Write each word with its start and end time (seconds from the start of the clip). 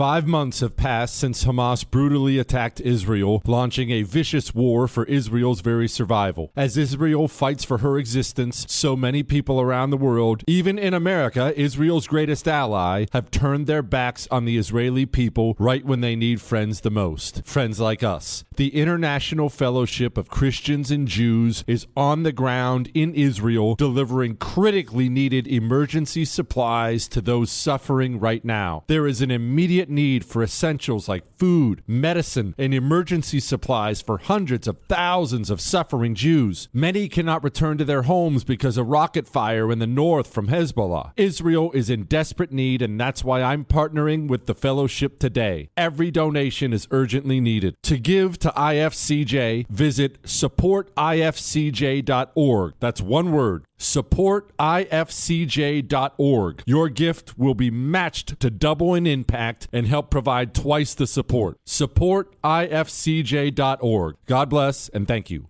Five 0.00 0.26
months 0.26 0.60
have 0.60 0.78
passed 0.78 1.14
since 1.16 1.44
Hamas 1.44 1.84
brutally 1.84 2.38
attacked 2.38 2.80
Israel, 2.80 3.42
launching 3.44 3.90
a 3.90 4.02
vicious 4.02 4.54
war 4.54 4.88
for 4.88 5.04
Israel's 5.04 5.60
very 5.60 5.88
survival. 5.88 6.50
As 6.56 6.78
Israel 6.78 7.28
fights 7.28 7.64
for 7.64 7.76
her 7.84 7.98
existence, 7.98 8.64
so 8.66 8.96
many 8.96 9.22
people 9.22 9.60
around 9.60 9.90
the 9.90 9.98
world, 9.98 10.42
even 10.46 10.78
in 10.78 10.94
America, 10.94 11.52
Israel's 11.54 12.06
greatest 12.06 12.48
ally, 12.48 13.04
have 13.12 13.30
turned 13.30 13.66
their 13.66 13.82
backs 13.82 14.26
on 14.30 14.46
the 14.46 14.56
Israeli 14.56 15.04
people 15.04 15.54
right 15.58 15.84
when 15.84 16.00
they 16.00 16.16
need 16.16 16.40
friends 16.40 16.80
the 16.80 16.90
most. 16.90 17.44
Friends 17.44 17.78
like 17.78 18.02
us. 18.02 18.42
The 18.56 18.74
International 18.74 19.50
Fellowship 19.50 20.16
of 20.16 20.30
Christians 20.30 20.90
and 20.90 21.08
Jews 21.08 21.62
is 21.66 21.86
on 21.94 22.22
the 22.22 22.32
ground 22.32 22.90
in 22.94 23.14
Israel, 23.14 23.74
delivering 23.74 24.36
critically 24.36 25.10
needed 25.10 25.46
emergency 25.46 26.24
supplies 26.24 27.06
to 27.08 27.20
those 27.20 27.50
suffering 27.50 28.18
right 28.18 28.46
now. 28.46 28.84
There 28.86 29.06
is 29.06 29.20
an 29.20 29.30
immediate 29.30 29.89
need 29.90 30.24
for 30.24 30.42
essentials 30.42 31.08
like 31.08 31.24
food, 31.38 31.82
medicine, 31.86 32.54
and 32.58 32.72
emergency 32.72 33.40
supplies 33.40 34.00
for 34.00 34.16
hundreds 34.18 34.68
of 34.68 34.78
thousands 34.88 35.50
of 35.50 35.60
suffering 35.60 36.14
Jews. 36.14 36.68
Many 36.72 37.08
cannot 37.08 37.44
return 37.44 37.78
to 37.78 37.84
their 37.84 38.02
homes 38.02 38.44
because 38.44 38.76
of 38.76 38.88
rocket 38.88 39.26
fire 39.26 39.72
in 39.72 39.78
the 39.78 39.86
north 39.86 40.32
from 40.32 40.48
Hezbollah. 40.48 41.12
Israel 41.16 41.72
is 41.72 41.90
in 41.90 42.04
desperate 42.04 42.52
need, 42.52 42.82
and 42.82 43.00
that's 43.00 43.24
why 43.24 43.42
I'm 43.42 43.64
partnering 43.64 44.28
with 44.28 44.46
the 44.46 44.54
fellowship 44.54 45.18
today. 45.18 45.70
Every 45.76 46.10
donation 46.10 46.72
is 46.72 46.88
urgently 46.90 47.40
needed. 47.40 47.76
To 47.84 47.98
give 47.98 48.38
to 48.40 48.50
IFCJ, 48.50 49.68
visit 49.68 50.22
supportifcj.org. 50.22 52.74
That's 52.80 53.00
one 53.00 53.32
word 53.32 53.64
supportifcj.org. 53.80 56.62
Your 56.66 56.88
gift 56.90 57.38
will 57.38 57.54
be 57.54 57.70
matched 57.70 58.38
to 58.40 58.50
double 58.50 58.94
in 58.94 59.06
impact 59.06 59.68
and 59.72 59.86
help 59.88 60.10
provide 60.10 60.54
twice 60.54 60.92
the 60.94 61.06
support. 61.06 61.56
Supportifcj.org. 61.66 64.16
God 64.26 64.50
bless 64.50 64.90
and 64.90 65.08
thank 65.08 65.30
you. 65.30 65.49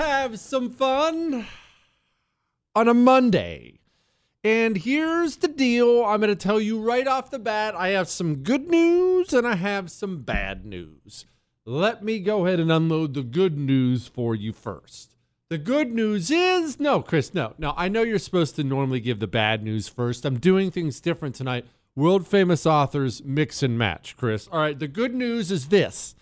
Have 0.00 0.40
some 0.40 0.70
fun 0.70 1.46
on 2.74 2.88
a 2.88 2.94
Monday. 2.94 3.80
And 4.42 4.78
here's 4.78 5.36
the 5.36 5.48
deal 5.48 6.02
I'm 6.02 6.20
going 6.20 6.30
to 6.30 6.36
tell 6.36 6.58
you 6.58 6.80
right 6.80 7.06
off 7.06 7.30
the 7.30 7.38
bat 7.38 7.74
I 7.74 7.88
have 7.88 8.08
some 8.08 8.36
good 8.36 8.70
news 8.70 9.34
and 9.34 9.46
I 9.46 9.56
have 9.56 9.90
some 9.90 10.22
bad 10.22 10.64
news. 10.64 11.26
Let 11.66 12.02
me 12.02 12.18
go 12.18 12.46
ahead 12.46 12.60
and 12.60 12.72
unload 12.72 13.12
the 13.12 13.22
good 13.22 13.58
news 13.58 14.08
for 14.08 14.34
you 14.34 14.54
first. 14.54 15.16
The 15.50 15.58
good 15.58 15.92
news 15.92 16.30
is 16.30 16.80
no, 16.80 17.02
Chris, 17.02 17.34
no. 17.34 17.52
No, 17.58 17.74
I 17.76 17.88
know 17.88 18.02
you're 18.02 18.18
supposed 18.18 18.56
to 18.56 18.64
normally 18.64 19.00
give 19.00 19.20
the 19.20 19.26
bad 19.26 19.62
news 19.62 19.86
first. 19.86 20.24
I'm 20.24 20.38
doing 20.38 20.70
things 20.70 21.00
different 21.00 21.34
tonight. 21.34 21.66
World 21.94 22.26
famous 22.26 22.64
authors 22.64 23.22
mix 23.22 23.62
and 23.62 23.76
match, 23.76 24.16
Chris. 24.16 24.48
All 24.50 24.60
right, 24.60 24.78
the 24.78 24.88
good 24.88 25.14
news 25.14 25.50
is 25.50 25.68
this 25.68 26.14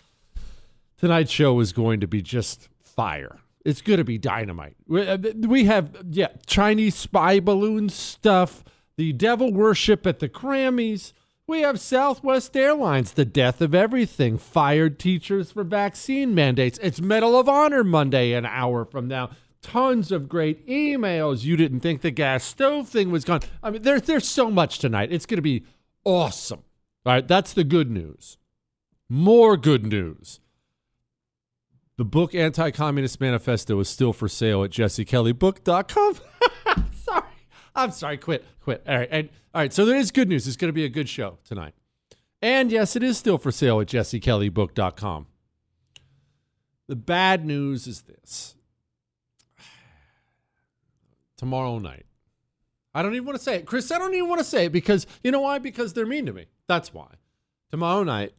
tonight's 0.97 1.31
show 1.31 1.57
is 1.61 1.71
going 1.71 2.01
to 2.01 2.07
be 2.07 2.21
just 2.21 2.67
fire. 2.81 3.39
It's 3.69 3.81
going 3.81 3.97
to 3.99 4.03
be 4.03 4.17
dynamite. 4.17 4.75
We, 4.87 5.07
uh, 5.07 5.65
have, 5.65 5.95
yeah, 6.09 6.29
Chinese 6.47 6.95
spy 6.95 7.39
balloon 7.39 7.89
stuff, 7.89 8.63
the 8.97 9.13
devil 9.13 9.53
worship 9.53 10.07
at 10.07 10.19
the 10.19 10.27
Grammys. 10.27 11.13
We 11.45 11.61
have 11.61 11.79
Southwest 11.79 12.57
Airlines, 12.57 13.13
the 13.13 13.25
death 13.25 13.61
of 13.61 13.75
everything, 13.75 14.37
fired 14.37 14.99
teachers 14.99 15.51
for 15.51 15.63
vaccine 15.63 16.33
mandates. 16.33 16.79
It's 16.81 16.99
Medal 16.99 17.39
of 17.39 17.47
Honor 17.47 17.83
Monday, 17.83 18.33
an 18.33 18.45
hour 18.45 18.85
from 18.85 19.07
now. 19.07 19.29
Tons 19.61 20.11
of 20.11 20.29
great 20.29 20.65
emails. 20.67 21.43
You 21.43 21.55
didn't 21.57 21.81
think 21.81 22.01
the 22.01 22.11
gas 22.11 22.43
stove 22.43 22.89
thing 22.89 23.11
was 23.11 23.25
gone. 23.25 23.41
I 23.61 23.71
mean, 23.71 23.81
there's 23.81 24.03
there's 24.03 24.27
so 24.27 24.49
much 24.49 24.79
tonight. 24.79 25.11
It's 25.11 25.25
going 25.25 25.37
to 25.37 25.41
be 25.41 25.65
awesome. 26.05 26.63
All 27.05 27.13
right, 27.13 27.27
that's 27.27 27.53
the 27.53 27.63
good 27.63 27.91
news. 27.91 28.37
More 29.09 29.57
good 29.57 29.85
news. 29.85 30.39
The 31.99 32.05
book 32.05 32.33
Anti 32.33 32.71
Communist 32.71 33.19
Manifesto 33.19 33.77
is 33.81 33.89
still 33.89 34.13
for 34.13 34.29
sale 34.29 34.63
at 34.63 34.69
jessekellybook.com. 34.69 36.15
sorry. 36.93 37.23
I'm 37.75 37.91
sorry. 37.91 38.15
Quit. 38.15 38.45
Quit. 38.61 38.85
All 38.87 38.99
right. 38.99 39.09
And, 39.11 39.29
all 39.53 39.59
right. 39.59 39.73
So 39.73 39.83
there 39.83 39.97
is 39.97 40.09
good 40.09 40.29
news. 40.29 40.47
It's 40.47 40.55
going 40.55 40.69
to 40.69 40.73
be 40.73 40.85
a 40.85 40.89
good 40.89 41.09
show 41.09 41.39
tonight. 41.43 41.73
And 42.41 42.71
yes, 42.71 42.95
it 42.95 43.03
is 43.03 43.17
still 43.17 43.37
for 43.37 43.51
sale 43.51 43.81
at 43.81 43.87
jessekellybook.com. 43.87 45.27
The 46.87 46.95
bad 46.95 47.45
news 47.45 47.85
is 47.85 48.03
this 48.03 48.55
tomorrow 51.35 51.79
night. 51.79 52.05
I 52.93 53.03
don't 53.03 53.13
even 53.13 53.25
want 53.25 53.39
to 53.39 53.43
say 53.43 53.55
it. 53.55 53.65
Chris, 53.65 53.91
I 53.91 53.97
don't 53.97 54.13
even 54.13 54.29
want 54.29 54.39
to 54.39 54.45
say 54.45 54.67
it 54.67 54.71
because 54.71 55.05
you 55.21 55.31
know 55.31 55.41
why? 55.41 55.59
Because 55.59 55.91
they're 55.91 56.05
mean 56.05 56.27
to 56.27 56.31
me. 56.31 56.45
That's 56.65 56.93
why. 56.93 57.15
Tomorrow 57.71 58.03
night, 58.05 58.31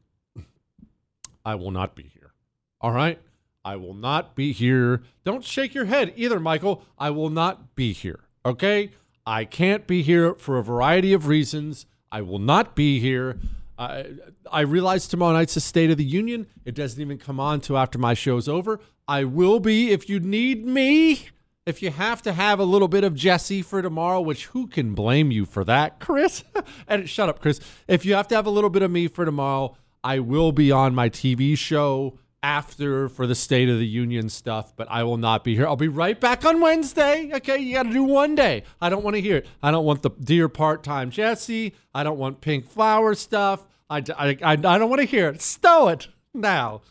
I 1.45 1.57
will 1.57 1.73
not 1.73 1.95
be 1.95 2.05
here. 2.05 2.33
All 2.81 2.93
right? 2.93 3.21
I 3.65 3.77
will 3.77 3.95
not 3.95 4.35
be 4.35 4.53
here. 4.53 5.03
Don't 5.25 5.45
shake 5.45 5.75
your 5.75 5.85
head 5.85 6.13
either, 6.17 6.41
Michael. 6.41 6.85
I 6.99 7.11
will 7.11 7.31
not 7.31 7.75
be 7.75 7.93
here. 7.93 8.21
Okay? 8.45 8.93
I 9.27 9.45
can't 9.45 9.87
be 9.87 10.03
here 10.03 10.35
for 10.35 10.59
a 10.59 10.63
variety 10.63 11.13
of 11.13 11.27
reasons. 11.27 11.87
I 12.11 12.23
will 12.23 12.39
not 12.39 12.75
be 12.75 12.99
here. 13.01 13.39
I 13.79 14.07
I 14.51 14.61
realize 14.63 15.07
tomorrow 15.07 15.35
night's 15.35 15.55
the 15.55 15.61
State 15.61 15.91
of 15.91 15.99
the 15.99 16.05
Union. 16.05 16.47
It 16.65 16.75
doesn't 16.75 17.01
even 17.01 17.19
come 17.19 17.39
on 17.39 17.61
till 17.61 17.79
after 17.79 17.99
my 17.99 18.15
show's 18.15 18.49
over. 18.49 18.81
I 19.07 19.25
will 19.25 19.61
be 19.61 19.91
if 19.91 20.09
you 20.09 20.21
need 20.21 20.67
me. 20.67 21.29
If 21.67 21.83
you 21.83 21.91
have 21.91 22.23
to 22.23 22.33
have 22.33 22.59
a 22.59 22.65
little 22.65 22.89
bit 22.89 23.05
of 23.05 23.15
Jesse 23.15 23.63
for 23.63 23.83
tomorrow, 23.83 24.21
which 24.21 24.47
who 24.47 24.67
can 24.67 24.95
blame 24.95 25.31
you 25.31 25.45
for 25.45 25.63
that, 25.65 26.01
Chris? 26.01 26.43
and 26.89 27.09
shut 27.09 27.29
up, 27.29 27.41
Chris. 27.41 27.61
If 27.87 28.05
you 28.05 28.15
have 28.15 28.27
to 28.29 28.35
have 28.35 28.47
a 28.47 28.51
little 28.51 28.71
bit 28.71 28.83
of 28.83 28.91
me 28.91 29.07
for 29.07 29.25
tomorrow, 29.25 29.77
I 30.03 30.19
will 30.19 30.53
be 30.53 30.73
on 30.73 30.95
my 30.95 31.11
TV 31.11 31.57
show 31.57 32.19
after 32.43 33.09
for 33.09 33.27
the 33.27 33.35
State 33.35 33.69
of 33.69 33.79
the 33.79 33.87
Union 33.87 34.29
stuff, 34.29 34.75
but 34.77 34.89
I 34.91 35.03
will 35.05 35.17
not 35.17 35.45
be 35.45 35.55
here. 35.55 35.67
I'll 35.67 35.77
be 35.77 35.89
right 35.89 36.19
back 36.19 36.45
on 36.45 36.61
Wednesday. 36.61 37.31
Okay, 37.35 37.59
you 37.59 37.75
got 37.75 37.85
to 37.85 37.93
do 37.93 38.03
one 38.03 38.35
day. 38.35 38.65
I 38.81 38.89
don't 38.89 39.05
want 39.05 39.17
to 39.17 39.21
hear 39.21 39.39
it. 39.39 39.47
I 39.63 39.71
don't 39.71 39.85
want 39.85 40.03
the 40.03 40.11
dear 40.11 40.49
part 40.49 40.83
time 40.83 41.11
Jesse. 41.11 41.75
I 41.95 42.03
don't 42.03 42.19
want 42.19 42.41
pink 42.41 42.67
flower 42.67 43.15
stuff. 43.15 43.67
I, 43.89 44.03
I, 44.17 44.39
I, 44.43 44.53
I 44.53 44.57
don't 44.57 44.89
want 44.89 45.01
to 45.01 45.07
hear 45.07 45.29
it. 45.29 45.43
Stow 45.43 45.89
it 45.89 46.09
now. 46.33 46.83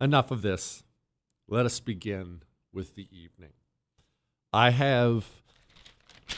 Enough 0.00 0.30
of 0.30 0.42
this. 0.42 0.84
Let 1.48 1.66
us 1.66 1.80
begin 1.80 2.42
with 2.72 2.94
the 2.94 3.08
evening. 3.10 3.52
I 4.52 4.70
have. 4.70 5.26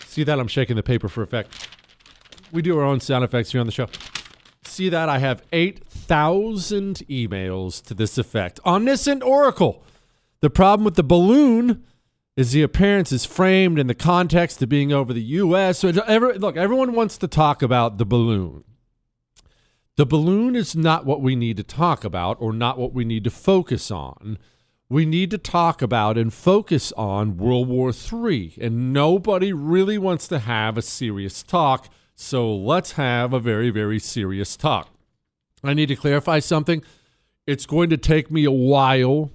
See 0.07 0.25
that? 0.25 0.39
I'm 0.39 0.49
shaking 0.49 0.77
the 0.77 0.83
paper 0.83 1.09
for 1.09 1.23
effect. 1.23 1.69
We 2.51 2.63
do 2.63 2.79
our 2.79 2.85
own 2.85 3.01
sound 3.01 3.25
effects 3.25 3.53
here 3.53 3.61
on 3.61 3.67
the 3.67 3.73
show. 3.73 3.89
See 4.65 4.89
that? 4.89 5.09
I 5.09 5.19
have 5.19 5.43
8,000 6.13 6.97
emails 7.09 7.83
to 7.85 7.95
this 7.95 8.19
effect. 8.19 8.61
Omniscient 8.67 9.23
Oracle. 9.23 9.83
The 10.41 10.51
problem 10.51 10.85
with 10.85 10.97
the 10.97 11.03
balloon 11.03 11.85
is 12.37 12.53
the 12.53 12.63
appearance 12.63 13.13
is 13.13 13.25
framed 13.25 13.79
in 13.79 13.87
the 13.87 13.95
context 13.95 14.61
of 14.63 14.69
being 14.69 14.93
over 14.93 15.15
the 15.15 15.23
U.S. 15.23 15.79
So 15.79 15.89
every, 15.89 16.37
look, 16.37 16.59
everyone 16.59 16.93
wants 16.93 17.17
to 17.17 17.27
talk 17.27 17.63
about 17.63 17.97
the 17.97 18.05
balloon. 18.05 18.63
The 19.97 20.05
balloon 20.05 20.55
is 20.55 20.77
not 20.77 21.07
what 21.07 21.23
we 21.23 21.35
need 21.35 21.57
to 21.57 21.63
talk 21.63 22.05
about 22.05 22.37
or 22.41 22.53
not 22.53 22.77
what 22.77 22.93
we 22.93 23.07
need 23.07 23.25
to 23.25 23.31
focus 23.31 23.91
on. 23.91 24.37
We 24.91 25.07
need 25.07 25.31
to 25.31 25.39
talk 25.39 25.81
about 25.81 26.19
and 26.19 26.31
focus 26.31 26.93
on 26.93 27.39
World 27.39 27.69
War 27.69 27.91
III. 27.91 28.59
And 28.61 28.93
nobody 28.93 29.55
really 29.55 29.97
wants 29.97 30.29
to 30.29 30.41
have 30.41 30.77
a 30.77 30.83
serious 30.83 31.43
talk. 31.43 31.89
So 32.15 32.55
let's 32.55 32.93
have 32.93 33.33
a 33.33 33.41
very, 33.41 33.71
very 33.71 33.99
serious 33.99 34.59
talk. 34.59 34.92
I 35.65 35.75
need 35.75 35.87
to 35.87 35.97
clarify 35.97 36.41
something. 36.41 36.83
It's 37.47 37.67
going 37.67 37.91
to 37.91 37.97
take 37.97 38.31
me 38.31 38.45
a 38.45 38.51
while 38.51 39.31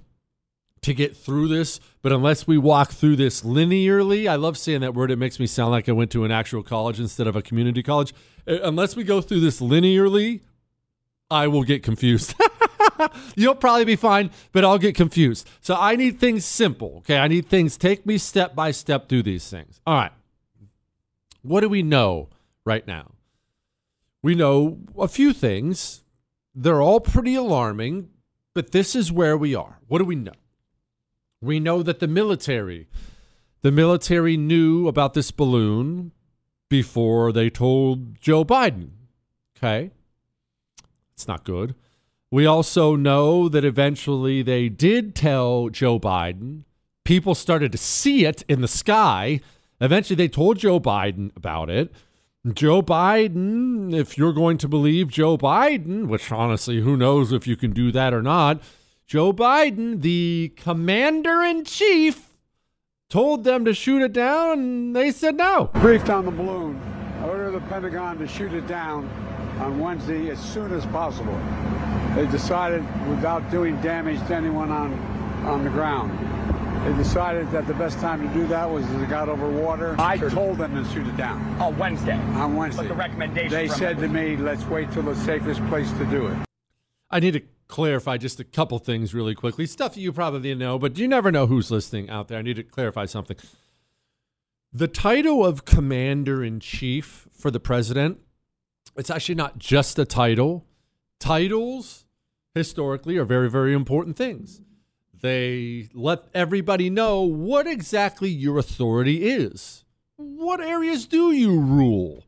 to 0.82 0.94
get 0.94 1.18
through 1.18 1.48
this, 1.48 1.80
but 2.02 2.12
unless 2.12 2.48
we 2.48 2.58
walk 2.58 2.92
through 2.92 3.16
this 3.16 3.42
linearly, 3.42 4.28
I 4.28 4.36
love 4.36 4.58
saying 4.58 4.82
that 4.82 4.94
word. 4.94 5.12
It 5.12 5.18
makes 5.18 5.40
me 5.40 5.48
sound 5.48 5.72
like 5.72 5.90
I 5.90 5.92
went 5.92 6.12
to 6.12 6.24
an 6.24 6.32
actual 6.32 6.64
college 6.64 7.00
instead 7.00 7.28
of 7.28 7.36
a 7.36 7.42
community 7.42 7.84
college. 7.84 8.14
Uh, 8.48 8.60
unless 8.62 8.96
we 8.96 9.04
go 9.04 9.20
through 9.20 9.40
this 9.40 9.60
linearly, 9.60 10.42
I 11.30 11.48
will 11.48 11.64
get 11.64 11.84
confused. 11.84 12.36
You'll 13.36 13.56
probably 13.56 13.86
be 13.86 13.96
fine, 13.96 14.32
but 14.52 14.64
I'll 14.64 14.78
get 14.78 14.96
confused. 14.96 15.48
So 15.62 15.76
I 15.76 15.96
need 15.96 16.20
things 16.20 16.46
simple. 16.46 16.98
Okay. 17.00 17.18
I 17.18 17.28
need 17.28 17.48
things, 17.48 17.78
take 17.78 18.06
me 18.06 18.18
step 18.18 18.56
by 18.56 18.72
step 18.72 19.10
through 19.10 19.24
these 19.24 19.50
things. 19.50 19.82
All 19.86 19.96
right. 19.96 20.12
What 21.42 21.62
do 21.62 21.70
we 21.70 21.84
know 21.84 22.30
right 22.66 22.86
now? 22.88 23.12
We 24.22 24.36
know 24.36 24.80
a 24.98 25.08
few 25.08 25.34
things. 25.34 26.04
They're 26.60 26.82
all 26.82 27.00
pretty 27.00 27.36
alarming, 27.36 28.10
but 28.56 28.72
this 28.72 28.96
is 28.96 29.12
where 29.12 29.38
we 29.38 29.54
are. 29.54 29.80
What 29.88 30.00
do 30.00 30.06
we 30.06 30.16
know? 30.16 30.32
We 31.40 31.60
know 31.60 31.84
that 31.84 32.00
the 32.00 32.08
military, 32.08 32.88
the 33.62 33.72
military 33.72 34.38
knew 34.38 34.88
about 34.88 35.14
this 35.14 35.30
balloon 35.30 36.14
before 36.68 37.32
they 37.32 37.52
told 37.52 38.20
Joe 38.20 38.44
Biden. 38.44 38.90
Okay. 39.56 39.92
It's 41.14 41.28
not 41.28 41.44
good. 41.44 41.76
We 42.32 42.48
also 42.48 42.96
know 42.96 43.48
that 43.50 43.64
eventually 43.64 44.42
they 44.42 44.68
did 44.68 45.14
tell 45.14 45.70
Joe 45.70 46.00
Biden. 46.00 46.64
People 47.06 47.36
started 47.36 47.72
to 47.72 47.78
see 47.78 48.26
it 48.26 48.44
in 48.50 48.62
the 48.62 48.68
sky. 48.68 49.42
Eventually 49.80 50.16
they 50.16 50.28
told 50.28 50.58
Joe 50.58 50.80
Biden 50.80 51.30
about 51.38 51.70
it. 51.70 51.94
Joe 52.56 52.82
Biden, 52.82 53.94
if 53.94 54.18
you're 54.18 54.34
going 54.34 54.58
to 54.60 54.68
believe 54.68 55.10
Joe 55.10 55.38
Biden, 55.38 56.08
which 56.08 56.32
honestly, 56.32 56.82
who 56.82 56.96
knows 56.96 57.32
if 57.32 57.48
you 57.48 57.56
can 57.56 57.72
do 57.72 57.92
that 57.92 58.14
or 58.14 58.22
not, 58.22 58.62
Joe 59.06 59.34
Biden, 59.34 60.02
the 60.02 60.54
commander 60.56 61.42
in 61.42 61.64
chief, 61.66 62.38
told 63.10 63.44
them 63.44 63.66
to 63.66 63.74
shoot 63.74 64.02
it 64.02 64.14
down, 64.14 64.60
and 64.60 64.96
they 64.96 65.12
said 65.12 65.36
no. 65.36 65.72
Briefed 65.76 66.10
on 66.10 66.26
the 66.26 66.32
balloon. 66.32 66.80
Order 67.24 67.52
the 67.52 67.62
Pentagon 67.62 68.18
to 68.20 68.28
shoot 68.28 68.54
it 68.54 68.68
down 68.68 69.10
on 69.60 69.80
Wednesday 69.80 70.30
as 70.30 70.40
soon 70.40 70.74
as 70.74 70.86
possible. 70.88 71.38
They 72.16 72.28
decided, 72.28 72.82
without 73.10 73.50
doing 73.50 73.82
damage 73.82 74.20
to 74.28 74.36
anyone 74.36 74.72
on, 74.72 74.94
on 75.46 75.64
the 75.64 75.70
ground, 75.70 76.12
they 76.86 76.94
decided 76.96 77.50
that 77.52 77.68
the 77.68 77.74
best 77.74 78.00
time 78.00 78.28
to 78.28 78.34
do 78.34 78.48
that 78.48 78.70
was 78.70 78.86
as 78.86 79.02
it 79.02 79.10
got 79.10 79.30
over 79.30 79.50
water. 79.50 79.96
I 80.00 80.18
told 80.18 80.58
them 80.58 80.76
to 80.76 80.90
shoot 80.92 81.08
it 81.08 81.18
down. 81.18 81.42
On 81.62 81.78
Wednesday. 81.78 82.18
On 82.36 82.56
Wednesday. 82.56 82.84
But 82.84 82.90
the 82.90 82.96
recommendation. 82.96 83.52
They 83.52 83.68
said 83.68 83.98
to 84.00 84.08
me, 84.08 84.38
let's 84.38 84.64
wait 84.66 84.92
till 84.92 85.04
the 85.04 85.16
safest 85.16 85.66
place 85.68 85.92
to 85.94 86.06
do 86.06 86.28
it. 86.28 86.38
I 87.10 87.20
need 87.20 87.32
to 87.32 87.42
clarify 87.68 88.18
just 88.18 88.40
a 88.40 88.44
couple 88.44 88.80
things 88.80 89.14
really 89.14 89.36
quickly. 89.36 89.66
Stuff 89.66 89.98
you 89.98 90.12
probably 90.12 90.56
know, 90.56 90.80
but 90.80 90.98
you 90.98 91.08
never 91.08 91.32
know 91.32 91.48
who's 91.48 91.72
listening 91.72 92.10
out 92.10 92.28
there. 92.28 92.40
I 92.40 92.42
need 92.42 92.56
to 92.56 92.64
clarify 92.64 93.06
something. 93.06 93.38
The 94.74 94.88
title 94.88 95.46
of 95.46 95.66
commander 95.66 96.44
in 96.44 96.60
chief 96.60 97.28
for 97.32 97.50
the 97.50 97.60
president, 97.60 98.20
it's 98.96 99.10
actually 99.10 99.36
not 99.36 99.58
just 99.58 99.98
a 99.98 100.06
title. 100.06 100.66
Titles 101.20 102.06
historically 102.54 103.18
are 103.18 103.26
very, 103.26 103.50
very 103.50 103.74
important 103.74 104.18
things. 104.18 104.62
They 105.22 105.90
let 105.94 106.26
everybody 106.34 106.90
know 106.90 107.22
what 107.22 107.66
exactly 107.68 108.30
your 108.30 108.58
authority 108.58 109.30
is. 109.30 109.84
What 110.16 110.62
areas 110.62 111.06
do 111.06 111.32
you 111.32 111.60
rule? 111.60 112.26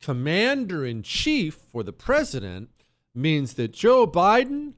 Commander 0.00 0.84
in 0.84 1.02
chief 1.02 1.54
for 1.54 1.82
the 1.82 1.92
president 1.92 2.70
means 3.14 3.54
that 3.54 3.72
Joe 3.72 4.06
Biden 4.06 4.74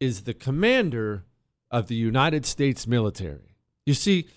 is 0.00 0.22
the 0.22 0.34
commander 0.34 1.24
of 1.70 1.86
the 1.86 1.94
United 1.94 2.46
States 2.46 2.86
military. 2.86 3.56
You 3.86 3.94
see, 3.94 4.28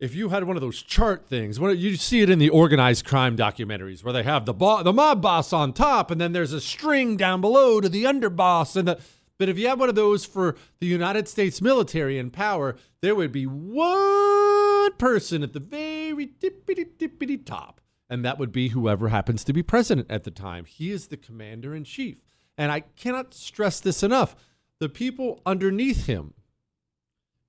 if 0.00 0.16
you 0.16 0.30
had 0.30 0.44
one 0.44 0.56
of 0.56 0.62
those 0.62 0.82
chart 0.82 1.26
things, 1.26 1.58
you 1.58 1.96
see 1.96 2.22
it 2.22 2.30
in 2.30 2.40
the 2.40 2.50
organized 2.50 3.04
crime 3.04 3.36
documentaries 3.36 4.02
where 4.02 4.12
they 4.12 4.24
have 4.24 4.46
the 4.46 4.52
bo- 4.52 4.82
the 4.82 4.92
mob 4.92 5.22
boss 5.22 5.52
on 5.52 5.72
top, 5.72 6.10
and 6.10 6.20
then 6.20 6.32
there's 6.32 6.52
a 6.52 6.60
string 6.60 7.16
down 7.16 7.40
below 7.40 7.80
to 7.80 7.88
the 7.88 8.02
underboss, 8.04 8.74
and 8.74 8.88
the 8.88 9.00
but 9.42 9.48
if 9.48 9.58
you 9.58 9.66
had 9.66 9.80
one 9.80 9.88
of 9.88 9.96
those 9.96 10.24
for 10.24 10.54
the 10.78 10.86
United 10.86 11.26
States 11.26 11.60
military 11.60 12.16
in 12.16 12.30
power, 12.30 12.76
there 13.00 13.16
would 13.16 13.32
be 13.32 13.44
one 13.44 14.92
person 14.98 15.42
at 15.42 15.52
the 15.52 15.58
very 15.58 16.28
tippity 16.28 16.86
tippity 16.96 17.44
top, 17.44 17.80
and 18.08 18.24
that 18.24 18.38
would 18.38 18.52
be 18.52 18.68
whoever 18.68 19.08
happens 19.08 19.42
to 19.42 19.52
be 19.52 19.60
president 19.60 20.06
at 20.08 20.22
the 20.22 20.30
time. 20.30 20.64
He 20.64 20.92
is 20.92 21.08
the 21.08 21.16
commander 21.16 21.74
in 21.74 21.82
chief. 21.82 22.18
And 22.56 22.70
I 22.70 22.84
cannot 22.94 23.34
stress 23.34 23.80
this 23.80 24.04
enough. 24.04 24.36
The 24.78 24.88
people 24.88 25.42
underneath 25.44 26.06
him, 26.06 26.34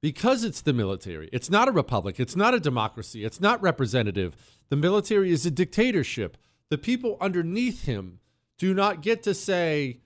because 0.02 0.44
it's 0.44 0.62
the 0.62 0.74
military, 0.74 1.30
it's 1.32 1.52
not 1.52 1.68
a 1.68 1.72
republic, 1.72 2.20
it's 2.20 2.36
not 2.36 2.56
a 2.56 2.60
democracy, 2.60 3.24
it's 3.24 3.40
not 3.40 3.62
representative. 3.62 4.36
The 4.70 4.78
military 4.78 5.30
is 5.30 5.46
a 5.46 5.52
dictatorship. 5.52 6.38
The 6.70 6.80
people 6.80 7.18
underneath 7.22 7.86
him 7.86 8.18
do 8.58 8.74
not 8.74 9.04
get 9.04 9.22
to 9.22 9.36
say, 9.36 10.00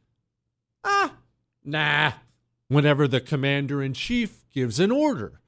ah, 0.84 1.14
Nah, 1.68 2.14
whenever 2.70 3.10
the 3.10 3.20
commander 3.20 3.84
in 3.84 3.94
chief 3.94 4.46
gives 4.54 4.80
an 4.80 4.90
order. 4.90 5.42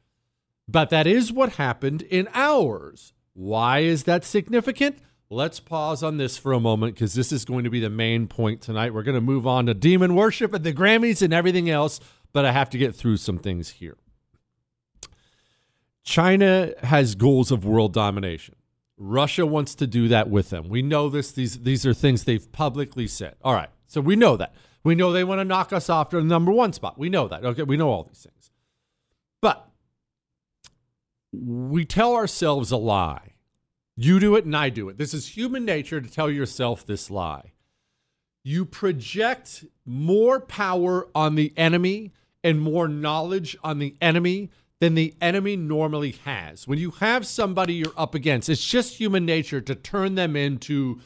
But 0.68 0.90
that 0.90 1.08
is 1.08 1.32
what 1.32 1.54
happened 1.54 2.02
in 2.02 2.28
ours. 2.34 3.14
Why 3.34 3.80
is 3.80 4.04
that 4.04 4.26
significant? 4.26 4.98
Let's 5.30 5.62
pause 5.62 6.04
on 6.04 6.18
this 6.18 6.38
for 6.38 6.52
a 6.52 6.60
moment 6.60 6.96
because 6.96 7.14
this 7.14 7.32
is 7.32 7.46
going 7.46 7.64
to 7.64 7.70
be 7.70 7.80
the 7.80 7.90
main 7.90 8.28
point 8.28 8.60
tonight. 8.62 8.94
We're 8.94 9.04
going 9.04 9.16
to 9.16 9.22
move 9.22 9.48
on 9.48 9.68
to 9.68 9.74
demon 9.74 10.14
worship 10.14 10.54
and 10.54 10.64
the 10.64 10.74
Grammys 10.74 11.22
and 11.22 11.34
everything 11.34 11.70
else, 11.70 12.02
but 12.34 12.44
I 12.44 12.52
have 12.52 12.70
to 12.72 12.78
get 12.78 12.96
through 12.96 13.18
some 13.18 13.38
things 13.38 13.70
here. 13.70 13.96
China 16.04 16.74
has 16.84 17.16
goals 17.16 17.50
of 17.50 17.64
world 17.64 17.94
domination. 17.94 18.56
Russia 18.98 19.46
wants 19.46 19.74
to 19.76 19.88
do 19.88 20.10
that 20.10 20.30
with 20.30 20.50
them. 20.50 20.68
We 20.68 20.82
know 20.82 21.08
this. 21.08 21.32
These, 21.32 21.62
these 21.62 21.86
are 21.86 21.94
things 21.94 22.26
they've 22.26 22.52
publicly 22.52 23.08
said. 23.08 23.36
All 23.42 23.54
right. 23.54 23.70
So 23.88 24.02
we 24.02 24.18
know 24.18 24.36
that. 24.36 24.54
We 24.84 24.96
know 24.96 25.12
they 25.12 25.24
want 25.24 25.40
to 25.40 25.46
knock 25.46 25.74
us 25.74 25.90
off 25.90 26.10
to 26.10 26.18
the 26.18 26.24
number 26.24 26.52
one 26.52 26.74
spot. 26.74 26.98
We 26.98 27.10
know 27.10 27.28
that. 27.28 27.44
Okay, 27.44 27.64
we 27.64 27.78
know 27.78 27.90
all 27.90 28.04
these 28.04 28.24
things. 28.24 28.52
But 29.42 29.70
we 31.32 31.86
tell 31.86 32.14
ourselves 32.14 32.72
a 32.72 32.78
lie. 32.78 33.34
You 33.96 34.20
do 34.20 34.36
it 34.36 34.46
and 34.46 34.56
I 34.56 34.70
do 34.70 34.88
it. 34.90 34.98
This 34.98 35.14
is 35.14 35.36
human 35.36 35.66
nature 35.66 36.00
to 36.00 36.10
tell 36.10 36.30
yourself 36.30 36.86
this 36.86 37.12
lie. 37.12 37.52
You 38.44 38.64
project 38.64 39.66
more 39.86 40.40
power 40.40 41.10
on 41.14 41.36
the 41.36 41.54
enemy 41.58 42.14
and 42.44 42.62
more 42.62 42.88
knowledge 42.88 43.58
on 43.64 43.80
the 43.80 43.96
enemy 44.02 44.50
than 44.80 44.96
the 44.96 45.14
enemy 45.20 45.58
normally 45.58 46.12
has. 46.24 46.66
When 46.68 46.80
you 46.80 46.92
have 46.92 47.28
somebody 47.28 47.74
you're 47.74 47.94
up 47.98 48.16
against, 48.16 48.48
it's 48.48 48.66
just 48.66 48.96
human 48.96 49.26
nature 49.26 49.60
to 49.60 49.76
turn 49.76 50.16
them 50.16 50.38
into 50.38 51.02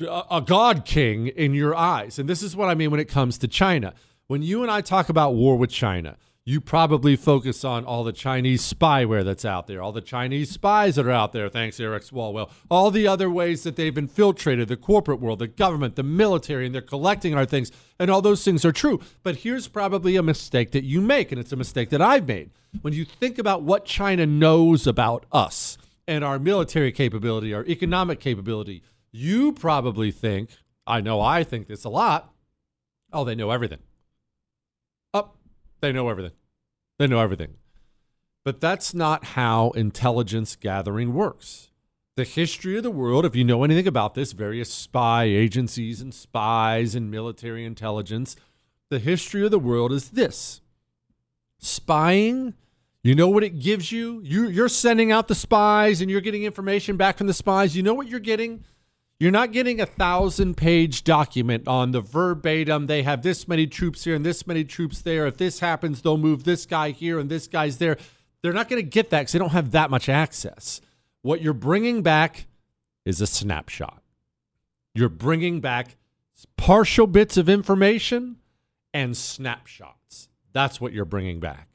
a 0.00 0.42
god 0.44 0.84
king 0.84 1.28
in 1.28 1.54
your 1.54 1.74
eyes. 1.74 2.18
And 2.18 2.28
this 2.28 2.42
is 2.42 2.56
what 2.56 2.68
I 2.68 2.74
mean 2.74 2.90
when 2.90 3.00
it 3.00 3.08
comes 3.08 3.38
to 3.38 3.48
China. 3.48 3.94
When 4.26 4.42
you 4.42 4.62
and 4.62 4.70
I 4.70 4.80
talk 4.80 5.08
about 5.08 5.34
war 5.34 5.56
with 5.56 5.70
China, 5.70 6.16
you 6.46 6.60
probably 6.60 7.16
focus 7.16 7.64
on 7.64 7.86
all 7.86 8.04
the 8.04 8.12
Chinese 8.12 8.70
spyware 8.70 9.24
that's 9.24 9.46
out 9.46 9.66
there, 9.66 9.80
all 9.80 9.92
the 9.92 10.02
Chinese 10.02 10.50
spies 10.50 10.96
that 10.96 11.06
are 11.06 11.10
out 11.10 11.32
there, 11.32 11.48
thanks 11.48 11.80
Eric 11.80 12.02
Swalwell, 12.02 12.50
all 12.70 12.90
the 12.90 13.06
other 13.06 13.30
ways 13.30 13.62
that 13.62 13.76
they've 13.76 13.96
infiltrated 13.96 14.68
the 14.68 14.76
corporate 14.76 15.20
world, 15.20 15.38
the 15.38 15.46
government, 15.46 15.96
the 15.96 16.02
military, 16.02 16.66
and 16.66 16.74
they're 16.74 16.82
collecting 16.82 17.34
our 17.34 17.46
things. 17.46 17.72
And 17.98 18.10
all 18.10 18.20
those 18.20 18.44
things 18.44 18.64
are 18.64 18.72
true. 18.72 19.00
But 19.22 19.36
here's 19.36 19.68
probably 19.68 20.16
a 20.16 20.22
mistake 20.22 20.72
that 20.72 20.84
you 20.84 21.00
make, 21.00 21.32
and 21.32 21.40
it's 21.40 21.52
a 21.52 21.56
mistake 21.56 21.88
that 21.90 22.02
I've 22.02 22.28
made. 22.28 22.50
When 22.82 22.92
you 22.92 23.06
think 23.06 23.38
about 23.38 23.62
what 23.62 23.86
China 23.86 24.26
knows 24.26 24.86
about 24.86 25.24
us 25.32 25.78
and 26.06 26.22
our 26.22 26.38
military 26.38 26.92
capability, 26.92 27.54
our 27.54 27.64
economic 27.64 28.20
capability, 28.20 28.82
you 29.14 29.52
probably 29.52 30.10
think, 30.10 30.50
I 30.88 31.00
know 31.00 31.20
I 31.20 31.44
think 31.44 31.68
this 31.68 31.84
a 31.84 31.88
lot, 31.88 32.34
oh, 33.12 33.22
they 33.22 33.36
know 33.36 33.52
everything. 33.52 33.78
Oh, 35.14 35.30
they 35.80 35.92
know 35.92 36.08
everything. 36.08 36.32
They 36.98 37.06
know 37.06 37.20
everything. 37.20 37.54
But 38.44 38.60
that's 38.60 38.92
not 38.92 39.24
how 39.24 39.70
intelligence 39.70 40.56
gathering 40.56 41.14
works. 41.14 41.70
The 42.16 42.24
history 42.24 42.76
of 42.76 42.82
the 42.82 42.90
world, 42.90 43.24
if 43.24 43.36
you 43.36 43.44
know 43.44 43.62
anything 43.62 43.86
about 43.86 44.14
this, 44.14 44.32
various 44.32 44.72
spy 44.72 45.24
agencies 45.24 46.00
and 46.00 46.12
spies 46.12 46.96
and 46.96 47.08
military 47.08 47.64
intelligence, 47.64 48.34
the 48.90 48.98
history 48.98 49.44
of 49.44 49.52
the 49.52 49.60
world 49.60 49.92
is 49.92 50.10
this 50.10 50.60
spying. 51.60 52.54
You 53.04 53.14
know 53.14 53.28
what 53.28 53.44
it 53.44 53.60
gives 53.60 53.92
you? 53.92 54.20
You're 54.22 54.68
sending 54.68 55.12
out 55.12 55.28
the 55.28 55.34
spies 55.36 56.00
and 56.00 56.10
you're 56.10 56.20
getting 56.20 56.42
information 56.42 56.96
back 56.96 57.18
from 57.18 57.28
the 57.28 57.32
spies. 57.32 57.76
You 57.76 57.84
know 57.84 57.94
what 57.94 58.08
you're 58.08 58.18
getting? 58.18 58.64
You're 59.20 59.30
not 59.30 59.52
getting 59.52 59.80
a 59.80 59.86
thousand 59.86 60.56
page 60.56 61.04
document 61.04 61.68
on 61.68 61.92
the 61.92 62.00
verbatim. 62.00 62.86
They 62.86 63.04
have 63.04 63.22
this 63.22 63.46
many 63.46 63.66
troops 63.66 64.04
here 64.04 64.14
and 64.14 64.26
this 64.26 64.46
many 64.46 64.64
troops 64.64 65.02
there. 65.02 65.26
If 65.26 65.36
this 65.36 65.60
happens, 65.60 66.02
they'll 66.02 66.16
move 66.16 66.44
this 66.44 66.66
guy 66.66 66.90
here 66.90 67.18
and 67.18 67.30
this 67.30 67.46
guy's 67.46 67.78
there. 67.78 67.96
They're 68.42 68.52
not 68.52 68.68
going 68.68 68.82
to 68.82 68.88
get 68.88 69.10
that 69.10 69.20
because 69.20 69.32
they 69.32 69.38
don't 69.38 69.50
have 69.50 69.70
that 69.70 69.90
much 69.90 70.08
access. 70.08 70.80
What 71.22 71.40
you're 71.40 71.54
bringing 71.54 72.02
back 72.02 72.46
is 73.04 73.20
a 73.20 73.26
snapshot. 73.26 74.02
You're 74.94 75.08
bringing 75.08 75.60
back 75.60 75.96
partial 76.56 77.06
bits 77.06 77.36
of 77.36 77.48
information 77.48 78.36
and 78.92 79.16
snapshots. 79.16 80.28
That's 80.52 80.80
what 80.80 80.92
you're 80.92 81.04
bringing 81.04 81.40
back. 81.40 81.68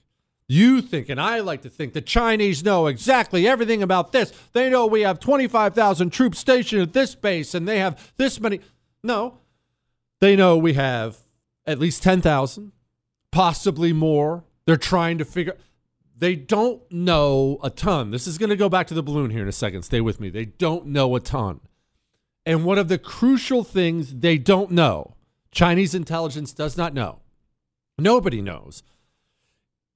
You 0.52 0.82
think, 0.82 1.10
and 1.10 1.22
I 1.22 1.42
like 1.42 1.62
to 1.62 1.70
think, 1.70 1.94
the 1.94 2.02
Chinese 2.02 2.64
know 2.64 2.88
exactly 2.88 3.48
everything 3.48 3.84
about 3.84 4.12
this. 4.12 4.34
They 4.52 4.68
know 4.68 4.88
we 4.88 5.02
have 5.02 5.20
25,000 5.20 6.10
troops 6.10 6.40
stationed 6.40 6.82
at 6.82 6.92
this 6.92 7.14
base 7.14 7.54
and 7.54 7.68
they 7.68 7.78
have 7.78 8.12
this 8.18 8.40
many. 8.42 8.60
No, 9.04 9.38
they 10.20 10.36
know 10.36 10.58
we 10.58 10.74
have 10.74 11.18
at 11.68 11.78
least 11.78 12.02
10,000, 12.02 12.72
possibly 13.32 13.94
more. 13.94 14.44
They're 14.66 14.76
trying 14.76 15.20
to 15.20 15.26
figure. 15.26 15.56
They 16.18 16.36
don't 16.36 16.82
know 16.92 17.60
a 17.62 17.70
ton. 17.70 18.10
This 18.10 18.26
is 18.26 18.40
going 18.40 18.50
to 18.50 18.56
go 18.56 18.70
back 18.70 18.88
to 18.88 18.96
the 18.96 19.04
balloon 19.04 19.30
here 19.30 19.44
in 19.44 19.48
a 19.48 19.52
second. 19.52 19.84
Stay 19.84 20.02
with 20.02 20.20
me. 20.20 20.32
They 20.32 20.46
don't 20.46 20.88
know 20.88 21.16
a 21.16 21.20
ton. 21.20 21.60
And 22.44 22.66
one 22.66 22.80
of 22.80 22.88
the 22.88 22.98
crucial 22.98 23.64
things 23.64 24.16
they 24.16 24.40
don't 24.40 24.72
know, 24.72 25.14
Chinese 25.52 25.94
intelligence 25.94 26.54
does 26.54 26.76
not 26.76 26.96
know, 26.96 27.20
nobody 28.00 28.42
knows 28.42 28.82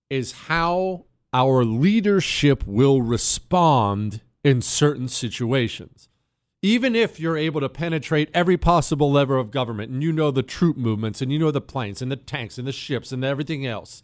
is 0.10 0.34
how 0.48 1.06
our 1.34 1.64
leadership 1.64 2.66
will 2.66 3.02
respond 3.02 4.22
in 4.44 4.62
certain 4.62 5.08
situations. 5.08 6.08
Even 6.62 6.96
if 6.96 7.20
you're 7.20 7.38
able 7.38 7.60
to 7.60 7.68
penetrate 7.68 8.30
every 8.34 8.58
possible 8.58 9.12
lever 9.12 9.38
of 9.38 9.52
government 9.52 9.92
and 9.92 10.02
you 10.02 10.14
know 10.14 10.32
the 10.32 10.44
troop 10.44 10.78
movements 10.78 11.22
and 11.22 11.32
you 11.32 11.40
know 11.40 11.52
the 11.52 11.60
planes 11.60 12.02
and 12.02 12.12
the 12.12 12.16
tanks 12.16 12.58
and 12.58 12.68
the 12.68 12.72
ships 12.72 13.12
and 13.12 13.24
everything 13.26 13.66
else, 13.66 14.04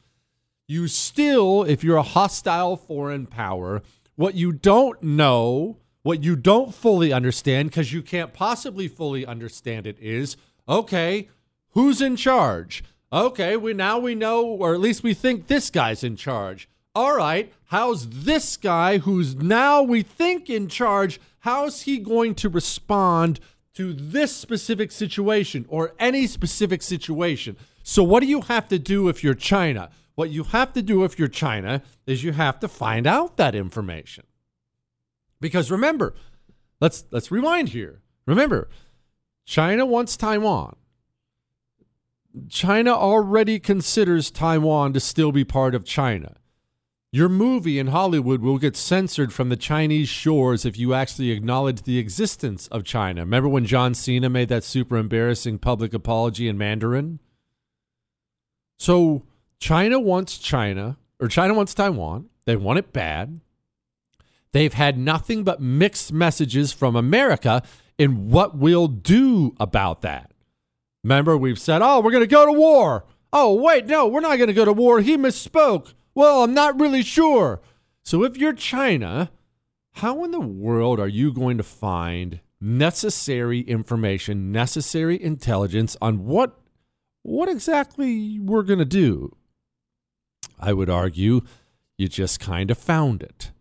you 0.68 0.88
still, 0.88 1.64
if 1.64 1.84
you're 1.84 1.98
a 1.98 2.04
hostile 2.04 2.76
foreign 2.76 3.26
power, 3.26 3.82
what 4.16 4.36
you 4.36 4.52
don't 4.52 5.02
know, 5.02 5.78
what 6.04 6.24
you 6.24 6.36
don't 6.36 6.76
fully 6.76 7.14
understand, 7.14 7.70
because 7.70 7.94
you 7.94 8.02
can't 8.02 8.34
possibly 8.34 8.88
fully 8.88 9.26
understand 9.26 9.88
it, 9.88 9.98
is 10.00 10.36
okay, 10.68 11.30
who's 11.70 12.02
in 12.02 12.16
charge? 12.16 12.84
Okay, 13.12 13.58
we 13.58 13.74
now 13.74 13.98
we 13.98 14.14
know, 14.14 14.46
or 14.46 14.74
at 14.74 14.80
least 14.80 15.02
we 15.02 15.16
think 15.16 15.48
this 15.48 15.72
guy's 15.72 16.04
in 16.04 16.16
charge. 16.16 16.70
All 16.94 17.16
right, 17.16 17.52
how's 17.66 18.08
this 18.10 18.56
guy 18.56 19.00
who's 19.00 19.36
now 19.36 19.82
we 19.82 20.04
think 20.04 20.50
in 20.50 20.68
charge? 20.68 21.20
How's 21.40 21.84
he 21.84 21.98
going 21.98 22.36
to 22.36 22.50
respond 22.50 23.40
to 23.74 23.94
this 23.94 24.36
specific 24.36 24.92
situation 24.92 25.66
or 25.70 25.94
any 25.98 26.28
specific 26.28 26.84
situation? 26.84 27.58
So, 27.82 28.04
what 28.04 28.20
do 28.20 28.28
you 28.28 28.42
have 28.42 28.68
to 28.68 28.78
do 28.78 29.08
if 29.08 29.24
you're 29.24 29.34
China? 29.34 29.90
What 30.14 30.30
you 30.30 30.44
have 30.44 30.74
to 30.74 30.82
do 30.82 31.04
if 31.04 31.18
you're 31.18 31.28
China 31.28 31.82
is 32.06 32.24
you 32.24 32.34
have 32.34 32.60
to 32.60 32.68
find 32.68 33.08
out 33.08 33.38
that 33.38 33.56
information. 33.56 34.26
Because 35.40 35.72
remember, 35.72 36.14
let's 36.80 37.06
let's 37.10 37.32
rewind 37.32 37.70
here. 37.70 38.02
Remember, 38.28 38.70
China 39.46 39.86
wants 39.86 40.16
Taiwan. 40.16 40.76
China 42.50 42.92
already 42.92 43.60
considers 43.60 44.32
Taiwan 44.32 44.94
to 44.94 45.00
still 45.00 45.32
be 45.32 45.44
part 45.44 45.74
of 45.74 45.84
China. 45.84 46.36
Your 47.12 47.30
movie 47.30 47.80
in 47.80 47.88
Hollywood 47.88 48.42
will 48.42 48.60
get 48.60 48.76
censored 48.76 49.34
from 49.34 49.50
the 49.50 49.56
Chinese 49.56 50.10
shores 50.10 50.64
if 50.64 50.78
you 50.78 50.94
actually 50.94 51.32
acknowledge 51.32 51.82
the 51.82 51.98
existence 51.98 52.68
of 52.68 52.84
China. 52.84 53.22
Remember 53.22 53.50
when 53.50 53.66
John 53.66 53.96
Cena 53.96 54.30
made 54.30 54.50
that 54.50 54.64
super 54.64 54.96
embarrassing 54.96 55.58
public 55.58 55.94
apology 55.96 56.48
in 56.48 56.56
Mandarin? 56.56 57.20
So 58.78 59.24
China 59.60 60.00
wants 60.00 60.38
China, 60.38 60.98
or 61.20 61.28
China 61.28 61.56
wants 61.56 61.74
Taiwan. 61.74 62.30
They 62.46 62.56
want 62.56 62.78
it 62.78 62.94
bad. 62.94 63.42
They've 64.52 64.74
had 64.74 64.98
nothing 64.98 65.44
but 65.44 65.62
mixed 65.62 66.14
messages 66.14 66.72
from 66.72 66.96
America 66.96 67.64
in 67.98 68.30
what 68.30 68.56
we'll 68.56 68.88
do 68.88 69.56
about 69.60 70.02
that. 70.02 70.32
Remember, 71.04 71.38
we've 71.38 71.60
said, 71.60 71.82
oh, 71.82 72.02
we're 72.02 72.12
going 72.12 72.24
to 72.24 72.28
go 72.28 72.46
to 72.46 72.52
war. 72.52 73.06
Oh, 73.32 73.54
wait, 73.54 73.86
no, 73.86 74.08
we're 74.08 74.20
not 74.20 74.38
going 74.38 74.48
to 74.48 74.54
go 74.54 74.66
to 74.66 74.74
war. 74.74 75.02
He 75.02 75.18
misspoke. 75.18 75.94
Well, 76.14 76.44
I'm 76.44 76.54
not 76.54 76.80
really 76.80 77.04
sure. 77.04 77.62
So 78.04 78.24
if 78.24 78.38
you're 78.38 78.54
China, 78.54 79.32
how 79.94 80.24
in 80.24 80.32
the 80.32 80.40
world 80.40 81.00
are 81.00 81.08
you 81.08 81.32
going 81.32 81.58
to 81.58 81.64
find 81.64 82.42
necessary 82.60 83.62
information, 83.62 84.52
necessary 84.52 85.22
intelligence 85.22 85.96
on 86.02 86.26
what 86.26 86.60
what 87.22 87.50
exactly 87.50 88.40
we're 88.40 88.64
going 88.64 88.80
to 88.80 88.86
do? 88.86 89.36
I 90.60 90.74
would 90.74 90.90
argue 90.90 91.42
you 91.98 92.08
just 92.08 92.40
kind 92.40 92.72
of 92.72 92.78
found 92.78 93.22
it. 93.22 93.52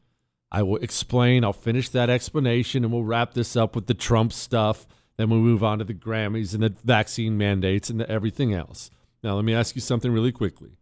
I 0.51 0.63
will 0.63 0.77
explain, 0.77 1.45
I'll 1.45 1.53
finish 1.53 1.89
that 1.91 2.09
explanation 2.09 2.85
and 2.85 2.93
we'll 2.93 3.05
wrap 3.05 3.35
this 3.35 3.57
up 3.57 3.75
with 3.75 3.87
the 3.87 3.95
Trump 3.95 4.33
stuff 4.33 4.87
then 5.19 5.29
we'll 5.29 5.41
move 5.41 5.65
on 5.65 5.79
to 5.81 5.85
the 5.85 5.93
Grammys 5.93 6.55
and 6.55 6.63
the 6.63 6.75
vaccine 6.85 7.37
mandates 7.37 7.91
and 7.91 8.03
everything 8.03 8.55
else. 8.55 8.91
Now, 9.23 9.35
let 9.35 9.45
me 9.45 9.53
ask 9.53 9.75
you 9.75 9.81
something 9.81 10.13
really 10.13 10.33
quickly. 10.33 10.79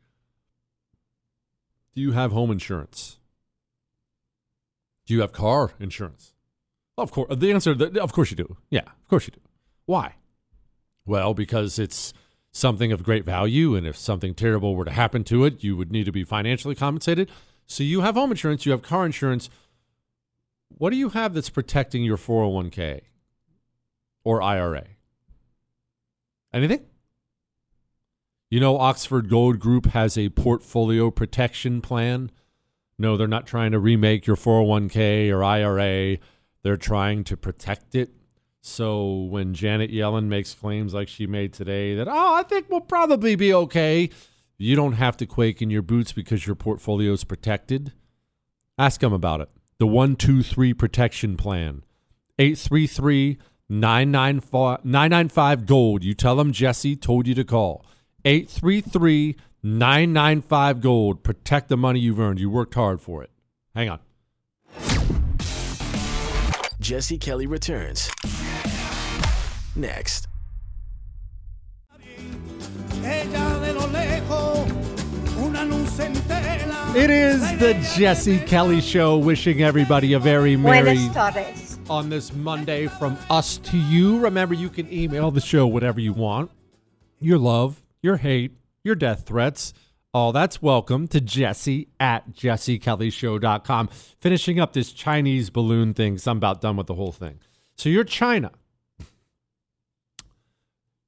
Do 1.95 2.03
you 2.03 2.13
have 2.13 2.33
home 2.33 2.51
insurance? 2.51 3.19
Do 5.07 5.15
you 5.15 5.23
have 5.23 5.33
car 5.33 5.73
insurance? 5.81 6.35
Of 6.99 7.11
course. 7.11 7.35
The 7.35 7.51
answer, 7.51 7.75
of 8.01 8.13
course 8.13 8.31
you 8.31 8.37
do. 8.37 8.59
Yeah, 8.69 8.83
of 8.83 9.09
course 9.09 9.27
you 9.27 9.33
do. 9.33 9.41
Why? 9.87 10.17
Well, 11.07 11.33
because 11.33 11.79
it's 11.79 12.13
something 12.53 12.93
of 12.93 13.03
great 13.03 13.25
value, 13.25 13.75
and 13.75 13.87
if 13.87 13.97
something 13.97 14.35
terrible 14.35 14.75
were 14.75 14.85
to 14.85 14.91
happen 14.91 15.25
to 15.25 15.45
it, 15.45 15.65
you 15.65 15.77
would 15.77 15.91
need 15.91 16.05
to 16.05 16.13
be 16.13 16.25
financially 16.25 16.75
compensated. 16.75 17.31
So 17.67 17.83
you 17.83 18.03
have 18.03 18.17
home 18.17 18.31
insurance, 18.31 18.67
you 18.67 18.73
have 18.73 18.83
car 18.83 19.07
insurance. 19.07 19.49
What 20.69 20.91
do 20.91 20.97
you 20.97 21.11
have 21.11 21.33
that's 21.33 21.51
protecting 21.51 22.05
your 22.05 22.17
401k? 22.17 23.03
Or 24.27 24.43
IRA? 24.43 24.85
Anything? 26.53 26.81
You 28.51 28.59
know, 28.59 28.77
Oxford 28.77 29.31
Gold 29.31 29.61
Group 29.61 29.87
has 29.87 30.19
a 30.19 30.31
portfolio 30.31 31.13
protection 31.13 31.81
plan. 31.81 32.33
No, 32.99 33.17
they're 33.17 33.29
not 33.29 33.47
trying 33.47 33.71
to 33.71 33.79
remake 33.79 34.27
your 34.27 34.35
401k 34.35 35.31
or 35.31 35.45
IRA. 35.45 36.19
They're 36.65 36.77
trying 36.77 37.23
to 37.23 37.37
protect 37.37 37.95
it. 37.95 38.11
So 38.63 39.29
when 39.31 39.55
Janet 39.55 39.93
Yellen 39.93 40.25
makes 40.25 40.55
claims 40.55 40.93
like 40.93 41.07
she 41.07 41.29
made 41.29 41.53
today 41.53 41.95
that, 41.95 42.09
oh, 42.09 42.35
I 42.35 42.43
think 42.43 42.67
we'll 42.69 42.81
probably 42.81 43.37
be 43.37 43.55
okay, 43.55 44.11
you 44.59 44.75
don't 44.75 44.95
have 44.95 45.17
to 45.19 45.27
quake 45.27 45.63
in 45.63 45.71
your 45.71 45.83
boots 45.83 46.11
because 46.11 46.49
your 46.49 46.57
portfolio 46.57 47.13
is 47.13 47.23
protected. 47.23 47.93
Ask 48.77 49.01
them 49.01 49.13
about 49.13 49.41
it. 49.41 49.51
The 49.79 49.87
123 49.87 50.75
protection 50.75 51.37
plan. 51.37 51.85
833 52.41 53.39
995 53.69 55.67
Gold. 55.67 56.05
You 56.05 56.15
tell 56.15 56.37
them 56.37 56.53
Jesse 56.53 56.97
told 56.97 57.27
you 57.27 57.35
to 57.35 57.45
call. 57.45 57.85
833 58.25 59.37
995 59.63 60.81
Gold. 60.81 61.23
Protect 61.23 61.69
the 61.69 61.77
money 61.77 62.01
you've 62.01 62.21
earned. 62.21 62.39
You 62.39 62.51
worked 62.51 62.75
hard 62.75 63.01
for 63.01 63.23
it. 63.23 63.31
Hang 63.75 63.89
on. 63.89 64.01
Jesse 66.81 67.19
Kelly 67.19 67.47
returns 67.47 68.11
next. 69.75 70.29
It 76.95 77.11
is 77.11 77.59
the 77.59 77.75
Jesse 77.97 78.39
Kelly 78.39 78.81
Show, 78.81 79.19
wishing 79.19 79.63
everybody 79.63 80.13
a 80.15 80.19
very 80.19 80.57
merry 80.57 80.95
Buenas 80.95 81.15
tardes. 81.15 81.66
On 81.91 82.09
this 82.11 82.33
Monday 82.33 82.87
from 82.87 83.17
us 83.31 83.59
to 83.59 83.77
you. 83.77 84.19
Remember, 84.19 84.55
you 84.55 84.69
can 84.69 84.93
email 84.93 85.31
the 85.31 85.41
show 85.41 85.67
whatever 85.67 86.01
you 86.01 86.13
want 86.13 86.51
your 87.19 87.39
love, 87.39 87.83
your 88.03 88.19
hate, 88.19 88.53
your 88.85 88.95
death 88.95 89.27
threats. 89.27 89.73
All 90.13 90.33
that's 90.33 90.63
welcome 90.63 91.09
to 91.09 91.21
Jesse 91.21 91.89
at 92.01 92.33
jessekellyshow.com. 92.33 93.89
Finishing 94.19 94.59
up 94.59 94.73
this 94.73 94.93
Chinese 94.93 95.51
balloon 95.51 95.93
thing, 95.93 96.19
so 96.19 96.31
I'm 96.31 96.39
about 96.39 96.61
done 96.61 96.77
with 96.77 96.87
the 96.87 96.95
whole 96.95 97.13
thing. 97.13 97.41
So 97.75 97.89
you're 97.89 98.05
China. 98.05 98.53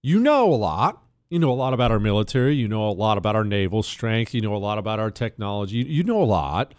You 0.03 0.21
know 0.21 0.53
a 0.53 0.55
lot. 0.55 1.03
You 1.31 1.39
know 1.39 1.51
a 1.51 1.53
lot 1.53 1.75
about 1.75 1.91
our 1.91 1.99
military. 1.99 2.55
You 2.55 2.69
know 2.69 2.89
a 2.89 2.91
lot 2.93 3.19
about 3.19 3.37
our 3.37 3.45
naval 3.45 3.83
strength. 3.83 4.35
You 4.35 4.41
know 4.41 4.55
a 4.55 4.59
lot 4.59 4.79
about 4.79 4.99
our 4.99 5.11
technology. 5.11 5.79
You 5.79 6.05
know 6.05 6.23
a 6.23 6.25
lot. 6.25 6.75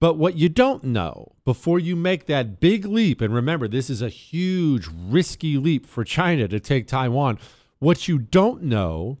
But 0.00 0.16
what 0.16 0.36
you 0.36 0.48
don't 0.48 0.82
know 0.82 1.32
before 1.44 1.78
you 1.78 1.94
make 1.94 2.24
that 2.26 2.58
big 2.58 2.86
leap, 2.86 3.20
and 3.20 3.34
remember, 3.34 3.68
this 3.68 3.90
is 3.90 4.00
a 4.00 4.08
huge, 4.08 4.88
risky 4.90 5.58
leap 5.58 5.84
for 5.84 6.04
China 6.04 6.48
to 6.48 6.58
take 6.58 6.86
Taiwan. 6.86 7.38
What 7.78 8.08
you 8.08 8.18
don't 8.18 8.62
know 8.62 9.18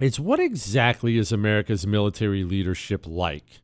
is 0.00 0.18
what 0.18 0.40
exactly 0.40 1.18
is 1.18 1.32
America's 1.32 1.86
military 1.86 2.44
leadership 2.44 3.06
like? 3.06 3.60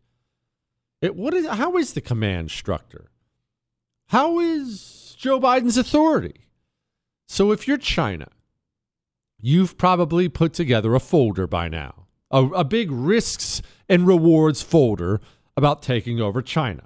It, 1.01 1.17
what 1.17 1.33
is, 1.33 1.49
how 1.49 1.79
is 1.79 1.95
the 1.95 2.03
command 2.03 2.51
structure? 2.51 3.11
How 4.09 4.39
is 4.41 5.17
Joe 5.19 5.41
Biden's 5.41 5.79
authority? 5.79 6.47
So 7.27 7.51
if 7.51 7.67
you're 7.67 7.79
China, 7.79 8.29
you've 9.41 9.79
probably 9.79 10.29
put 10.29 10.53
together 10.53 10.95
a 10.95 11.01
folder 11.01 11.47
by 11.47 11.69
now, 11.69 12.07
a, 12.31 12.45
a 12.47 12.65
big 12.65 12.91
risks 12.91 13.63
and 13.89 14.07
rewards 14.07 14.61
folder 14.61 15.21
about 15.57 15.83
taking 15.83 16.21
over 16.21 16.43
China. 16.43 16.85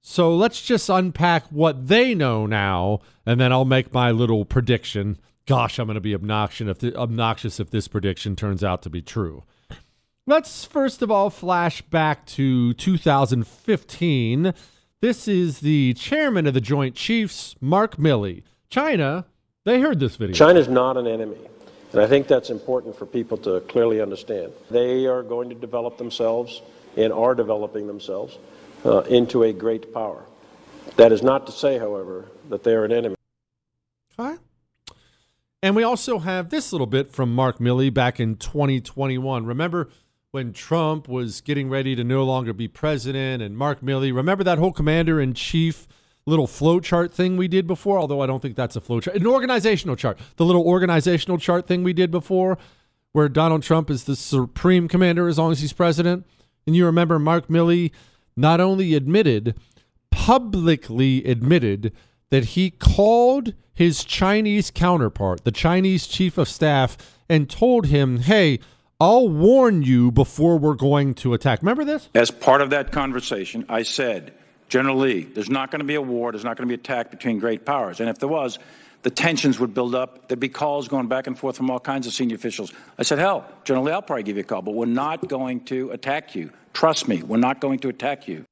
So 0.00 0.34
let's 0.34 0.62
just 0.62 0.88
unpack 0.88 1.44
what 1.50 1.88
they 1.88 2.14
know 2.14 2.46
now, 2.46 3.00
and 3.26 3.40
then 3.40 3.52
I'll 3.52 3.66
make 3.66 3.92
my 3.92 4.10
little 4.10 4.44
prediction. 4.44 5.18
Gosh, 5.46 5.78
I'm 5.78 5.86
going 5.86 5.94
to 5.94 6.00
be 6.00 6.14
obnoxious 6.14 6.68
if, 6.68 6.78
th- 6.78 6.94
obnoxious 6.94 7.60
if 7.60 7.70
this 7.70 7.86
prediction 7.88 8.34
turns 8.34 8.64
out 8.64 8.82
to 8.82 8.90
be 8.90 9.02
true. 9.02 9.44
Let's 10.26 10.64
first 10.64 11.02
of 11.02 11.10
all 11.10 11.28
flash 11.28 11.82
back 11.82 12.24
to 12.26 12.72
2015. 12.74 14.54
This 15.00 15.26
is 15.26 15.60
the 15.60 15.94
chairman 15.94 16.46
of 16.46 16.54
the 16.54 16.60
Joint 16.60 16.94
Chiefs, 16.94 17.56
Mark 17.60 17.96
Milley. 17.96 18.42
China, 18.68 19.26
they 19.64 19.80
heard 19.80 19.98
this 19.98 20.16
video. 20.16 20.34
China's 20.34 20.68
not 20.68 20.96
an 20.96 21.06
enemy. 21.06 21.36
And 21.92 22.00
I 22.00 22.06
think 22.06 22.28
that's 22.28 22.50
important 22.50 22.96
for 22.96 23.04
people 23.04 23.36
to 23.38 23.60
clearly 23.62 24.00
understand. 24.00 24.52
They 24.70 25.06
are 25.06 25.22
going 25.22 25.48
to 25.48 25.54
develop 25.56 25.98
themselves 25.98 26.62
and 26.96 27.12
are 27.12 27.34
developing 27.34 27.86
themselves 27.86 28.38
uh, 28.84 29.00
into 29.02 29.42
a 29.42 29.52
great 29.52 29.92
power. 29.92 30.24
That 30.96 31.12
is 31.12 31.22
not 31.22 31.46
to 31.46 31.52
say, 31.52 31.78
however, 31.78 32.26
that 32.48 32.64
they 32.64 32.72
are 32.72 32.84
an 32.84 32.92
enemy. 32.92 33.16
Okay. 34.18 34.36
And 35.62 35.76
we 35.76 35.82
also 35.82 36.18
have 36.20 36.50
this 36.50 36.72
little 36.72 36.86
bit 36.86 37.10
from 37.10 37.34
Mark 37.34 37.58
Milley 37.58 37.92
back 37.92 38.18
in 38.18 38.36
2021. 38.36 39.44
Remember 39.44 39.90
when 40.30 40.52
Trump 40.52 41.08
was 41.08 41.40
getting 41.40 41.68
ready 41.68 41.94
to 41.96 42.04
no 42.04 42.24
longer 42.24 42.52
be 42.52 42.68
president 42.68 43.42
and 43.42 43.56
Mark 43.56 43.80
Milley, 43.80 44.14
remember 44.14 44.44
that 44.44 44.58
whole 44.58 44.72
commander 44.72 45.20
in 45.20 45.34
chief 45.34 45.86
little 46.24 46.46
flow 46.46 46.80
chart 46.80 47.12
thing 47.12 47.36
we 47.36 47.48
did 47.48 47.66
before? 47.66 47.98
Although 47.98 48.22
I 48.22 48.26
don't 48.26 48.40
think 48.40 48.56
that's 48.56 48.76
a 48.76 48.80
flow 48.80 49.00
chart, 49.00 49.16
an 49.16 49.26
organizational 49.26 49.96
chart. 49.96 50.18
The 50.36 50.44
little 50.44 50.64
organizational 50.64 51.38
chart 51.38 51.66
thing 51.66 51.82
we 51.82 51.92
did 51.92 52.10
before 52.10 52.56
where 53.12 53.28
Donald 53.28 53.62
Trump 53.62 53.90
is 53.90 54.04
the 54.04 54.16
supreme 54.16 54.88
commander 54.88 55.28
as 55.28 55.38
long 55.38 55.52
as 55.52 55.60
he's 55.60 55.72
president. 55.72 56.26
And 56.66 56.76
you 56.76 56.86
remember 56.86 57.18
Mark 57.18 57.48
Milley 57.48 57.90
not 58.36 58.60
only 58.60 58.94
admitted, 58.94 59.54
publicly 60.10 61.24
admitted 61.24 61.92
that 62.30 62.44
he 62.44 62.70
called 62.70 63.54
his 63.72 64.04
Chinese 64.04 64.70
counterpart, 64.70 65.44
the 65.44 65.50
Chinese 65.50 66.06
chief 66.06 66.38
of 66.38 66.48
staff, 66.48 66.96
and 67.28 67.48
told 67.48 67.86
him, 67.86 68.18
hey, 68.18 68.60
I'll 69.00 69.28
warn 69.28 69.82
you 69.82 70.12
before 70.12 70.58
we're 70.58 70.74
going 70.74 71.14
to 71.14 71.32
attack. 71.32 71.62
Remember 71.62 71.84
this? 71.84 72.10
As 72.14 72.30
part 72.30 72.60
of 72.60 72.70
that 72.70 72.92
conversation, 72.92 73.64
I 73.68 73.82
said, 73.82 74.34
General 74.68 74.98
Li, 74.98 75.22
there's 75.22 75.48
not 75.48 75.70
going 75.70 75.80
to 75.80 75.86
be 75.86 75.94
a 75.94 76.02
war, 76.02 76.30
there's 76.30 76.44
not 76.44 76.56
going 76.56 76.68
to 76.68 76.76
be 76.76 76.78
attack 76.80 77.10
between 77.10 77.38
great 77.38 77.64
powers. 77.64 78.00
And 78.00 78.10
if 78.10 78.18
there 78.18 78.28
was, 78.28 78.58
the 79.02 79.10
tensions 79.10 79.58
would 79.58 79.74
build 79.74 79.94
up. 79.94 80.28
There'd 80.28 80.40
be 80.40 80.48
calls 80.48 80.88
going 80.88 81.08
back 81.08 81.26
and 81.26 81.38
forth 81.38 81.56
from 81.56 81.70
all 81.70 81.80
kinds 81.80 82.06
of 82.06 82.12
senior 82.12 82.36
officials. 82.36 82.72
I 82.98 83.02
said, 83.02 83.18
hell, 83.18 83.46
General 83.64 83.84
Li, 83.84 83.92
I'll 83.92 84.02
probably 84.02 84.22
give 84.22 84.36
you 84.36 84.42
a 84.42 84.44
call, 84.44 84.62
but 84.62 84.74
we're 84.74 84.86
not 84.86 85.28
going 85.28 85.64
to 85.66 85.90
attack 85.90 86.34
you. 86.34 86.50
Trust 86.72 87.08
me, 87.08 87.22
we're 87.22 87.38
not 87.38 87.60
going 87.60 87.78
to 87.80 87.88
attack 87.88 88.28
you. 88.28 88.44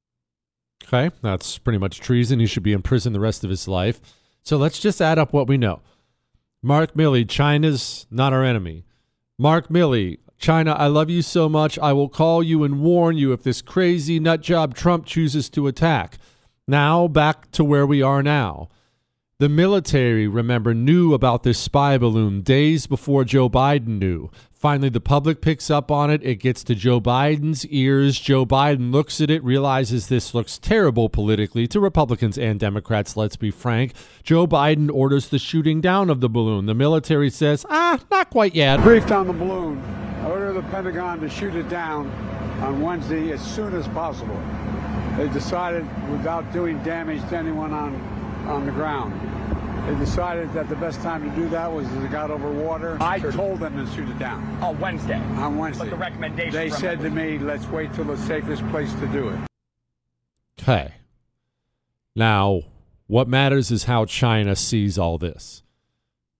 Okay, 0.85 1.13
that's 1.21 1.57
pretty 1.57 1.77
much 1.77 1.99
treason. 1.99 2.39
He 2.39 2.47
should 2.47 2.63
be 2.63 2.73
in 2.73 2.81
prison 2.81 3.13
the 3.13 3.19
rest 3.19 3.43
of 3.43 3.49
his 3.49 3.67
life. 3.67 3.99
So 4.43 4.57
let's 4.57 4.79
just 4.79 5.01
add 5.01 5.19
up 5.19 5.33
what 5.33 5.47
we 5.47 5.57
know. 5.57 5.81
Mark 6.61 6.93
Milley, 6.93 7.27
China's 7.27 8.07
not 8.09 8.33
our 8.33 8.43
enemy. 8.43 8.85
Mark 9.37 9.69
Milley, 9.69 10.17
China, 10.37 10.71
I 10.71 10.87
love 10.87 11.09
you 11.09 11.21
so 11.21 11.47
much. 11.47 11.77
I 11.79 11.93
will 11.93 12.09
call 12.09 12.41
you 12.41 12.63
and 12.63 12.81
warn 12.81 13.17
you 13.17 13.33
if 13.33 13.43
this 13.43 13.61
crazy 13.61 14.19
nut 14.19 14.41
job 14.41 14.73
Trump 14.73 15.05
chooses 15.05 15.49
to 15.51 15.67
attack. 15.67 16.17
Now, 16.67 17.07
back 17.07 17.51
to 17.51 17.63
where 17.63 17.85
we 17.85 18.01
are 18.01 18.23
now. 18.23 18.69
The 19.39 19.47
military, 19.47 20.27
remember, 20.27 20.73
knew 20.73 21.13
about 21.13 21.43
this 21.43 21.57
spy 21.57 21.97
balloon 21.97 22.41
days 22.41 22.87
before 22.87 23.23
Joe 23.23 23.49
Biden 23.49 23.97
knew. 23.97 24.29
Finally, 24.51 24.89
the 24.89 24.99
public 24.99 25.39
picks 25.39 25.71
up 25.71 25.89
on 25.89 26.11
it. 26.11 26.21
It 26.25 26.41
gets 26.41 26.61
to 26.65 26.75
Joe 26.75 26.99
Biden's 26.99 27.65
ears. 27.67 28.19
Joe 28.19 28.45
Biden 28.45 28.91
looks 28.91 29.21
at 29.21 29.29
it, 29.29 29.41
realizes 29.41 30.07
this 30.09 30.33
looks 30.33 30.57
terrible 30.57 31.07
politically 31.07 31.67
to 31.67 31.79
Republicans 31.79 32.37
and 32.37 32.59
Democrats, 32.59 33.15
let's 33.15 33.37
be 33.37 33.49
frank. 33.49 33.93
Joe 34.23 34.45
Biden 34.45 34.93
orders 34.93 35.29
the 35.29 35.39
shooting 35.39 35.79
down 35.79 36.09
of 36.09 36.19
the 36.19 36.27
balloon. 36.27 36.65
The 36.65 36.75
military 36.75 37.29
says, 37.29 37.65
ah, 37.69 37.97
not 38.11 38.31
quite 38.31 38.53
yet. 38.55 38.81
Briefed 38.81 39.13
on 39.13 39.25
the 39.25 39.31
balloon. 39.31 39.81
Order 40.25 40.51
the 40.51 40.63
Pentagon 40.63 41.21
to 41.21 41.29
shoot 41.29 41.55
it 41.55 41.69
down 41.69 42.09
on 42.61 42.81
Wednesday 42.81 43.31
as 43.31 43.39
soon 43.39 43.73
as 43.73 43.87
possible. 43.87 44.37
They 45.15 45.29
decided, 45.29 45.85
without 46.11 46.51
doing 46.51 46.83
damage 46.83 47.21
to 47.29 47.37
anyone 47.37 47.71
on, 47.71 48.18
on 48.49 48.65
the 48.65 48.71
ground, 48.71 49.13
they 49.87 49.97
decided 50.03 50.51
that 50.53 50.67
the 50.69 50.75
best 50.75 51.01
time 51.01 51.27
to 51.29 51.35
do 51.35 51.47
that 51.49 51.71
was 51.71 51.87
as 51.87 52.03
it 52.03 52.11
got 52.11 52.31
over 52.31 52.51
water. 52.51 52.97
I 52.99 53.19
told 53.19 53.59
them 53.59 53.77
to 53.83 53.91
shoot 53.93 54.09
it 54.09 54.19
down 54.19 54.43
on 54.61 54.79
Wednesday. 54.79 55.15
on 55.37 55.57
Wednesday. 55.57 55.85
But 55.85 55.89
the 55.91 55.95
recommendation 55.97 56.53
They 56.53 56.69
from 56.69 56.79
said 56.79 56.99
to 57.01 57.09
me, 57.09 57.37
let's 57.39 57.65
wait 57.67 57.93
till 57.93 58.05
the 58.05 58.17
safest 58.17 58.67
place 58.69 58.93
to 58.95 59.07
do 59.07 59.29
it. 59.29 59.39
Okay. 60.61 60.93
Now, 62.15 62.61
what 63.07 63.27
matters 63.27 63.71
is 63.71 63.85
how 63.85 64.05
China 64.05 64.55
sees 64.55 64.97
all 64.99 65.17
this. 65.17 65.63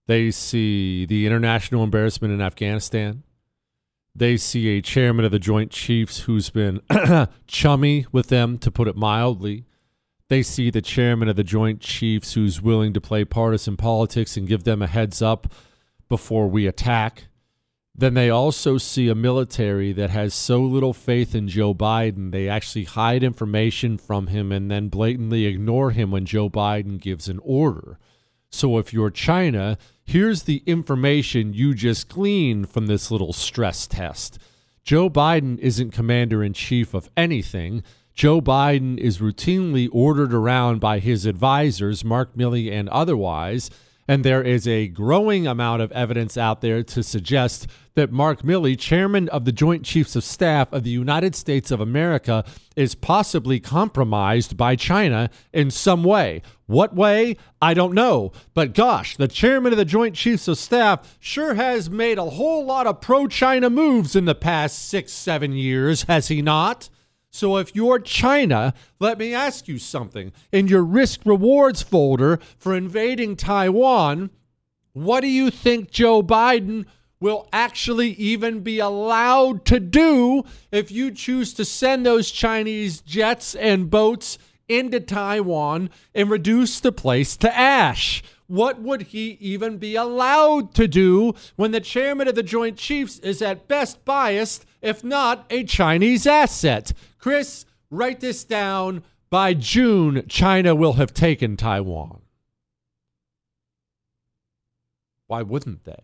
They 0.08 0.32
see 0.32 1.06
the 1.06 1.26
international 1.26 1.84
embarrassment 1.84 2.34
in 2.34 2.42
Afghanistan. 2.42 3.24
They 4.16 4.38
see 4.38 4.78
a 4.78 4.82
chairman 4.82 5.24
of 5.24 5.32
the 5.32 5.40
Joint 5.40 5.72
Chiefs 5.72 6.22
who's 6.22 6.50
been 6.50 6.82
chummy 7.48 8.06
with 8.12 8.28
them, 8.28 8.58
to 8.58 8.72
put 8.72 8.88
it 8.88 8.96
mildly. 8.98 9.66
They 10.30 10.44
see 10.44 10.70
the 10.70 10.82
chairman 10.82 11.28
of 11.28 11.36
the 11.36 11.44
Joint 11.44 11.82
Chiefs 11.82 12.34
who's 12.34 12.62
willing 12.62 12.94
to 12.94 13.02
play 13.02 13.26
partisan 13.26 13.76
politics 13.76 14.38
and 14.38 14.48
give 14.48 14.64
them 14.64 14.82
a 14.82 14.88
heads 14.88 15.22
up 15.22 15.52
before 16.08 16.48
we 16.48 16.68
attack. 16.68 17.26
Then 17.96 18.14
they 18.14 18.30
also 18.30 18.78
see 18.78 19.10
a 19.10 19.16
military 19.16 19.92
that 19.92 20.12
has 20.12 20.34
so 20.34 20.62
little 20.62 20.94
faith 20.94 21.36
in 21.36 21.48
Joe 21.48 21.74
Biden, 21.74 22.32
they 22.32 22.48
actually 22.48 22.86
hide 22.86 23.24
information 23.24 23.98
from 23.98 24.28
him 24.28 24.52
and 24.52 24.72
then 24.72 24.88
blatantly 24.88 25.46
ignore 25.46 25.92
him 25.92 26.12
when 26.12 26.26
Joe 26.26 26.50
Biden 26.50 27.02
gives 27.02 27.28
an 27.28 27.40
order. 27.44 28.00
So 28.52 28.78
if 28.78 28.94
you're 28.94 29.12
China, 29.12 29.78
here's 30.06 30.44
the 30.44 30.64
information 30.66 31.54
you 31.54 31.74
just 31.74 32.08
gleaned 32.08 32.70
from 32.70 32.88
this 32.88 33.12
little 33.12 33.34
stress 33.34 33.86
test. 33.86 34.40
Joe 34.84 35.10
Biden 35.10 35.60
isn't 35.60 35.92
commander 35.92 36.44
in 36.44 36.54
chief 36.54 36.94
of 36.94 37.10
anything. 37.18 37.84
Joe 38.20 38.42
Biden 38.42 38.98
is 38.98 39.20
routinely 39.20 39.88
ordered 39.94 40.34
around 40.34 40.82
by 40.82 41.00
his 41.00 41.26
advisors, 41.26 42.04
Mark 42.04 42.36
Milley 42.36 42.70
and 42.70 42.90
otherwise. 42.90 43.72
And 44.10 44.26
there 44.26 44.44
is 44.44 44.68
a 44.68 44.90
growing 44.90 45.48
amount 45.48 45.82
of 45.82 45.90
evidence 45.94 46.36
out 46.36 46.60
there 46.60 46.84
to 46.84 47.02
suggest 47.02 47.68
that 47.96 48.12
Mark 48.12 48.42
Milley, 48.42 48.78
chairman 48.78 49.30
of 49.30 49.46
the 49.46 49.54
Joint 49.54 49.86
Chiefs 49.86 50.18
of 50.18 50.26
Staff 50.26 50.74
of 50.74 50.84
the 50.84 50.90
United 50.90 51.34
States 51.34 51.72
of 51.72 51.80
America, 51.80 52.44
is 52.76 52.94
possibly 52.94 53.62
compromised 53.62 54.58
by 54.58 54.76
China 54.76 55.30
in 55.54 55.72
some 55.72 56.04
way. 56.04 56.42
What 56.66 56.94
way? 56.94 57.38
I 57.62 57.74
don't 57.74 57.94
know. 57.94 58.34
But 58.54 58.74
gosh, 58.74 59.16
the 59.16 59.30
chairman 59.30 59.72
of 59.72 59.78
the 59.78 59.86
Joint 59.86 60.14
Chiefs 60.14 60.50
of 60.50 60.58
Staff 60.58 61.18
sure 61.22 61.54
has 61.54 61.90
made 61.90 62.18
a 62.18 62.32
whole 62.32 62.66
lot 62.66 62.86
of 62.86 63.00
pro 63.00 63.28
China 63.28 63.70
moves 63.70 64.14
in 64.14 64.26
the 64.26 64.36
past 64.36 64.90
six, 64.90 65.14
seven 65.14 65.54
years, 65.54 66.04
has 66.10 66.28
he 66.28 66.42
not? 66.42 66.90
So 67.32 67.58
if 67.58 67.76
you're 67.76 68.00
China, 68.00 68.74
let 69.00 69.20
me 69.20 69.34
ask 69.34 69.68
you 69.68 69.78
something. 69.78 70.32
In 70.52 70.68
your 70.68 70.84
risk 70.84 71.22
rewards 71.26 71.82
folder 71.82 72.40
for 72.58 72.76
invading 72.76 73.36
Taiwan, 73.36 74.32
What 74.94 75.22
do 75.22 75.28
you 75.28 75.52
think 75.52 75.92
Joe 75.92 76.24
Biden 76.24 76.86
will 77.20 77.48
actually 77.54 78.12
even 78.12 78.62
be 78.62 78.80
allowed 78.80 79.66
to 79.66 79.80
do 79.80 80.44
if 80.72 80.92
you 80.92 81.12
choose 81.12 81.54
to 81.54 81.66
send 81.66 82.06
those 82.06 82.32
Chinese 82.32 83.02
jets 83.02 83.56
and 83.56 83.90
boats 83.90 84.38
into 84.68 85.00
Taiwan 85.00 85.90
and 86.16 86.30
reduce 86.30 86.80
the 86.80 86.92
place 86.92 87.38
to 87.38 87.56
ash? 87.56 88.24
What 88.48 88.82
would 88.82 89.04
he 89.04 89.38
even 89.40 89.78
be 89.78 89.96
allowed 89.96 90.74
to 90.74 90.88
do 90.88 91.34
when 91.56 91.72
the 91.72 91.80
chairman 91.80 92.28
of 92.28 92.34
the 92.34 92.42
Joint 92.42 92.78
Chiefs 92.78 93.20
is 93.20 93.44
at 93.44 93.68
best 93.68 94.04
biased, 94.06 94.66
if 94.82 95.04
not 95.04 95.46
a 95.52 95.64
Chinese 95.64 96.26
asset? 96.26 96.94
Chris, 97.20 97.66
write 97.92 98.20
this 98.22 98.44
down. 98.44 99.04
By 99.30 99.54
June, 99.54 100.26
China 100.28 100.74
will 100.74 100.94
have 100.94 101.14
taken 101.14 101.56
Taiwan. 101.56 102.22
Why 105.28 105.44
wouldn't 105.44 105.84
they? 105.84 106.02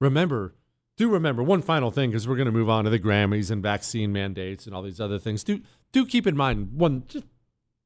Remember, 0.00 0.56
do 0.96 1.08
remember 1.08 1.44
one 1.44 1.62
final 1.62 1.92
thing 1.92 2.10
because 2.10 2.26
we're 2.26 2.34
going 2.34 2.46
to 2.46 2.52
move 2.52 2.68
on 2.68 2.82
to 2.84 2.90
the 2.90 2.98
Grammys 2.98 3.52
and 3.52 3.62
vaccine 3.62 4.12
mandates 4.12 4.66
and 4.66 4.74
all 4.74 4.82
these 4.82 5.00
other 5.00 5.20
things. 5.20 5.44
Do 5.44 5.60
do 5.92 6.04
keep 6.04 6.26
in 6.26 6.36
mind 6.36 6.72
one 6.72 7.04
just 7.06 7.26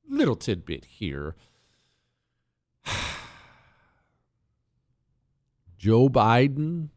little 0.08 0.36
tidbit 0.36 0.86
here. 0.86 1.36
Joe 5.76 6.08
Biden 6.08 6.88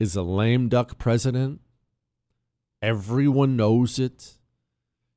is 0.00 0.16
a 0.16 0.22
lame 0.22 0.70
duck 0.70 0.96
president. 0.96 1.60
Everyone 2.80 3.56
knows 3.56 3.98
it. 3.98 4.38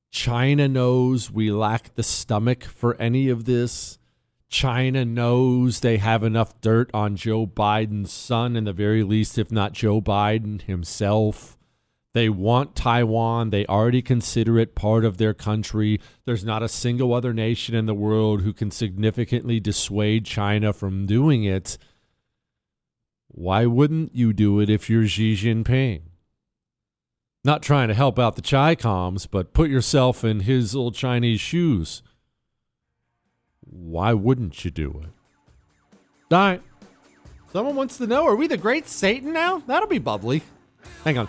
China 0.10 0.68
knows 0.68 1.32
we 1.32 1.52
lack 1.52 1.96
the 1.96 2.04
stomach 2.04 2.64
for 2.64 2.96
any 2.96 3.30
of 3.30 3.46
this. 3.46 3.98
China 4.50 5.06
knows 5.06 5.80
they 5.80 5.98
have 5.98 6.24
enough 6.24 6.60
dirt 6.60 6.90
on 6.94 7.16
Joe 7.16 7.48
Biden's 7.48 8.12
son, 8.12 8.58
in 8.58 8.66
the 8.66 8.74
very 8.74 9.04
least, 9.04 9.38
if 9.38 9.52
not 9.52 9.72
Joe 9.72 10.02
Biden 10.02 10.62
himself. 10.62 11.58
They 12.14 12.28
want 12.28 12.76
Taiwan. 12.76 13.52
They 13.52 13.66
already 13.68 14.02
consider 14.02 14.60
it 14.60 14.76
part 14.76 15.06
of 15.06 15.18
their 15.18 15.34
country. 15.34 16.02
There's 16.26 16.44
not 16.44 16.64
a 16.64 16.68
single 16.68 17.14
other 17.14 17.34
nation 17.34 17.74
in 17.74 17.86
the 17.86 17.94
world 17.94 18.42
who 18.42 18.52
can 18.52 18.72
significantly 18.72 19.62
dissuade 19.62 20.26
China 20.26 20.74
from 20.74 21.06
doing 21.06 21.46
it. 21.46 21.78
Why 23.30 23.66
wouldn't 23.66 24.14
you 24.14 24.34
do 24.34 24.60
it 24.60 24.70
if 24.70 24.90
you're 24.90 25.08
Xi 25.08 25.36
Jinping? 25.36 26.11
Not 27.44 27.64
trying 27.64 27.88
to 27.88 27.96
help 27.96 28.20
out 28.20 28.36
the 28.36 28.42
Chi 28.42 28.76
Coms, 28.76 29.26
but 29.26 29.54
put 29.54 29.70
yourself 29.70 30.24
in 30.24 30.42
his 30.42 30.76
little 30.76 30.92
Chinese 30.92 31.42
shoes. 31.42 32.04
Why 33.62 34.14
wouldn't 34.14 34.64
you 34.64 34.70
do 34.70 34.90
it? 35.04 36.34
All 36.34 36.40
right. 36.40 36.62
Someone 37.52 37.76
wants 37.76 37.98
to 37.98 38.08
know 38.08 38.26
are 38.28 38.36
we 38.36 38.48
the 38.48 38.58
great 38.58 38.88
Satan 38.88 39.34
now? 39.34 39.64
That'll 39.66 39.90
be 39.90 39.98
bubbly. 39.98 40.44
Hang 41.04 41.18
on. 41.18 41.28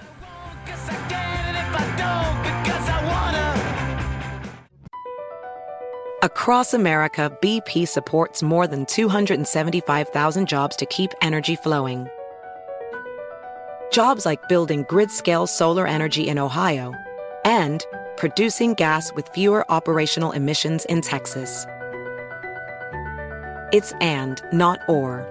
Across 6.22 6.74
America, 6.74 7.36
BP 7.40 7.88
supports 7.88 8.42
more 8.42 8.66
than 8.68 8.86
275,000 8.86 10.46
jobs 10.46 10.76
to 10.76 10.86
keep 10.86 11.10
energy 11.20 11.56
flowing. 11.56 12.06
Jobs 13.92 14.24
like 14.24 14.48
building 14.48 14.84
grid 14.88 15.10
scale 15.10 15.46
solar 15.46 15.86
energy 15.86 16.26
in 16.26 16.38
Ohio 16.38 16.94
and 17.44 17.84
producing 18.16 18.72
gas 18.72 19.12
with 19.12 19.28
fewer 19.28 19.70
operational 19.70 20.32
emissions 20.32 20.86
in 20.86 21.02
Texas. 21.02 21.66
It's 23.72 23.92
and, 24.00 24.42
not 24.50 24.80
or. 24.88 25.28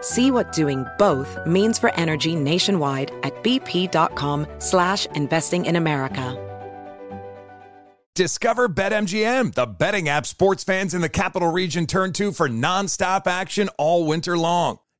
See 0.00 0.30
what 0.30 0.52
doing 0.52 0.86
both 0.98 1.36
means 1.44 1.80
for 1.80 1.92
energy 1.96 2.36
nationwide 2.36 3.10
at 3.24 3.34
bp.com 3.42 4.46
slash 4.60 5.06
investing 5.06 5.66
in 5.66 5.74
America. 5.74 6.46
Discover 8.14 8.68
BetMGM, 8.68 9.54
the 9.54 9.66
betting 9.66 10.08
app 10.08 10.26
sports 10.26 10.62
fans 10.62 10.94
in 10.94 11.00
the 11.00 11.08
capital 11.08 11.50
region 11.50 11.86
turn 11.86 12.12
to 12.14 12.30
for 12.30 12.48
nonstop 12.48 13.26
action 13.26 13.68
all 13.78 14.06
winter 14.06 14.38
long. 14.38 14.78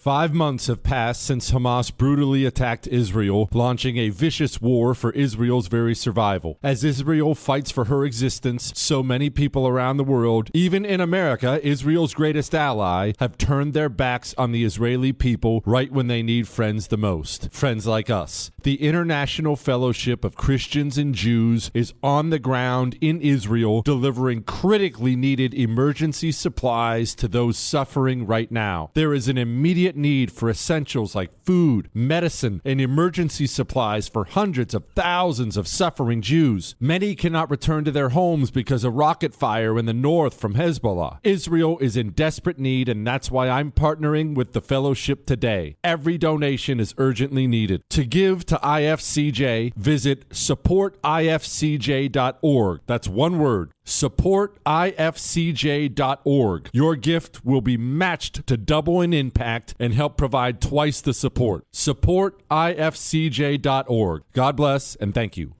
Five 0.00 0.32
months 0.32 0.68
have 0.68 0.82
passed 0.82 1.22
since 1.22 1.50
Hamas 1.50 1.94
brutally 1.94 2.46
attacked 2.46 2.86
Israel, 2.86 3.50
launching 3.52 3.98
a 3.98 4.08
vicious 4.08 4.58
war 4.58 4.94
for 4.94 5.10
Israel's 5.10 5.66
very 5.66 5.94
survival. 5.94 6.58
As 6.62 6.82
Israel 6.82 7.34
fights 7.34 7.70
for 7.70 7.84
her 7.84 8.06
existence, 8.06 8.72
so 8.74 9.02
many 9.02 9.28
people 9.28 9.68
around 9.68 9.98
the 9.98 10.04
world, 10.04 10.48
even 10.54 10.86
in 10.86 11.02
America, 11.02 11.60
Israel's 11.62 12.14
greatest 12.14 12.54
ally, 12.54 13.12
have 13.20 13.36
turned 13.36 13.74
their 13.74 13.90
backs 13.90 14.34
on 14.38 14.52
the 14.52 14.64
Israeli 14.64 15.12
people 15.12 15.62
right 15.66 15.92
when 15.92 16.06
they 16.06 16.22
need 16.22 16.48
friends 16.48 16.86
the 16.86 16.96
most. 16.96 17.52
Friends 17.52 17.86
like 17.86 18.08
us. 18.08 18.50
The 18.62 18.82
International 18.82 19.54
Fellowship 19.54 20.24
of 20.24 20.34
Christians 20.34 20.96
and 20.96 21.14
Jews 21.14 21.70
is 21.74 21.92
on 22.02 22.30
the 22.30 22.38
ground 22.38 22.96
in 23.02 23.20
Israel, 23.20 23.82
delivering 23.82 24.44
critically 24.44 25.14
needed 25.14 25.52
emergency 25.52 26.32
supplies 26.32 27.14
to 27.16 27.28
those 27.28 27.58
suffering 27.58 28.26
right 28.26 28.50
now. 28.50 28.90
There 28.94 29.12
is 29.12 29.28
an 29.28 29.36
immediate 29.36 29.89
immediate 29.90 30.10
need 30.10 30.32
for 30.32 30.50
essentials 30.50 31.14
like 31.14 31.30
food, 31.44 31.88
medicine, 31.94 32.60
and 32.64 32.80
emergency 32.80 33.46
supplies 33.46 34.08
for 34.08 34.24
hundreds 34.24 34.74
of 34.74 34.84
thousands 34.94 35.56
of 35.56 35.68
suffering 35.68 36.22
Jews. 36.22 36.74
Many 36.80 37.14
cannot 37.14 37.50
return 37.50 37.84
to 37.84 37.90
their 37.90 38.10
homes 38.10 38.50
because 38.50 38.84
of 38.84 38.94
rocket 38.94 39.34
fire 39.34 39.78
in 39.78 39.86
the 39.86 39.92
north 39.92 40.40
from 40.40 40.54
Hezbollah. 40.54 41.18
Israel 41.22 41.78
is 41.80 41.96
in 41.96 42.10
desperate 42.10 42.58
need, 42.58 42.88
and 42.88 43.06
that's 43.06 43.30
why 43.30 43.48
I'm 43.48 43.70
partnering 43.72 44.34
with 44.34 44.52
the 44.52 44.60
fellowship 44.60 45.26
today. 45.26 45.76
Every 45.82 46.18
donation 46.18 46.78
is 46.80 46.94
urgently 46.98 47.46
needed. 47.46 47.82
To 47.90 48.04
give 48.04 48.44
to 48.46 48.56
IFCJ, 48.56 49.74
visit 49.74 50.28
supportifcj.org. 50.30 52.80
That's 52.86 53.08
one 53.08 53.38
word 53.38 53.72
supportifcj.org. 53.84 56.70
Your 56.72 56.96
gift 56.96 57.44
will 57.44 57.60
be 57.60 57.76
matched 57.76 58.46
to 58.46 58.56
double 58.56 59.00
in 59.00 59.12
impact 59.12 59.74
and 59.78 59.94
help 59.94 60.16
provide 60.16 60.60
twice 60.60 61.00
the 61.00 61.14
support. 61.14 61.64
Supportifcj.org. 61.72 64.22
God 64.32 64.56
bless 64.56 64.96
and 64.96 65.14
thank 65.14 65.36
you. 65.36 65.54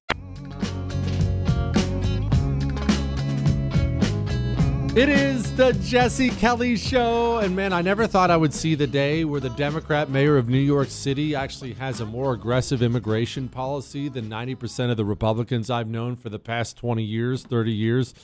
It 4.96 5.08
is 5.08 5.54
the 5.54 5.72
Jesse 5.84 6.30
Kelly 6.30 6.74
Show. 6.74 7.38
And 7.38 7.54
man, 7.54 7.72
I 7.72 7.80
never 7.80 8.08
thought 8.08 8.28
I 8.28 8.36
would 8.36 8.52
see 8.52 8.74
the 8.74 8.88
day 8.88 9.24
where 9.24 9.38
the 9.38 9.50
Democrat 9.50 10.10
mayor 10.10 10.36
of 10.36 10.48
New 10.48 10.58
York 10.58 10.88
City 10.90 11.32
actually 11.32 11.74
has 11.74 12.00
a 12.00 12.04
more 12.04 12.32
aggressive 12.32 12.82
immigration 12.82 13.48
policy 13.48 14.08
than 14.08 14.28
90% 14.28 14.90
of 14.90 14.96
the 14.96 15.04
Republicans 15.04 15.70
I've 15.70 15.86
known 15.86 16.16
for 16.16 16.28
the 16.28 16.40
past 16.40 16.76
20 16.76 17.04
years, 17.04 17.44
30 17.44 17.70
years. 17.70 18.14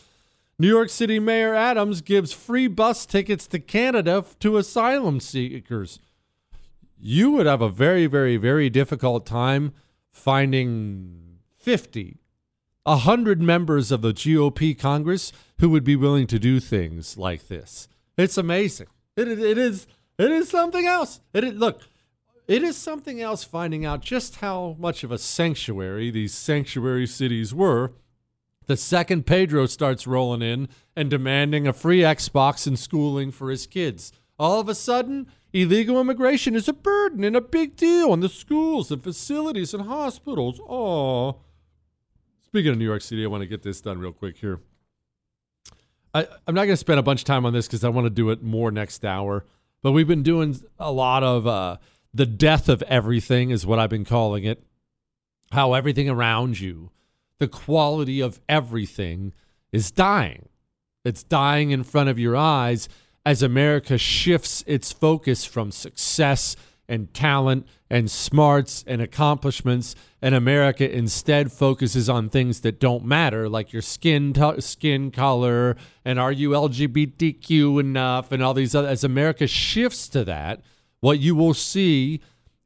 New 0.58 0.66
York 0.66 0.88
City 0.88 1.20
Mayor 1.20 1.54
Adams 1.54 2.00
gives 2.00 2.32
free 2.32 2.66
bus 2.66 3.06
tickets 3.06 3.46
to 3.46 3.60
Canada 3.60 4.24
to 4.40 4.56
asylum 4.56 5.20
seekers. 5.20 6.00
You 6.98 7.30
would 7.30 7.46
have 7.46 7.62
a 7.62 7.68
very, 7.68 8.06
very, 8.06 8.36
very 8.38 8.70
difficult 8.70 9.24
time 9.24 9.72
finding 10.10 11.38
50 11.58 12.18
a 12.86 12.98
hundred 12.98 13.42
members 13.42 13.90
of 13.90 14.00
the 14.00 14.12
GOP 14.12 14.78
Congress 14.78 15.32
who 15.58 15.68
would 15.68 15.84
be 15.84 15.96
willing 15.96 16.28
to 16.28 16.38
do 16.38 16.60
things 16.60 17.18
like 17.18 17.48
this. 17.48 17.88
It's 18.16 18.38
amazing. 18.38 18.86
It, 19.16 19.28
it 19.28 19.58
is 19.58 19.86
it 20.18 20.30
is 20.30 20.48
something 20.48 20.86
else. 20.86 21.20
It 21.34 21.44
is, 21.44 21.54
look, 21.54 21.82
it 22.48 22.62
is 22.62 22.76
something 22.76 23.20
else 23.20 23.44
finding 23.44 23.84
out 23.84 24.00
just 24.00 24.36
how 24.36 24.76
much 24.78 25.04
of 25.04 25.10
a 25.10 25.18
sanctuary 25.18 26.10
these 26.10 26.32
sanctuary 26.32 27.06
cities 27.06 27.52
were. 27.52 27.92
The 28.66 28.76
second 28.76 29.26
Pedro 29.26 29.66
starts 29.66 30.06
rolling 30.06 30.42
in 30.42 30.68
and 30.94 31.10
demanding 31.10 31.66
a 31.66 31.72
free 31.72 32.00
Xbox 32.00 32.66
and 32.66 32.78
schooling 32.78 33.30
for 33.30 33.50
his 33.50 33.66
kids. 33.66 34.12
All 34.38 34.60
of 34.60 34.68
a 34.68 34.74
sudden, 34.74 35.26
illegal 35.52 36.00
immigration 36.00 36.54
is 36.54 36.68
a 36.68 36.72
burden 36.72 37.24
and 37.24 37.36
a 37.36 37.40
big 37.40 37.76
deal 37.76 38.12
in 38.12 38.20
the 38.20 38.28
schools 38.28 38.90
and 38.90 39.02
facilities 39.02 39.74
and 39.74 39.84
hospitals. 39.84 40.60
Oh, 40.68 41.40
Speaking 42.48 42.72
of 42.72 42.78
New 42.78 42.84
York 42.84 43.02
City, 43.02 43.24
I 43.24 43.28
want 43.28 43.42
to 43.42 43.46
get 43.46 43.62
this 43.62 43.80
done 43.80 43.98
real 43.98 44.12
quick 44.12 44.36
here. 44.36 44.60
I, 46.14 46.26
I'm 46.46 46.54
not 46.54 46.64
going 46.64 46.70
to 46.70 46.76
spend 46.76 46.98
a 46.98 47.02
bunch 47.02 47.20
of 47.20 47.26
time 47.26 47.44
on 47.44 47.52
this 47.52 47.66
because 47.66 47.84
I 47.84 47.88
want 47.88 48.06
to 48.06 48.10
do 48.10 48.30
it 48.30 48.42
more 48.42 48.70
next 48.70 49.04
hour. 49.04 49.44
But 49.82 49.92
we've 49.92 50.08
been 50.08 50.22
doing 50.22 50.58
a 50.78 50.90
lot 50.90 51.22
of 51.22 51.46
uh, 51.46 51.76
the 52.14 52.24
death 52.24 52.68
of 52.68 52.82
everything, 52.82 53.50
is 53.50 53.66
what 53.66 53.78
I've 53.78 53.90
been 53.90 54.04
calling 54.04 54.44
it. 54.44 54.62
How 55.52 55.74
everything 55.74 56.08
around 56.08 56.58
you, 56.58 56.90
the 57.38 57.48
quality 57.48 58.20
of 58.20 58.40
everything, 58.48 59.32
is 59.72 59.90
dying. 59.90 60.48
It's 61.04 61.22
dying 61.22 61.70
in 61.70 61.84
front 61.84 62.08
of 62.08 62.18
your 62.18 62.34
eyes 62.34 62.88
as 63.24 63.42
America 63.42 63.98
shifts 63.98 64.64
its 64.66 64.92
focus 64.92 65.44
from 65.44 65.70
success 65.70 66.56
and 66.88 67.12
talent 67.12 67.66
and 67.90 68.10
smarts 68.10 68.84
and 68.86 69.00
accomplishments 69.02 69.94
and 70.22 70.34
America 70.34 70.90
instead 70.90 71.52
focuses 71.52 72.08
on 72.08 72.28
things 72.28 72.60
that 72.60 72.78
don't 72.80 73.04
matter 73.04 73.48
like 73.48 73.72
your 73.72 73.82
skin 73.82 74.32
t- 74.32 74.60
skin 74.60 75.10
color 75.10 75.76
and 76.04 76.18
are 76.18 76.32
you 76.32 76.50
LGBTQ 76.50 77.80
enough 77.80 78.32
and 78.32 78.42
all 78.42 78.54
these 78.54 78.74
other 78.74 78.88
as 78.88 79.04
America 79.04 79.46
shifts 79.46 80.08
to 80.08 80.24
that 80.24 80.62
what 81.00 81.18
you 81.18 81.34
will 81.34 81.54
see 81.54 82.20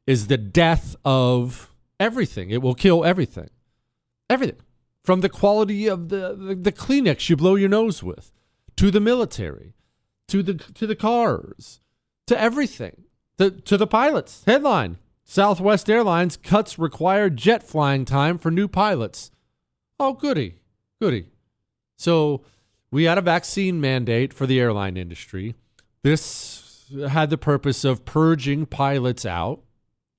is 0.07 0.27
the 0.27 0.37
death 0.37 0.95
of 1.05 1.71
everything. 1.99 2.49
It 2.49 2.61
will 2.61 2.75
kill 2.75 3.05
everything. 3.05 3.49
Everything. 4.29 4.57
From 5.03 5.21
the 5.21 5.29
quality 5.29 5.87
of 5.87 6.09
the, 6.09 6.35
the, 6.35 6.55
the 6.55 6.71
Kleenex 6.71 7.29
you 7.29 7.35
blow 7.35 7.55
your 7.55 7.69
nose 7.69 8.03
with 8.03 8.31
to 8.77 8.91
the 8.91 8.99
military 8.99 9.75
to 10.27 10.41
the 10.41 10.53
to 10.53 10.87
the 10.87 10.95
cars 10.95 11.81
to 12.27 12.39
everything 12.39 13.03
to, 13.49 13.77
the 13.77 13.87
pilots. 13.87 14.43
Headline 14.45 14.97
Southwest 15.23 15.89
Airlines 15.89 16.37
cuts 16.37 16.77
required 16.77 17.37
jet 17.37 17.63
flying 17.63 18.05
time 18.05 18.37
for 18.37 18.51
new 18.51 18.67
pilots. 18.67 19.31
Oh, 19.99 20.13
goody, 20.13 20.55
goody. 20.99 21.27
So 21.97 22.43
we 22.91 23.05
had 23.05 23.17
a 23.17 23.21
vaccine 23.21 23.79
mandate 23.79 24.33
for 24.33 24.45
the 24.45 24.59
airline 24.59 24.97
industry. 24.97 25.55
This 26.03 26.85
had 27.09 27.29
the 27.29 27.37
purpose 27.37 27.83
of 27.83 28.05
purging 28.05 28.65
pilots 28.65 29.25
out, 29.25 29.61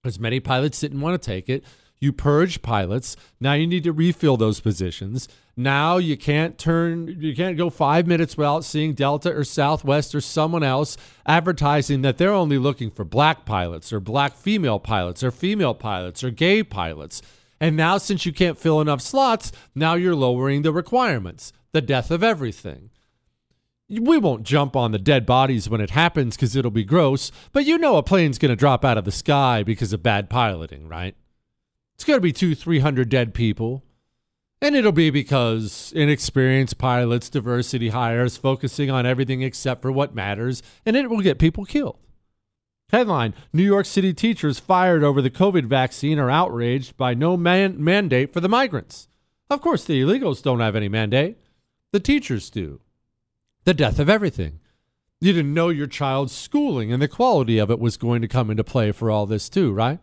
as 0.05 0.19
many 0.19 0.41
pilots 0.41 0.81
didn't 0.81 1.01
want 1.01 1.21
to 1.21 1.27
take 1.27 1.49
it. 1.49 1.65
You 2.01 2.13
purge 2.13 2.63
pilots. 2.63 3.17
Now 3.41 3.53
you 3.53 3.67
need 3.67 3.85
to 3.85 3.93
refill 3.93 4.37
those 4.37 4.61
positions. 4.61 5.29
Now 5.57 5.99
you 5.99 6.17
can't 6.17 6.57
turn, 6.57 7.09
you 7.21 7.37
can't 7.37 7.59
go 7.59 7.69
five 7.69 8.07
minutes 8.07 8.37
without 8.37 8.65
seeing 8.65 8.95
Delta 8.95 9.31
or 9.31 9.45
Southwest 9.45 10.15
or 10.15 10.21
someone 10.21 10.63
else 10.63 10.97
advertising 11.27 12.01
that 12.03 12.17
they're 12.17 12.33
only 12.33 12.57
looking 12.57 12.91
for 12.91 13.05
black 13.05 13.45
pilots 13.45 13.93
or 13.93 14.01
black 14.01 14.35
female 14.35 14.79
pilots 14.79 15.23
or 15.23 15.31
female 15.31 15.75
pilots 15.75 16.25
or 16.25 16.31
gay 16.31 16.63
pilots. 16.63 17.21
And 17.61 17.77
now, 17.77 17.99
since 17.99 18.27
you 18.27 18.33
can't 18.33 18.59
fill 18.59 18.81
enough 18.81 19.01
slots, 19.01 19.53
now 19.75 19.95
you're 19.95 20.17
lowering 20.17 20.63
the 20.63 20.73
requirements. 20.73 21.53
The 21.73 21.81
death 21.81 22.11
of 22.11 22.23
everything. 22.23 22.91
We 23.89 24.19
won't 24.19 24.43
jump 24.43 24.75
on 24.75 24.93
the 24.93 24.99
dead 24.99 25.27
bodies 25.27 25.69
when 25.69 25.81
it 25.81 25.91
happens 25.91 26.35
because 26.35 26.57
it'll 26.57 26.71
be 26.71 26.83
gross, 26.83 27.31
but 27.53 27.67
you 27.67 27.77
know 27.77 27.99
a 27.99 28.03
plane's 28.03 28.39
going 28.39 28.51
to 28.51 28.57
drop 28.57 28.85
out 28.85 28.99
of 28.99 29.05
the 29.05 29.13
sky 29.13 29.63
because 29.63 29.93
of 29.93 30.03
bad 30.03 30.31
piloting, 30.31 30.89
right? 30.89 31.15
It's 31.95 32.05
going 32.05 32.17
to 32.17 32.23
be 32.23 32.33
two, 32.33 32.55
three 32.55 32.79
hundred 32.81 33.11
dead 33.11 33.35
people. 33.35 33.85
And 34.63 34.77
it'll 34.77 34.93
be 34.93 35.11
because 35.11 35.93
inexperienced 35.95 36.79
pilots, 36.79 37.29
diversity 37.29 37.89
hires, 37.89 38.37
focusing 38.37 38.91
on 38.91 39.05
everything 39.05 39.43
except 39.43 39.83
for 39.83 39.91
what 39.91 40.15
matters, 40.15 40.63
and 40.87 40.97
it 40.97 41.11
will 41.11 41.21
get 41.21 41.41
people 41.41 41.65
killed. 41.65 41.99
Headline 42.91 43.35
New 43.53 43.65
York 43.65 43.87
City 43.87 44.15
teachers 44.15 44.61
fired 44.61 45.03
over 45.03 45.21
the 45.21 45.31
COVID 45.31 45.65
vaccine 45.65 46.19
are 46.21 46.31
outraged 46.31 46.97
by 46.97 47.13
no 47.13 47.37
man- 47.37 47.83
mandate 47.83 48.33
for 48.33 48.39
the 48.39 48.49
migrants. 48.49 49.09
Of 49.51 49.61
course, 49.61 49.85
the 49.85 50.01
illegals 50.01 50.43
don't 50.43 50.61
have 50.61 50.77
any 50.77 50.89
mandate, 50.89 51.39
the 51.91 52.01
teachers 52.01 52.49
do. 52.49 52.81
The 53.65 53.75
death 53.75 53.99
of 53.99 54.09
everything. 54.09 54.61
You 55.21 55.33
didn't 55.33 55.55
know 55.55 55.71
your 55.71 55.87
child's 55.89 56.33
schooling 56.33 56.93
and 56.93 57.03
the 57.03 57.09
quality 57.09 57.59
of 57.59 57.71
it 57.71 57.81
was 57.81 57.97
going 57.97 58.23
to 58.23 58.29
come 58.29 58.51
into 58.51 58.65
play 58.65 58.93
for 58.93 59.11
all 59.11 59.27
this, 59.27 59.49
too, 59.49 59.73
right? 59.73 59.99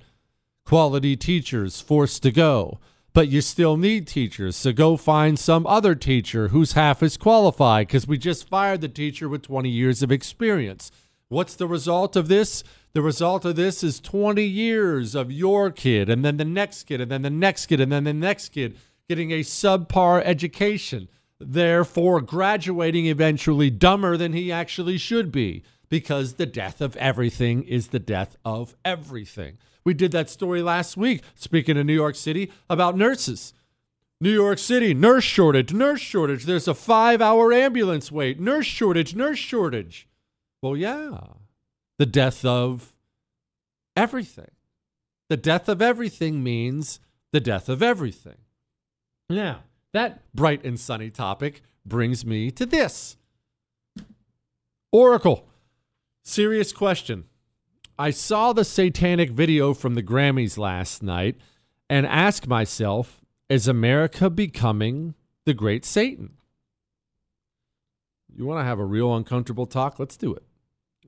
quality 0.70 1.18
teachers 1.18 1.82
forced 1.82 2.22
to 2.22 2.32
go. 2.32 2.80
But 3.12 3.28
you 3.28 3.42
still 3.42 3.76
need 3.76 4.08
teachers, 4.08 4.56
so 4.56 4.72
go 4.72 4.96
find 4.96 5.40
some 5.40 5.66
other 5.66 5.96
teacher 5.96 6.50
who's 6.50 6.74
half 6.74 7.02
as 7.02 7.18
qualified 7.18 7.88
because 7.88 8.08
we 8.08 8.18
just 8.18 8.48
fired 8.48 8.82
the 8.82 8.88
teacher 8.88 9.28
with 9.28 9.42
20 9.42 9.70
years 9.70 10.04
of 10.04 10.12
experience. 10.12 10.92
What's 11.28 11.56
the 11.56 11.68
result 11.68 12.16
of 12.16 12.28
this? 12.28 12.64
The 12.94 13.02
result 13.02 13.46
of 13.46 13.56
this 13.56 13.84
is 13.84 14.00
20 14.00 14.44
years 14.44 15.16
of 15.16 15.32
your 15.32 15.72
kid, 15.72 16.10
and 16.10 16.24
then 16.24 16.38
the 16.38 16.46
next 16.46 16.84
kid, 16.84 17.02
and 17.02 17.12
then 17.12 17.24
the 17.24 17.30
next 17.30 17.66
kid, 17.68 17.80
and 17.80 17.92
then 17.92 18.04
the 18.04 18.14
next 18.14 18.50
kid 18.50 18.78
getting 19.08 19.32
a 19.32 19.40
subpar 19.40 20.22
education, 20.24 21.10
therefore 21.40 22.22
graduating 22.22 23.08
eventually 23.08 23.72
dumber 23.72 24.18
than 24.18 24.34
he 24.34 24.52
actually 24.52 24.98
should 24.98 25.32
be 25.32 25.64
because 25.90 26.34
the 26.34 26.46
death 26.46 26.80
of 26.80 26.96
everything 26.98 27.64
is 27.64 27.88
the 27.88 28.00
death 28.00 28.38
of 28.46 28.76
everything. 28.86 29.58
We 29.90 29.96
did 29.96 30.12
that 30.12 30.30
story 30.30 30.62
last 30.62 30.98
week, 30.98 31.24
speaking 31.34 31.76
of 31.76 31.84
New 31.84 31.96
York 31.96 32.16
City, 32.16 32.52
about 32.70 32.96
nurses. 32.96 33.56
New 34.22 34.30
York 34.30 34.60
City, 34.60 34.94
nurse 34.94 35.24
shortage, 35.24 35.74
nurse 35.74 36.00
shortage. 36.00 36.46
There's 36.46 36.68
a 36.68 36.76
five 36.76 37.24
hour 37.24 37.52
ambulance 37.52 38.12
wait, 38.12 38.40
nurse 38.40 38.68
shortage, 38.68 39.16
nurse 39.16 39.40
shortage. 39.40 40.08
Well, 40.62 40.78
yeah, 40.78 41.18
the 41.98 42.06
death 42.06 42.46
of 42.46 42.94
everything. 43.96 44.52
The 45.28 45.38
death 45.38 45.68
of 45.68 45.82
everything 45.82 46.44
means 46.44 47.00
the 47.32 47.40
death 47.40 47.68
of 47.68 47.82
everything. 47.82 48.38
Now, 49.28 49.64
that 49.94 50.22
bright 50.36 50.64
and 50.64 50.80
sunny 50.80 51.10
topic 51.10 51.64
brings 51.84 52.24
me 52.24 52.52
to 52.52 52.68
this 52.68 53.18
Oracle. 54.92 55.48
Serious 56.24 56.72
question. 56.72 57.26
I 58.00 58.12
saw 58.12 58.54
the 58.54 58.64
satanic 58.64 59.32
video 59.32 59.74
from 59.74 59.96
the 59.96 60.02
Grammys 60.02 60.58
last 60.58 61.04
night 61.04 61.36
and 61.90 62.06
asked 62.08 62.48
myself, 62.48 63.20
is 63.50 63.68
America 63.68 64.30
becoming 64.30 65.16
the 65.44 65.54
great 65.54 65.84
Satan? 65.84 66.38
You 68.34 68.46
want 68.46 68.62
to 68.62 68.64
have 68.64 68.80
a 68.80 68.86
real 68.86 69.14
uncomfortable 69.14 69.66
talk? 69.66 70.00
Let's 70.00 70.16
do 70.16 70.34
it. 70.34 70.44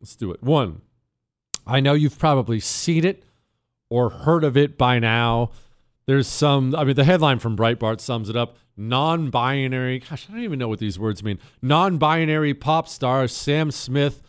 Let's 0.02 0.18
do 0.18 0.34
it. 0.34 0.44
One, 0.44 0.82
I 1.66 1.80
know 1.80 1.94
you've 1.94 2.20
probably 2.20 2.60
seen 2.60 3.06
it 3.06 3.24
or 3.90 4.10
heard 4.10 4.44
of 4.44 4.58
it 4.58 4.78
by 4.78 5.00
now. 5.00 5.52
There's 6.08 6.28
some, 6.28 6.76
I 6.76 6.84
mean, 6.84 6.98
the 6.98 7.06
headline 7.06 7.40
from 7.40 7.56
Breitbart 7.56 8.02
sums 8.02 8.28
it 8.28 8.36
up. 8.36 8.58
Non 8.76 9.30
binary, 9.30 10.00
gosh, 10.00 10.28
I 10.28 10.34
don't 10.34 10.44
even 10.44 10.60
know 10.60 10.68
what 10.68 10.80
these 10.80 11.00
words 11.00 11.24
mean. 11.24 11.40
Non 11.62 11.98
binary 11.98 12.54
pop 12.54 12.90
star 12.90 13.30
Sam 13.30 13.72
Smith 13.72 14.22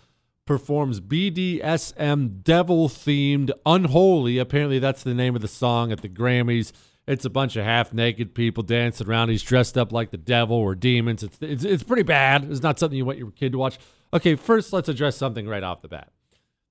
performs 0.52 1.00
BDSM 1.00 2.42
devil 2.42 2.86
themed 2.86 3.50
Unholy. 3.64 4.36
Apparently, 4.36 4.78
that's 4.78 5.02
the 5.02 5.14
name 5.14 5.34
of 5.34 5.40
the 5.40 5.48
song 5.48 5.90
at 5.90 6.02
the 6.02 6.10
Grammys. 6.10 6.72
It's 7.06 7.24
a 7.24 7.30
bunch 7.30 7.56
of 7.56 7.64
half 7.64 7.94
naked 7.94 8.34
people 8.34 8.62
dancing 8.62 9.08
around. 9.08 9.30
He's 9.30 9.42
dressed 9.42 9.78
up 9.78 9.92
like 9.92 10.10
the 10.10 10.18
devil 10.18 10.58
or 10.58 10.74
demons. 10.74 11.22
It's, 11.22 11.38
it's, 11.40 11.64
it's 11.64 11.82
pretty 11.82 12.02
bad. 12.02 12.50
It's 12.50 12.60
not 12.60 12.78
something 12.78 12.98
you 12.98 13.06
want 13.06 13.16
your 13.16 13.30
kid 13.30 13.52
to 13.52 13.58
watch. 13.58 13.78
Okay, 14.12 14.34
first, 14.34 14.74
let's 14.74 14.90
address 14.90 15.16
something 15.16 15.48
right 15.48 15.62
off 15.62 15.80
the 15.80 15.88
bat. 15.88 16.12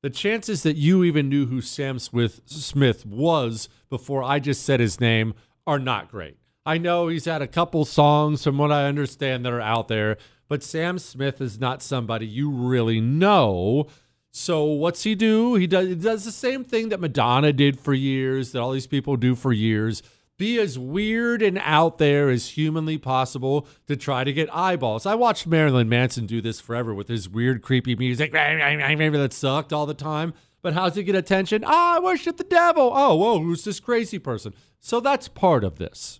The 0.04 0.12
chances 0.12 0.62
that 0.62 0.78
you 0.78 1.04
even 1.04 1.28
knew 1.28 1.48
who 1.48 1.60
Sam 1.60 1.98
Smith, 1.98 2.42
Smith 2.46 3.04
was 3.04 3.68
before 3.90 4.22
I 4.22 4.38
just 4.38 4.64
said 4.64 4.80
his 4.80 5.02
name 5.02 5.34
are 5.66 5.80
not 5.80 6.12
great. 6.12 6.38
I 6.68 6.78
know 6.78 7.08
he's 7.08 7.26
had 7.26 7.42
a 7.42 7.48
couple 7.48 7.84
songs, 7.86 8.44
from 8.44 8.60
what 8.60 8.72
I 8.72 8.86
understand, 8.86 9.44
that 9.44 9.54
are 9.54 9.60
out 9.60 9.88
there, 9.88 10.18
but 10.52 10.64
Sam 10.64 11.00
Smith 11.00 11.40
is 11.40 11.62
not 11.62 11.82
somebody 11.82 12.28
you 12.28 12.50
really 12.50 13.00
know. 13.00 13.88
So 14.32 14.66
what's 14.66 15.04
he 15.04 15.16
do? 15.16 15.56
He 15.56 15.66
does, 15.66 15.88
he 15.88 15.96
does 15.96 16.26
the 16.26 16.32
same 16.34 16.66
thing 16.66 16.90
that 16.90 17.00
Madonna 17.00 17.54
did 17.54 17.80
for 17.80 17.94
years, 17.94 18.52
that 18.52 18.60
all 18.60 18.72
these 18.72 18.86
people 18.86 19.16
do 19.16 19.34
for 19.34 19.54
years 19.54 20.04
be 20.38 20.60
as 20.60 20.78
weird 20.78 21.42
and 21.42 21.58
out 21.64 22.00
there 22.00 22.30
as 22.30 22.50
humanly 22.50 22.98
possible 22.98 23.66
to 23.88 23.96
try 23.96 24.26
to 24.26 24.34
get 24.34 24.54
eyeballs. 24.54 25.06
I 25.06 25.16
watched 25.16 25.48
Marilyn 25.48 25.88
Manson 25.88 26.26
do 26.26 26.42
this 26.42 26.60
forever 26.60 26.94
with 26.94 27.08
his 27.08 27.30
weird, 27.30 27.62
creepy 27.62 27.96
music 27.96 28.34
Maybe 28.34 29.18
that 29.18 29.32
sucked 29.32 29.72
all 29.72 29.86
the 29.86 29.94
time. 29.94 30.34
But 30.62 30.74
how's 30.74 30.96
he 30.96 31.04
get 31.04 31.16
attention? 31.16 31.64
Oh, 31.64 31.96
I 31.96 32.00
worship 32.00 32.36
the 32.36 32.44
devil. 32.44 32.92
Oh, 32.94 33.16
whoa, 33.16 33.40
who's 33.40 33.64
this 33.64 33.80
crazy 33.80 34.20
person? 34.20 34.54
So 34.82 35.00
that's 35.00 35.30
part 35.30 35.64
of 35.64 35.78
this. 35.78 36.20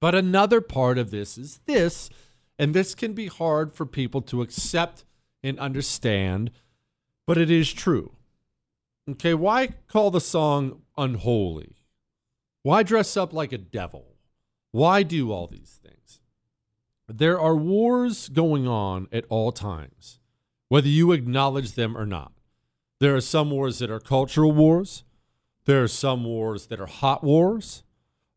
But 0.00 0.14
another 0.14 0.60
part 0.60 0.96
of 0.96 1.10
this 1.10 1.36
is 1.36 1.58
this, 1.66 2.08
and 2.62 2.74
this 2.74 2.94
can 2.94 3.12
be 3.12 3.26
hard 3.26 3.74
for 3.74 3.84
people 3.84 4.22
to 4.22 4.40
accept 4.40 5.04
and 5.42 5.58
understand, 5.58 6.52
but 7.26 7.36
it 7.36 7.50
is 7.50 7.72
true. 7.72 8.12
Okay, 9.10 9.34
why 9.34 9.70
call 9.88 10.12
the 10.12 10.20
song 10.20 10.82
unholy? 10.96 11.74
Why 12.62 12.84
dress 12.84 13.16
up 13.16 13.32
like 13.32 13.50
a 13.50 13.58
devil? 13.58 14.14
Why 14.70 15.02
do 15.02 15.32
all 15.32 15.48
these 15.48 15.80
things? 15.82 16.20
There 17.08 17.40
are 17.40 17.56
wars 17.56 18.28
going 18.28 18.68
on 18.68 19.08
at 19.10 19.24
all 19.28 19.50
times, 19.50 20.20
whether 20.68 20.86
you 20.86 21.10
acknowledge 21.10 21.72
them 21.72 21.98
or 21.98 22.06
not. 22.06 22.30
There 23.00 23.16
are 23.16 23.20
some 23.20 23.50
wars 23.50 23.80
that 23.80 23.90
are 23.90 23.98
cultural 23.98 24.52
wars. 24.52 25.02
There 25.64 25.82
are 25.82 25.88
some 25.88 26.22
wars 26.22 26.68
that 26.68 26.78
are 26.78 26.86
hot 26.86 27.24
wars. 27.24 27.82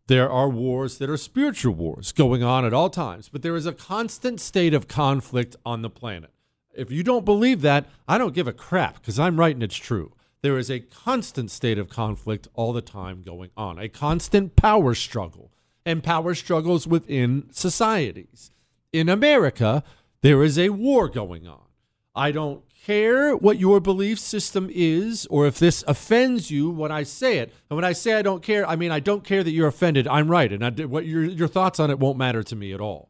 There 0.08 0.30
are 0.30 0.50
wars 0.50 1.00
that 1.00 1.10
are 1.10 1.18
spiritual 1.18 1.74
wars 1.74 2.12
going 2.12 2.44
on 2.44 2.64
at 2.64 2.74
all 2.74 2.92
times, 2.92 3.28
but 3.28 3.42
there 3.42 3.56
is 3.56 3.66
a 3.66 3.74
constant 3.74 4.40
state 4.40 4.74
of 4.74 4.88
conflict 4.88 5.56
on 5.66 5.82
the 5.82 5.90
planet. 5.90 6.32
If 6.76 6.92
you 6.92 7.02
don't 7.02 7.26
believe 7.26 7.62
that, 7.62 7.88
I 8.08 8.20
don't 8.20 8.36
give 8.36 8.48
a 8.48 8.54
crap 8.54 9.02
because 9.02 9.18
I'm 9.18 9.40
right 9.40 9.56
and 9.56 9.64
it's 9.64 9.76
true. 9.76 10.14
There 10.42 10.60
is 10.60 10.70
a 10.70 10.82
constant 10.82 11.50
state 11.50 11.80
of 11.80 11.90
conflict 11.90 12.48
all 12.54 12.72
the 12.72 12.82
time 12.82 13.24
going 13.24 13.50
on, 13.58 13.80
a 13.80 13.90
constant 13.90 14.56
power 14.56 14.94
struggle 14.94 15.52
and 15.88 16.04
power 16.04 16.36
struggles 16.36 16.86
within 16.86 17.48
societies. 17.52 18.52
In 18.94 19.10
America, 19.10 19.84
there 20.22 20.44
is 20.44 20.60
a 20.60 20.70
war 20.70 21.10
going 21.10 21.48
on. 21.48 21.66
I 22.14 22.32
don't 22.32 22.64
care 22.86 23.36
what 23.36 23.58
your 23.58 23.80
belief 23.80 24.20
system 24.20 24.70
is 24.72 25.26
or 25.28 25.48
if 25.48 25.58
this 25.58 25.84
offends 25.88 26.52
you 26.52 26.70
when 26.70 26.92
I 26.92 27.04
say 27.04 27.40
it. 27.40 27.52
And 27.70 27.76
when 27.76 27.84
I 27.84 27.94
say 27.94 28.14
I 28.14 28.22
don't 28.22 28.44
care, 28.44 28.68
I 28.68 28.76
mean 28.76 28.92
I 28.92 29.00
don't 29.00 29.24
care 29.24 29.44
that 29.44 29.52
you're 29.52 29.68
offended. 29.68 30.08
I'm 30.08 30.30
right, 30.30 30.52
and 30.52 30.64
I, 30.64 30.70
what 30.86 31.06
your 31.06 31.24
your 31.24 31.48
thoughts 31.48 31.80
on 31.80 31.90
it 31.90 32.00
won't 32.00 32.18
matter 32.18 32.44
to 32.44 32.56
me 32.56 32.74
at 32.74 32.82
all. 32.82 33.10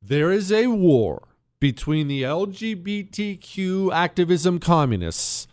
There 0.00 0.30
is 0.30 0.52
a 0.52 0.68
war 0.68 1.28
between 1.60 2.06
the 2.06 2.22
LGBTQ 2.22 3.92
activism 3.92 4.60
communists 4.60 5.48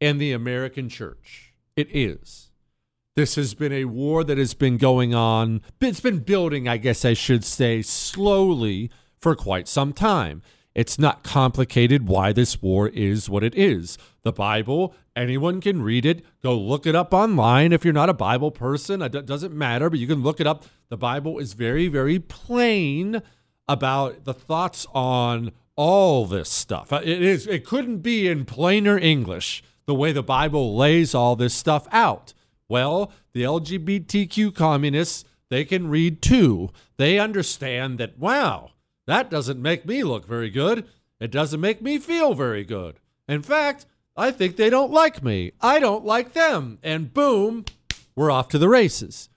and 0.00 0.20
the 0.20 0.32
American 0.32 0.88
church. 0.90 1.54
It 1.76 1.88
is. 1.94 2.50
This 3.16 3.36
has 3.36 3.54
been 3.54 3.72
a 3.72 3.86
war 3.86 4.22
that 4.24 4.38
has 4.38 4.54
been 4.54 4.76
going 4.76 5.14
on, 5.14 5.62
it's 5.80 6.00
been 6.00 6.18
building, 6.18 6.68
I 6.68 6.76
guess 6.76 7.04
I 7.04 7.14
should 7.14 7.44
say, 7.44 7.80
slowly 7.82 8.90
for 9.18 9.34
quite 9.34 9.66
some 9.66 9.92
time. 9.92 10.42
It's 10.74 10.98
not 10.98 11.24
complicated 11.24 12.06
why 12.06 12.32
this 12.32 12.62
war 12.62 12.88
is 12.88 13.28
what 13.28 13.42
it 13.42 13.54
is. 13.54 13.98
The 14.22 14.32
Bible, 14.32 14.94
anyone 15.16 15.60
can 15.60 15.82
read 15.82 16.06
it. 16.06 16.24
Go 16.42 16.56
look 16.56 16.86
it 16.86 16.94
up 16.94 17.12
online 17.12 17.72
if 17.72 17.84
you're 17.84 17.92
not 17.92 18.08
a 18.08 18.14
Bible 18.14 18.50
person. 18.50 19.02
It 19.02 19.26
doesn't 19.26 19.54
matter, 19.54 19.90
but 19.90 19.98
you 19.98 20.06
can 20.06 20.22
look 20.22 20.40
it 20.40 20.46
up. 20.46 20.64
The 20.88 20.96
Bible 20.96 21.38
is 21.38 21.54
very, 21.54 21.88
very 21.88 22.18
plain 22.18 23.22
about 23.68 24.24
the 24.24 24.34
thoughts 24.34 24.86
on 24.94 25.52
all 25.76 26.26
this 26.26 26.50
stuff. 26.50 26.92
Uh, 26.92 27.00
it 27.02 27.22
is 27.22 27.46
it 27.46 27.64
couldn't 27.64 27.98
be 27.98 28.28
in 28.28 28.44
plainer 28.44 28.98
English 28.98 29.62
the 29.86 29.94
way 29.94 30.12
the 30.12 30.22
Bible 30.22 30.76
lays 30.76 31.14
all 31.14 31.36
this 31.36 31.54
stuff 31.54 31.88
out. 31.90 32.34
Well, 32.68 33.12
the 33.32 33.42
LGBTQ 33.42 34.54
communists, 34.54 35.24
they 35.48 35.64
can 35.64 35.88
read 35.88 36.20
too. 36.20 36.70
They 36.96 37.18
understand 37.18 37.98
that, 37.98 38.18
wow, 38.18 38.72
that 39.10 39.30
doesn't 39.30 39.60
make 39.60 39.86
me 39.86 40.02
look 40.02 40.26
very 40.26 40.50
good. 40.50 40.86
It 41.18 41.30
doesn't 41.30 41.60
make 41.60 41.82
me 41.82 41.98
feel 41.98 42.34
very 42.34 42.64
good. 42.64 42.98
In 43.28 43.42
fact, 43.42 43.86
I 44.16 44.30
think 44.30 44.56
they 44.56 44.70
don't 44.70 44.90
like 44.90 45.22
me. 45.22 45.52
I 45.60 45.78
don't 45.78 46.04
like 46.04 46.32
them. 46.32 46.78
And 46.82 47.12
boom, 47.12 47.64
we're 48.14 48.30
off 48.30 48.48
to 48.48 48.58
the 48.58 48.68
races. 48.68 49.28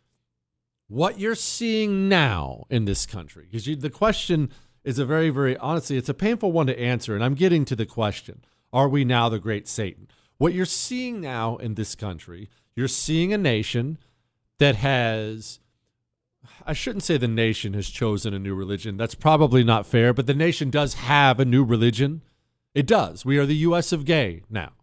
What 0.88 1.20
you're 1.20 1.36
seeing 1.36 2.10
now 2.10 2.66
in 2.70 2.86
this 2.86 3.06
country, 3.06 3.48
because 3.50 3.66
the 3.66 3.90
question 3.90 4.50
is 4.84 5.00
a 5.00 5.06
very, 5.06 5.30
very, 5.30 5.58
honestly, 5.58 5.98
it's 5.98 6.10
a 6.10 6.14
painful 6.14 6.52
one 6.52 6.68
to 6.68 6.80
answer. 6.80 7.16
And 7.16 7.24
I'm 7.24 7.36
getting 7.36 7.66
to 7.66 7.76
the 7.76 7.86
question 7.86 8.44
Are 8.72 8.90
we 8.90 9.06
now 9.06 9.30
the 9.30 9.40
great 9.40 9.68
Satan? 9.68 10.08
What 10.38 10.54
you're 10.54 10.66
seeing 10.66 11.22
now 11.22 11.58
in 11.58 11.76
this 11.76 11.96
country, 11.96 12.50
you're 12.76 12.88
seeing 12.88 13.34
a 13.34 13.38
nation 13.38 13.98
that 14.60 14.76
has 14.76 15.60
I 16.66 16.74
shouldn't 16.74 17.04
say 17.04 17.18
the 17.18 17.28
nation 17.28 17.74
has 17.74 17.90
chosen 17.90 18.34
a 18.34 18.40
new 18.40 18.56
religion. 18.56 18.98
That's 18.98 19.16
probably 19.16 19.64
not 19.64 19.86
fair, 19.86 20.14
but 20.14 20.28
the 20.28 20.34
nation 20.34 20.70
does 20.70 20.96
have 20.96 21.40
a 21.40 21.46
new 21.46 21.64
religion. 21.64 22.22
It 22.74 22.88
does. 22.88 23.26
We 23.26 23.38
are 23.38 23.46
the 23.46 23.56
US 23.58 23.92
of 23.92 24.06
gay 24.06 24.44
now. 24.50 24.74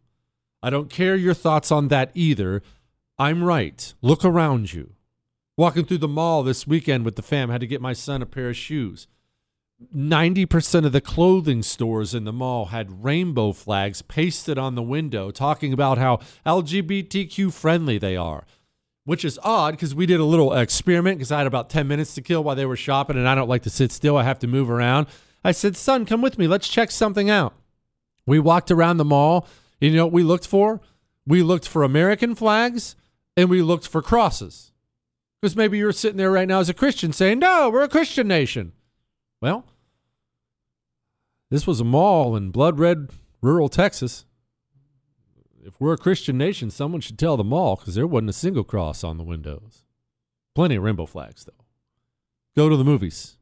I 0.62 0.70
don't 0.70 0.90
care 0.90 1.16
your 1.16 1.34
thoughts 1.34 1.72
on 1.72 1.88
that 1.88 2.10
either. 2.14 2.62
I'm 3.18 3.42
right. 3.42 3.94
Look 4.02 4.24
around 4.24 4.72
you. 4.72 4.92
Walking 5.56 5.84
through 5.84 5.98
the 5.98 6.08
mall 6.08 6.42
this 6.42 6.66
weekend 6.66 7.04
with 7.04 7.16
the 7.16 7.22
fam, 7.22 7.50
had 7.50 7.60
to 7.60 7.66
get 7.66 7.80
my 7.80 7.92
son 7.92 8.22
a 8.22 8.26
pair 8.26 8.50
of 8.50 8.56
shoes. 8.56 9.06
90% 9.94 10.84
of 10.84 10.92
the 10.92 11.00
clothing 11.00 11.62
stores 11.62 12.14
in 12.14 12.24
the 12.24 12.32
mall 12.32 12.66
had 12.66 13.02
rainbow 13.02 13.52
flags 13.52 14.02
pasted 14.02 14.58
on 14.58 14.74
the 14.74 14.82
window 14.82 15.30
talking 15.30 15.72
about 15.72 15.96
how 15.96 16.18
LGBTQ 16.44 17.52
friendly 17.52 17.96
they 17.96 18.16
are, 18.16 18.44
which 19.04 19.24
is 19.24 19.38
odd 19.42 19.72
because 19.72 19.94
we 19.94 20.06
did 20.06 20.20
a 20.20 20.24
little 20.24 20.52
experiment 20.52 21.18
because 21.18 21.32
I 21.32 21.38
had 21.38 21.46
about 21.46 21.70
10 21.70 21.88
minutes 21.88 22.14
to 22.14 22.22
kill 22.22 22.44
while 22.44 22.56
they 22.56 22.66
were 22.66 22.76
shopping 22.76 23.16
and 23.16 23.28
I 23.28 23.34
don't 23.34 23.48
like 23.48 23.62
to 23.62 23.70
sit 23.70 23.92
still. 23.92 24.16
I 24.16 24.22
have 24.22 24.38
to 24.40 24.46
move 24.46 24.70
around. 24.70 25.06
I 25.44 25.52
said, 25.52 25.76
son, 25.76 26.04
come 26.04 26.22
with 26.22 26.38
me. 26.38 26.46
Let's 26.46 26.68
check 26.68 26.90
something 26.90 27.30
out. 27.30 27.54
We 28.26 28.38
walked 28.38 28.70
around 28.70 28.98
the 28.98 29.04
mall. 29.04 29.48
You 29.80 29.90
know 29.92 30.06
what 30.06 30.12
we 30.12 30.22
looked 30.22 30.46
for? 30.46 30.80
We 31.26 31.42
looked 31.42 31.66
for 31.66 31.82
American 31.82 32.34
flags 32.34 32.96
and 33.36 33.48
we 33.48 33.62
looked 33.62 33.88
for 33.88 34.02
crosses. 34.02 34.72
Because 35.40 35.56
maybe 35.56 35.78
you're 35.78 35.92
sitting 35.92 36.18
there 36.18 36.30
right 36.30 36.48
now 36.48 36.60
as 36.60 36.68
a 36.68 36.74
Christian 36.74 37.12
saying, 37.12 37.38
no, 37.38 37.70
we're 37.70 37.82
a 37.82 37.88
Christian 37.88 38.28
nation. 38.28 38.72
Well, 39.40 39.64
this 41.50 41.66
was 41.66 41.80
a 41.80 41.84
mall 41.84 42.36
in 42.36 42.50
blood 42.50 42.78
red 42.78 43.08
rural 43.40 43.70
Texas. 43.70 44.26
If 45.64 45.80
we're 45.80 45.92
a 45.92 45.98
Christian 45.98 46.38
nation, 46.38 46.70
someone 46.70 47.00
should 47.00 47.18
tell 47.18 47.36
the 47.36 47.44
mall 47.44 47.76
because 47.76 47.94
there 47.94 48.06
wasn't 48.06 48.30
a 48.30 48.34
single 48.34 48.64
cross 48.64 49.04
on 49.04 49.16
the 49.16 49.24
windows. 49.24 49.84
Plenty 50.54 50.76
of 50.76 50.82
rainbow 50.82 51.06
flags, 51.06 51.44
though. 51.44 51.64
Go 52.56 52.68
to 52.68 52.76
the 52.76 52.84
movies. 52.84 53.36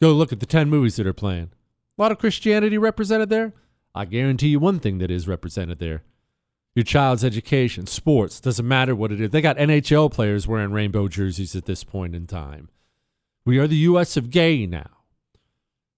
Go 0.00 0.12
look 0.12 0.32
at 0.32 0.40
the 0.40 0.46
10 0.46 0.68
movies 0.68 0.96
that 0.96 1.06
are 1.06 1.12
playing. 1.12 1.50
A 1.98 2.02
lot 2.02 2.12
of 2.12 2.18
Christianity 2.18 2.78
represented 2.78 3.28
there. 3.28 3.52
I 3.94 4.04
guarantee 4.04 4.48
you 4.48 4.60
one 4.60 4.80
thing 4.80 4.98
that 4.98 5.10
is 5.10 5.28
represented 5.28 5.78
there 5.78 6.02
your 6.74 6.84
child's 6.84 7.24
education, 7.24 7.86
sports, 7.86 8.40
doesn't 8.40 8.66
matter 8.66 8.94
what 8.94 9.12
it 9.12 9.20
is. 9.20 9.30
They 9.30 9.42
got 9.42 9.58
NHL 9.58 10.10
players 10.10 10.48
wearing 10.48 10.72
rainbow 10.72 11.06
jerseys 11.06 11.54
at 11.54 11.66
this 11.66 11.84
point 11.84 12.14
in 12.14 12.26
time. 12.26 12.70
We 13.44 13.58
are 13.58 13.66
the 13.66 13.76
U.S. 13.76 14.16
of 14.16 14.30
gay 14.30 14.66
now. 14.66 14.90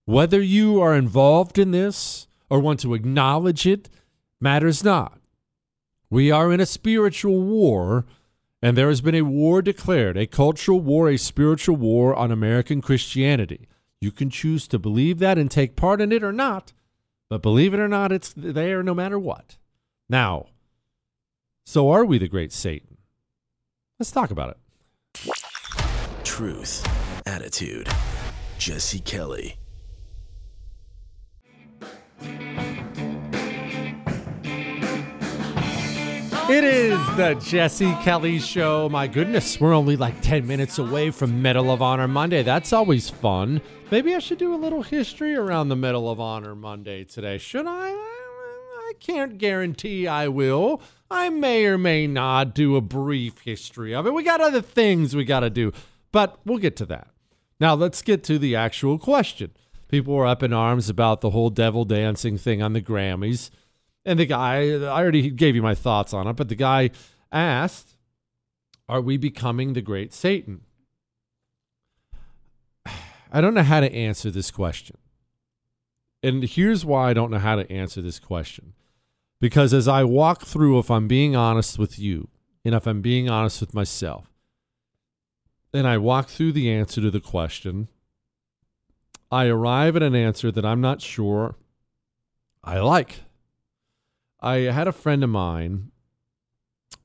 Whether 0.04 0.42
you 0.42 0.80
are 0.80 0.96
involved 0.96 1.58
in 1.58 1.70
this 1.70 2.26
or 2.50 2.58
want 2.58 2.80
to 2.80 2.94
acknowledge 2.94 3.66
it 3.66 3.88
matters 4.40 4.82
not. 4.82 5.18
We 6.14 6.30
are 6.30 6.52
in 6.52 6.60
a 6.60 6.66
spiritual 6.66 7.42
war, 7.42 8.04
and 8.62 8.78
there 8.78 8.86
has 8.86 9.00
been 9.00 9.16
a 9.16 9.22
war 9.22 9.60
declared, 9.62 10.16
a 10.16 10.28
cultural 10.28 10.78
war, 10.78 11.10
a 11.10 11.16
spiritual 11.16 11.74
war 11.74 12.14
on 12.14 12.30
American 12.30 12.80
Christianity. 12.80 13.66
You 14.00 14.12
can 14.12 14.30
choose 14.30 14.68
to 14.68 14.78
believe 14.78 15.18
that 15.18 15.38
and 15.38 15.50
take 15.50 15.74
part 15.74 16.00
in 16.00 16.12
it 16.12 16.22
or 16.22 16.30
not, 16.30 16.72
but 17.28 17.42
believe 17.42 17.74
it 17.74 17.80
or 17.80 17.88
not, 17.88 18.12
it's 18.12 18.32
there 18.36 18.80
no 18.84 18.94
matter 18.94 19.18
what. 19.18 19.56
Now, 20.08 20.46
so 21.66 21.90
are 21.90 22.04
we 22.04 22.18
the 22.18 22.28
great 22.28 22.52
Satan? 22.52 22.96
Let's 23.98 24.12
talk 24.12 24.30
about 24.30 24.50
it. 24.50 25.32
Truth, 26.22 26.86
attitude. 27.26 27.88
Jesse 28.58 29.00
Kelly. 29.00 29.56
It 36.46 36.62
is 36.62 36.98
the 37.16 37.34
Jesse 37.40 37.94
Kelly 38.02 38.38
Show. 38.38 38.90
My 38.90 39.06
goodness, 39.06 39.58
we're 39.58 39.72
only 39.72 39.96
like 39.96 40.20
10 40.20 40.46
minutes 40.46 40.78
away 40.78 41.10
from 41.10 41.40
Medal 41.40 41.70
of 41.70 41.80
Honor 41.80 42.06
Monday. 42.06 42.42
That's 42.42 42.70
always 42.70 43.08
fun. 43.08 43.62
Maybe 43.90 44.14
I 44.14 44.18
should 44.18 44.36
do 44.36 44.54
a 44.54 44.56
little 44.56 44.82
history 44.82 45.34
around 45.34 45.70
the 45.70 45.76
Medal 45.76 46.10
of 46.10 46.20
Honor 46.20 46.54
Monday 46.54 47.02
today. 47.02 47.38
Should 47.38 47.66
I? 47.66 47.92
I 47.92 48.92
can't 49.00 49.38
guarantee 49.38 50.06
I 50.06 50.28
will. 50.28 50.82
I 51.10 51.30
may 51.30 51.64
or 51.64 51.78
may 51.78 52.06
not 52.06 52.54
do 52.54 52.76
a 52.76 52.82
brief 52.82 53.40
history 53.40 53.94
of 53.94 54.06
it. 54.06 54.12
We 54.12 54.22
got 54.22 54.42
other 54.42 54.60
things 54.60 55.16
we 55.16 55.24
got 55.24 55.40
to 55.40 55.50
do, 55.50 55.72
but 56.12 56.38
we'll 56.44 56.58
get 56.58 56.76
to 56.76 56.86
that. 56.86 57.08
Now, 57.58 57.72
let's 57.72 58.02
get 58.02 58.22
to 58.24 58.38
the 58.38 58.54
actual 58.54 58.98
question. 58.98 59.52
People 59.88 60.14
were 60.14 60.26
up 60.26 60.42
in 60.42 60.52
arms 60.52 60.90
about 60.90 61.22
the 61.22 61.30
whole 61.30 61.48
devil 61.48 61.86
dancing 61.86 62.36
thing 62.36 62.60
on 62.62 62.74
the 62.74 62.82
Grammys. 62.82 63.48
And 64.04 64.18
the 64.18 64.26
guy, 64.26 64.70
I 64.70 64.82
already 64.84 65.30
gave 65.30 65.54
you 65.54 65.62
my 65.62 65.74
thoughts 65.74 66.12
on 66.12 66.26
it, 66.26 66.34
but 66.34 66.48
the 66.48 66.54
guy 66.54 66.90
asked, 67.32 67.96
Are 68.88 69.00
we 69.00 69.16
becoming 69.16 69.72
the 69.72 69.80
great 69.80 70.12
Satan? 70.12 70.62
I 73.32 73.40
don't 73.40 73.54
know 73.54 73.62
how 73.62 73.80
to 73.80 73.92
answer 73.92 74.30
this 74.30 74.50
question. 74.50 74.96
And 76.22 76.44
here's 76.44 76.84
why 76.84 77.10
I 77.10 77.12
don't 77.12 77.30
know 77.30 77.38
how 77.38 77.56
to 77.56 77.70
answer 77.70 78.00
this 78.00 78.18
question. 78.18 78.74
Because 79.40 79.74
as 79.74 79.88
I 79.88 80.04
walk 80.04 80.42
through, 80.42 80.78
if 80.78 80.90
I'm 80.90 81.06
being 81.06 81.36
honest 81.36 81.78
with 81.78 81.98
you, 81.98 82.28
and 82.64 82.74
if 82.74 82.86
I'm 82.86 83.02
being 83.02 83.28
honest 83.28 83.60
with 83.60 83.74
myself, 83.74 84.30
and 85.72 85.86
I 85.86 85.98
walk 85.98 86.28
through 86.28 86.52
the 86.52 86.70
answer 86.70 87.00
to 87.00 87.10
the 87.10 87.20
question, 87.20 87.88
I 89.30 89.46
arrive 89.46 89.96
at 89.96 90.02
an 90.02 90.14
answer 90.14 90.50
that 90.52 90.64
I'm 90.64 90.80
not 90.80 91.02
sure 91.02 91.56
I 92.62 92.78
like. 92.78 93.24
I 94.44 94.56
had 94.70 94.86
a 94.86 94.92
friend 94.92 95.24
of 95.24 95.30
mine, 95.30 95.90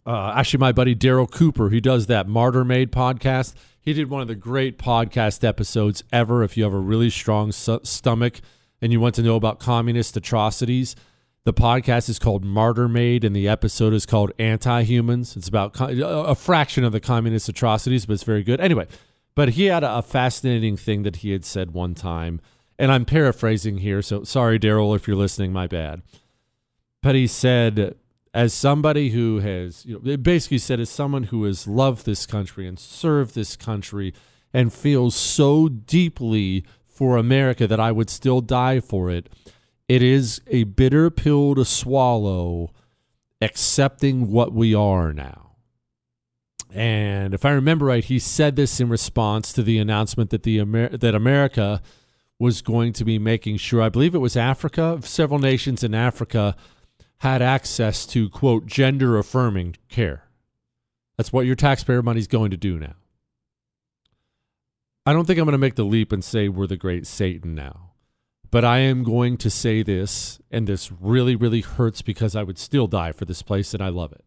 uh, 0.05 0.33
actually 0.35 0.59
my 0.59 0.73
buddy 0.73 0.93
Darryl 0.93 1.31
Cooper, 1.31 1.69
who 1.69 1.79
does 1.79 2.07
that 2.07 2.27
Martyr 2.27 2.65
Made 2.65 2.91
podcast. 2.91 3.53
He 3.79 3.93
did 3.93 4.09
one 4.09 4.21
of 4.21 4.27
the 4.27 4.35
great 4.35 4.77
podcast 4.77 5.47
episodes 5.47 6.03
ever. 6.11 6.43
If 6.43 6.57
you 6.57 6.65
have 6.65 6.73
a 6.73 6.79
really 6.79 7.09
strong 7.09 7.53
su- 7.53 7.79
stomach 7.83 8.41
and 8.81 8.91
you 8.91 8.99
want 8.99 9.15
to 9.15 9.21
know 9.21 9.37
about 9.37 9.57
communist 9.57 10.17
atrocities, 10.17 10.97
the 11.45 11.53
podcast 11.53 12.09
is 12.09 12.19
called 12.19 12.43
Martyr 12.43 12.89
Made, 12.89 13.23
and 13.23 13.33
the 13.33 13.47
episode 13.47 13.93
is 13.93 14.05
called 14.05 14.33
Anti 14.37 14.83
Humans. 14.83 15.37
It's 15.37 15.47
about 15.47 15.77
a 15.79 16.35
fraction 16.35 16.83
of 16.83 16.91
the 16.91 16.99
communist 16.99 17.47
atrocities, 17.47 18.05
but 18.05 18.15
it's 18.15 18.23
very 18.23 18.43
good. 18.43 18.59
Anyway, 18.59 18.85
but 19.33 19.51
he 19.51 19.67
had 19.67 19.85
a, 19.85 19.99
a 19.99 20.01
fascinating 20.01 20.75
thing 20.75 21.03
that 21.03 21.17
he 21.17 21.31
had 21.31 21.45
said 21.45 21.71
one 21.71 21.95
time, 21.95 22.41
and 22.77 22.91
I'm 22.91 23.05
paraphrasing 23.05 23.77
here. 23.77 24.01
So 24.01 24.25
sorry, 24.25 24.59
Darryl, 24.59 24.93
if 24.93 25.07
you're 25.07 25.15
listening, 25.15 25.53
my 25.53 25.67
bad. 25.67 26.01
But 27.01 27.15
he 27.15 27.27
said, 27.27 27.95
as 28.33 28.53
somebody 28.53 29.09
who 29.09 29.39
has, 29.39 29.85
you 29.85 30.01
know, 30.03 30.17
basically 30.17 30.57
said, 30.57 30.79
as 30.79 30.89
someone 30.89 31.23
who 31.23 31.43
has 31.45 31.67
loved 31.67 32.05
this 32.05 32.25
country 32.25 32.67
and 32.67 32.77
served 32.77 33.35
this 33.35 33.55
country 33.55 34.13
and 34.53 34.73
feels 34.73 35.15
so 35.15 35.69
deeply 35.69 36.65
for 36.87 37.17
America 37.17 37.67
that 37.67 37.79
I 37.79 37.91
would 37.91 38.09
still 38.09 38.41
die 38.41 38.79
for 38.79 39.09
it, 39.09 39.29
it 39.87 40.03
is 40.03 40.41
a 40.47 40.65
bitter 40.65 41.09
pill 41.09 41.55
to 41.55 41.65
swallow 41.65 42.71
accepting 43.41 44.31
what 44.31 44.53
we 44.53 44.75
are 44.75 45.13
now. 45.13 45.55
And 46.71 47.33
if 47.33 47.45
I 47.45 47.51
remember 47.51 47.85
right, 47.85 48.03
he 48.03 48.19
said 48.19 48.55
this 48.55 48.79
in 48.79 48.89
response 48.89 49.53
to 49.53 49.63
the 49.63 49.79
announcement 49.79 50.29
that 50.29 50.43
the 50.43 50.59
Amer- 50.59 50.97
that 50.97 51.15
America 51.15 51.81
was 52.37 52.61
going 52.61 52.93
to 52.93 53.03
be 53.03 53.17
making 53.17 53.57
sure, 53.57 53.81
I 53.81 53.89
believe 53.89 54.13
it 54.13 54.19
was 54.19 54.37
Africa, 54.37 54.99
several 55.01 55.39
nations 55.39 55.83
in 55.83 55.95
Africa 55.95 56.55
had 57.19 57.41
access 57.41 58.05
to 58.07 58.29
quote 58.29 58.65
gender 58.65 59.17
affirming 59.17 59.75
care. 59.89 60.23
That's 61.17 61.33
what 61.33 61.45
your 61.45 61.55
taxpayer 61.55 62.01
money 62.01 62.19
is 62.19 62.27
going 62.27 62.51
to 62.51 62.57
do 62.57 62.79
now. 62.79 62.95
I 65.05 65.13
don't 65.13 65.25
think 65.25 65.39
I'm 65.39 65.45
going 65.45 65.53
to 65.53 65.57
make 65.57 65.75
the 65.75 65.83
leap 65.83 66.11
and 66.11 66.23
say 66.23 66.47
we're 66.47 66.67
the 66.67 66.77
great 66.77 67.07
Satan 67.07 67.55
now. 67.55 67.91
But 68.51 68.65
I 68.65 68.79
am 68.79 69.03
going 69.03 69.37
to 69.37 69.49
say 69.49 69.83
this, 69.83 70.39
and 70.49 70.65
this 70.65 70.91
really, 70.91 71.35
really 71.35 71.61
hurts 71.61 72.01
because 72.01 72.35
I 72.35 72.43
would 72.43 72.57
still 72.57 72.87
die 72.87 73.11
for 73.11 73.25
this 73.25 73.41
place 73.41 73.73
and 73.73 73.83
I 73.83 73.89
love 73.89 74.11
it. 74.11 74.23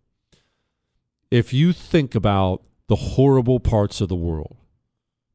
If 1.31 1.53
you 1.53 1.73
think 1.73 2.15
about 2.15 2.63
the 2.89 2.97
horrible 2.97 3.59
parts 3.59 4.01
of 4.01 4.09
the 4.09 4.15
world, 4.15 4.57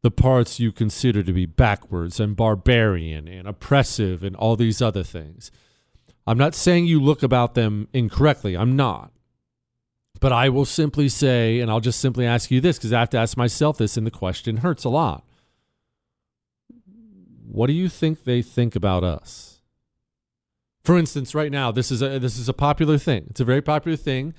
the 0.03 0.12
parts 0.12 0.60
you 0.60 0.72
consider 0.72 1.24
to 1.24 1.34
be 1.34 1.45
backwards 1.45 2.20
and 2.20 2.36
barbarian 2.36 3.28
and 3.28 3.47
oppressive 3.47 4.24
and 4.24 4.36
all 4.36 4.55
these 4.55 4.82
other 4.82 5.03
things, 5.03 5.51
I'm 6.28 6.38
not 6.38 6.53
saying 6.53 6.86
you 6.86 7.01
look 7.01 7.23
about 7.23 7.55
them 7.55 7.88
incorrectly. 7.93 8.57
I'm 8.57 8.75
not. 8.75 9.11
But 10.19 10.34
I 10.34 10.49
will 10.49 10.65
simply 10.65 11.07
say, 11.07 11.59
and 11.59 11.71
I'll 11.71 11.80
just 11.80 12.01
simply 12.01 12.25
ask 12.25 12.51
you 12.51 12.59
this 12.59 12.78
because 12.78 12.91
I 12.91 12.99
have 12.99 13.09
to 13.11 13.17
ask 13.17 13.38
myself 13.38 13.78
this, 13.78 13.95
and 13.95 14.05
the 14.05 14.11
question 14.11 14.57
hurts 14.57 14.84
a 14.84 14.89
lot. 14.89 15.23
What 17.49 17.67
do 17.67 17.73
you 17.73 17.88
think 17.88 18.23
they 18.23 18.41
think 18.41 18.75
about 18.75 19.05
us? 19.05 19.61
For 20.84 20.97
instance, 20.97 21.34
right 21.34 21.51
now, 21.51 21.71
this 21.71 21.91
is 21.91 22.01
a 22.01 22.19
this 22.19 22.38
is 22.38 22.49
a 22.49 22.53
popular 22.53 22.97
thing. 22.97 23.28
It's 23.30 23.39
a 23.39 23.45
very 23.45 23.61
popular 23.61 23.97
thing, 23.97 24.34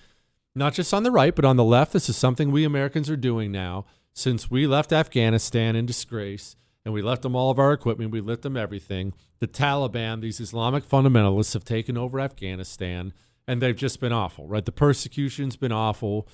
not 0.54 0.74
just 0.74 0.92
on 0.92 1.04
the 1.04 1.10
right, 1.10 1.34
but 1.34 1.44
on 1.44 1.56
the 1.56 1.64
left. 1.64 1.92
This 1.92 2.08
is 2.08 2.16
something 2.16 2.50
we 2.50 2.64
Americans 2.64 3.08
are 3.08 3.16
doing 3.16 3.50
now 3.50 3.86
since 4.12 4.50
we 4.50 4.66
left 4.66 4.92
Afghanistan 4.92 5.76
in 5.76 5.86
disgrace 5.86 6.56
and 6.88 6.94
we 6.94 7.02
left 7.02 7.20
them 7.20 7.36
all 7.36 7.50
of 7.50 7.58
our 7.58 7.74
equipment, 7.74 8.12
we 8.12 8.22
left 8.22 8.40
them 8.40 8.56
everything. 8.56 9.12
The 9.40 9.46
Taliban, 9.46 10.22
these 10.22 10.40
Islamic 10.40 10.88
fundamentalists, 10.88 11.52
have 11.52 11.62
taken 11.62 11.98
over 11.98 12.18
Afghanistan 12.18 13.12
and 13.46 13.60
they've 13.60 13.76
just 13.76 14.00
been 14.00 14.10
awful, 14.10 14.46
right? 14.46 14.64
The 14.64 14.72
persecution's 14.72 15.54
been 15.54 15.70
awful 15.70 16.26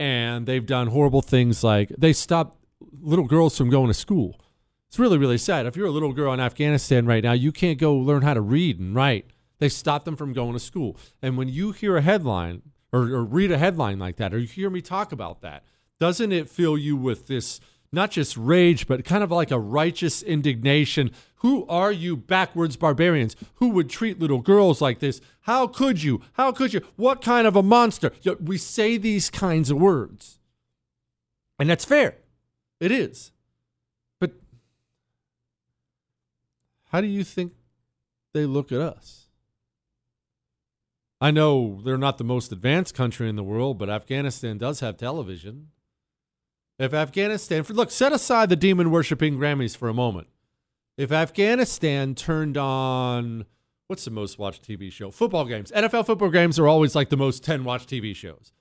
and 0.00 0.46
they've 0.46 0.66
done 0.66 0.88
horrible 0.88 1.22
things 1.22 1.62
like 1.62 1.90
they 1.96 2.12
stopped 2.12 2.58
little 3.00 3.28
girls 3.28 3.56
from 3.56 3.70
going 3.70 3.86
to 3.86 3.94
school. 3.94 4.40
It's 4.88 4.98
really, 4.98 5.16
really 5.16 5.38
sad. 5.38 5.64
If 5.64 5.76
you're 5.76 5.86
a 5.86 5.92
little 5.92 6.12
girl 6.12 6.34
in 6.34 6.40
Afghanistan 6.40 7.06
right 7.06 7.22
now, 7.22 7.30
you 7.30 7.52
can't 7.52 7.78
go 7.78 7.94
learn 7.94 8.22
how 8.22 8.34
to 8.34 8.40
read 8.40 8.80
and 8.80 8.96
write. 8.96 9.26
They 9.60 9.68
stop 9.68 10.04
them 10.04 10.16
from 10.16 10.32
going 10.32 10.54
to 10.54 10.58
school. 10.58 10.96
And 11.22 11.38
when 11.38 11.48
you 11.48 11.70
hear 11.70 11.96
a 11.96 12.02
headline 12.02 12.62
or, 12.92 13.02
or 13.02 13.22
read 13.22 13.52
a 13.52 13.58
headline 13.58 14.00
like 14.00 14.16
that, 14.16 14.34
or 14.34 14.38
you 14.38 14.48
hear 14.48 14.70
me 14.70 14.80
talk 14.80 15.12
about 15.12 15.40
that, 15.42 15.62
doesn't 16.00 16.32
it 16.32 16.50
fill 16.50 16.76
you 16.76 16.96
with 16.96 17.28
this 17.28 17.60
not 17.92 18.10
just 18.10 18.36
rage, 18.36 18.86
but 18.86 19.04
kind 19.04 19.24
of 19.24 19.30
like 19.30 19.50
a 19.50 19.58
righteous 19.58 20.22
indignation? 20.22 21.10
Who 21.36 21.66
are 21.66 21.90
you, 21.90 22.16
backwards 22.16 22.76
barbarians? 22.76 23.34
Who 23.56 23.70
would 23.70 23.90
treat 23.90 24.20
little 24.20 24.40
girls 24.40 24.80
like 24.80 25.00
this? 25.00 25.20
How 25.42 25.66
could 25.66 26.02
you? 26.02 26.20
How 26.34 26.52
could 26.52 26.72
you? 26.72 26.82
What 26.96 27.22
kind 27.22 27.46
of 27.46 27.56
a 27.56 27.62
monster? 27.62 28.12
We 28.40 28.58
say 28.58 28.96
these 28.96 29.30
kinds 29.30 29.70
of 29.70 29.78
words. 29.78 30.38
And 31.58 31.68
that's 31.68 31.84
fair. 31.84 32.16
It 32.78 32.92
is. 32.92 33.32
But 34.20 34.32
how 36.90 37.00
do 37.00 37.06
you 37.06 37.24
think 37.24 37.54
they 38.32 38.46
look 38.46 38.70
at 38.70 38.80
us? 38.80 39.26
I 41.20 41.30
know 41.30 41.82
they're 41.84 41.98
not 41.98 42.16
the 42.16 42.24
most 42.24 42.50
advanced 42.50 42.94
country 42.94 43.28
in 43.28 43.36
the 43.36 43.42
world, 43.42 43.78
but 43.78 43.90
Afghanistan 43.90 44.56
does 44.56 44.80
have 44.80 44.96
television. 44.96 45.68
If 46.80 46.94
Afghanistan, 46.94 47.62
look, 47.68 47.90
set 47.90 48.10
aside 48.10 48.48
the 48.48 48.56
demon 48.56 48.90
worshiping 48.90 49.36
Grammys 49.36 49.76
for 49.76 49.90
a 49.90 49.94
moment. 49.94 50.28
If 50.96 51.12
Afghanistan 51.12 52.14
turned 52.14 52.56
on, 52.56 53.44
what's 53.86 54.06
the 54.06 54.10
most 54.10 54.38
watched 54.38 54.66
TV 54.66 54.90
show? 54.90 55.10
Football 55.10 55.44
games. 55.44 55.70
NFL 55.72 56.06
football 56.06 56.30
games 56.30 56.58
are 56.58 56.66
always 56.66 56.94
like 56.94 57.10
the 57.10 57.18
most 57.18 57.44
10 57.44 57.64
watched 57.64 57.90
TV 57.90 58.16
shows. 58.16 58.54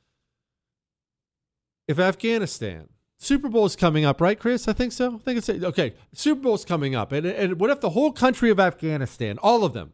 If 1.88 1.98
Afghanistan, 1.98 2.90
Super 3.18 3.48
Bowl 3.48 3.66
is 3.66 3.78
coming 3.78 4.04
up, 4.04 4.20
right, 4.20 4.38
Chris? 4.38 4.68
I 4.68 4.74
think 4.74 4.92
so. 4.92 5.16
I 5.16 5.18
think 5.20 5.38
it's 5.38 5.50
okay. 5.50 5.94
Super 6.14 6.42
Bowl 6.42 6.56
is 6.56 6.66
coming 6.66 6.96
up, 6.96 7.14
and, 7.14 7.26
and 7.26 7.58
what 7.58 7.70
if 7.70 7.80
the 7.80 7.92
whole 7.92 8.12
country 8.12 8.50
of 8.50 8.60
Afghanistan, 8.60 9.38
all 9.42 9.64
of 9.64 9.72
them, 9.72 9.94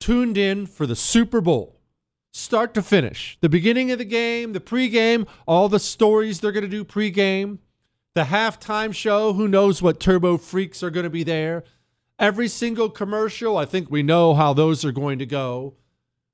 tuned 0.00 0.36
in 0.36 0.66
for 0.66 0.86
the 0.86 0.96
Super 0.96 1.40
Bowl, 1.40 1.73
start 2.34 2.74
to 2.74 2.82
finish, 2.82 3.38
the 3.40 3.48
beginning 3.48 3.92
of 3.92 3.98
the 3.98 4.04
game, 4.04 4.52
the 4.52 4.60
pregame, 4.60 5.26
all 5.46 5.68
the 5.68 5.78
stories 5.78 6.40
they're 6.40 6.50
going 6.50 6.64
to 6.64 6.68
do 6.68 6.84
pregame, 6.84 7.58
the 8.14 8.24
halftime 8.24 8.92
show. 8.92 9.32
Who 9.32 9.46
knows 9.46 9.80
what 9.80 10.00
Turbo 10.00 10.36
Freaks 10.36 10.82
are 10.82 10.90
going 10.90 11.04
to 11.04 11.10
be 11.10 11.22
there? 11.22 11.62
Every 12.18 12.48
single 12.48 12.90
commercial, 12.90 13.56
I 13.56 13.64
think 13.64 13.88
we 13.88 14.02
know 14.02 14.34
how 14.34 14.52
those 14.52 14.84
are 14.84 14.92
going 14.92 15.20
to 15.20 15.26
go. 15.26 15.74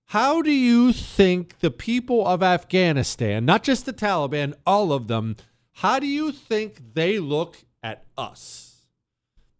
How 0.07 0.41
do 0.41 0.51
you 0.51 0.93
think 0.93 1.61
the 1.61 1.71
people 1.71 2.27
of 2.27 2.43
Afghanistan, 2.43 3.45
not 3.45 3.63
just 3.63 3.85
the 3.85 3.93
Taliban, 3.93 4.55
all 4.67 4.93
of 4.93 5.07
them, 5.07 5.37
how 5.75 5.99
do 5.99 6.07
you 6.07 6.33
think 6.33 6.95
they 6.95 7.19
look 7.19 7.59
at 7.83 8.05
us? 8.17 8.87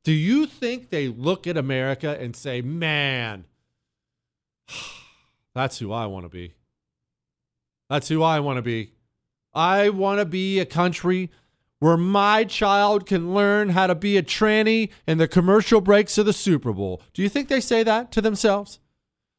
Do 0.05 0.13
you 0.13 0.47
think 0.47 0.89
they 0.89 1.09
look 1.09 1.47
at 1.47 1.59
America 1.59 2.17
and 2.19 2.35
say, 2.35 2.63
man, 2.63 3.45
that's 5.61 5.79
who 5.79 5.93
I 5.93 6.07
want 6.07 6.25
to 6.25 6.31
be? 6.31 6.55
That's 7.91 8.09
who 8.09 8.23
I 8.23 8.41
want 8.41 8.57
to 8.57 8.63
be. 8.63 8.95
I 9.53 9.91
want 9.91 10.19
to 10.21 10.25
be 10.25 10.59
a 10.59 10.65
country 10.65 11.31
where 11.81 11.99
my 11.99 12.45
child 12.45 13.05
can 13.05 13.35
learn 13.35 13.71
how 13.71 13.87
to 13.87 13.95
be 13.95 14.17
a 14.17 14.23
tranny 14.23 14.91
in 15.07 15.19
the 15.19 15.29
commercial 15.29 15.83
breaks 15.83 16.17
of 16.17 16.25
the 16.25 16.33
Super 16.33 16.73
Bowl. 16.73 17.03
Do 17.13 17.23
you 17.23 17.29
think 17.29 17.49
they 17.49 17.61
say 17.61 17.83
that 17.83 18.11
to 18.13 18.23
themselves? 18.23 18.79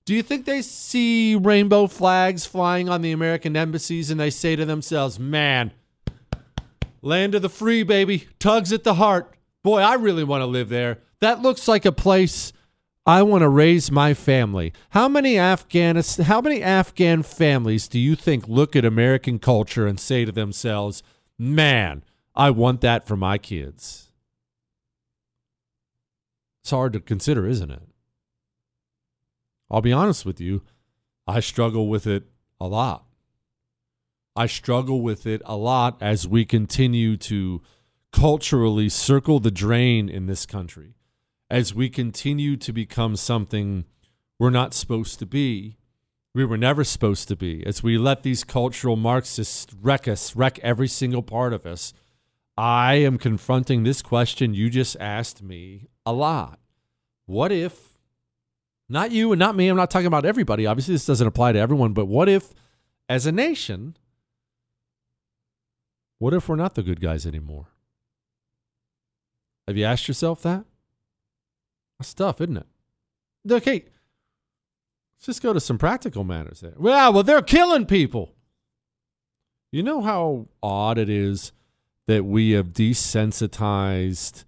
Do 0.06 0.14
you 0.14 0.22
think 0.22 0.46
they 0.46 0.62
see 0.62 1.36
rainbow 1.36 1.88
flags 1.88 2.46
flying 2.46 2.88
on 2.88 3.02
the 3.02 3.12
American 3.12 3.56
embassies 3.56 4.12
and 4.12 4.20
they 4.20 4.30
say 4.30 4.56
to 4.56 4.66
themselves, 4.66 5.20
man, 5.20 5.72
land 7.02 7.34
of 7.34 7.42
the 7.42 7.50
free, 7.50 7.82
baby, 7.82 8.28
tugs 8.38 8.72
at 8.72 8.84
the 8.84 8.96
heart. 8.96 9.34
Boy, 9.64 9.80
I 9.80 9.96
really 9.96 10.24
want 10.24 10.42
to 10.42 10.48
live 10.48 10.70
there. 10.70 11.00
That 11.20 11.42
looks 11.42 11.68
like 11.68 11.86
a 11.86 11.92
place 11.92 12.54
I 13.06 13.24
want 13.24 13.42
to 13.42 13.50
raise 13.50 13.92
my 13.92 14.14
family. 14.14 14.74
How 14.92 15.08
many 15.08 15.36
Afghanis- 15.36 16.24
how 16.24 16.40
many 16.40 16.62
Afghan 16.62 17.24
families 17.24 17.88
do 17.88 18.00
you 18.00 18.16
think 18.16 18.48
look 18.48 18.76
at 18.76 18.86
American 18.86 19.40
culture 19.40 19.88
and 19.88 20.00
say 20.00 20.24
to 20.24 20.32
themselves, 20.32 21.02
"Man, 21.38 22.04
I 22.36 22.52
want 22.52 22.82
that 22.82 23.08
for 23.08 23.18
my 23.18 23.38
kids." 23.40 24.12
It's 26.62 26.70
hard 26.70 26.94
to 26.94 27.00
consider, 27.00 27.48
isn't 27.48 27.72
it? 27.72 27.88
I'll 29.72 29.82
be 29.82 29.94
honest 29.94 30.26
with 30.26 30.40
you, 30.40 30.62
I 31.26 31.40
struggle 31.40 31.88
with 31.88 32.06
it 32.06 32.26
a 32.60 32.68
lot. 32.68 33.06
I 34.36 34.46
struggle 34.46 35.02
with 35.02 35.26
it 35.26 35.42
a 35.46 35.58
lot 35.58 35.98
as 36.02 36.28
we 36.28 36.46
continue 36.46 37.18
to 37.18 37.62
culturally 38.12 38.90
circle 38.90 39.40
the 39.40 39.52
drain 39.52 40.08
in 40.08 40.28
this 40.28 40.46
country, 40.46 40.94
as 41.52 41.76
we 41.76 41.90
continue 41.90 42.56
to 42.56 42.72
become 42.72 43.18
something 43.18 43.84
we're 44.40 44.50
not 44.50 44.74
supposed 44.74 45.20
to 45.20 45.26
be. 45.26 45.78
We 46.34 46.46
were 46.46 46.58
never 46.58 46.86
supposed 46.86 47.28
to 47.28 47.36
be. 47.36 47.62
As 47.68 47.84
we 47.84 47.98
let 47.98 48.24
these 48.24 48.46
cultural 48.46 48.96
Marxists 48.96 49.68
wreck 49.82 50.08
us, 50.08 50.34
wreck 50.34 50.60
every 50.60 50.88
single 50.88 51.22
part 51.22 51.52
of 51.52 51.66
us, 51.66 51.94
I 52.58 52.96
am 52.96 53.18
confronting 53.18 53.84
this 53.84 54.02
question 54.02 54.54
you 54.54 54.70
just 54.70 54.96
asked 55.02 55.44
me 55.44 55.90
a 56.06 56.14
lot. 56.14 56.58
What 57.26 57.52
if, 57.52 58.00
not 58.88 59.12
you 59.12 59.34
and 59.34 59.40
not 59.40 59.58
me, 59.58 59.68
I'm 59.68 59.76
not 59.76 59.92
talking 59.92 60.08
about 60.08 60.26
everybody. 60.26 60.66
Obviously, 60.66 60.96
this 60.96 61.06
doesn't 61.06 61.28
apply 61.28 61.52
to 61.52 61.60
everyone, 61.60 61.92
but 61.92 62.06
what 62.06 62.30
if, 62.30 62.54
as 63.10 63.26
a 63.26 63.32
nation, 63.32 63.98
what 66.18 66.34
if 66.34 66.48
we're 66.48 66.56
not 66.56 66.76
the 66.76 66.84
good 66.84 67.02
guys 67.02 67.26
anymore? 67.26 67.68
Have 69.68 69.76
you 69.76 69.84
asked 69.84 70.08
yourself 70.08 70.42
that? 70.44 70.64
That's 72.02 72.16
tough, 72.16 72.42
isn't 72.42 72.58
it? 72.58 72.66
Okay, 73.52 73.84
let's 73.84 75.26
just 75.28 75.44
go 75.44 75.54
to 75.54 75.60
some 75.60 75.78
practical 75.78 76.24
matters 76.24 76.62
there. 76.62 76.74
Well, 76.78 77.14
well, 77.14 77.22
they're 77.22 77.44
killing 77.44 77.86
people. 77.86 78.34
You 79.72 79.84
know 79.84 80.02
how 80.02 80.48
odd 80.64 80.98
it 80.98 81.10
is 81.10 81.52
that 82.08 82.26
we 82.26 82.52
have 82.52 82.70
desensitized 82.70 84.46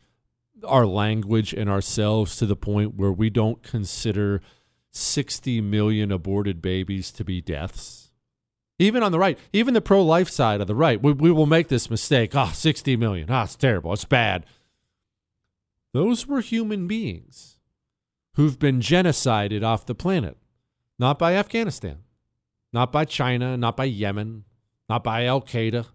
our 0.63 0.87
language 0.87 1.53
and 1.53 1.69
ourselves 1.69 2.37
to 2.37 2.47
the 2.47 2.55
point 2.55 2.95
where 2.95 3.11
we 3.11 3.29
don't 3.29 3.61
consider 3.61 4.41
60 4.89 5.61
million 5.61 6.11
aborted 6.11 6.59
babies 6.59 7.11
to 7.11 7.23
be 7.23 7.39
deaths? 7.39 8.09
Even 8.79 9.03
on 9.03 9.11
the 9.11 9.19
right, 9.19 9.37
even 9.53 9.75
the 9.75 9.81
pro 9.81 10.03
life 10.03 10.29
side 10.29 10.59
of 10.59 10.65
the 10.65 10.73
right, 10.73 10.99
we, 10.99 11.13
we 11.13 11.31
will 11.31 11.45
make 11.45 11.67
this 11.67 11.91
mistake. 11.91 12.35
Ah, 12.35 12.49
oh, 12.49 12.53
60 12.53 12.97
million. 12.97 13.27
Ah, 13.29 13.41
oh, 13.41 13.43
it's 13.43 13.55
terrible. 13.55 13.93
It's 13.93 14.05
bad. 14.05 14.43
Those 15.93 16.25
were 16.27 16.41
human 16.41 16.87
beings 16.87 17.59
who've 18.35 18.57
been 18.57 18.79
genocided 18.79 19.63
off 19.63 19.85
the 19.85 19.93
planet, 19.93 20.37
not 20.97 21.19
by 21.19 21.35
Afghanistan, 21.35 21.99
not 22.71 22.91
by 22.91 23.05
China, 23.05 23.55
not 23.55 23.77
by 23.77 23.85
Yemen, 23.85 24.45
not 24.89 25.03
by 25.03 25.25
Al 25.25 25.41
Qaeda, 25.41 25.85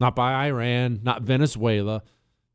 not 0.00 0.16
by 0.16 0.46
Iran, 0.46 1.00
not 1.04 1.22
Venezuela. 1.22 2.02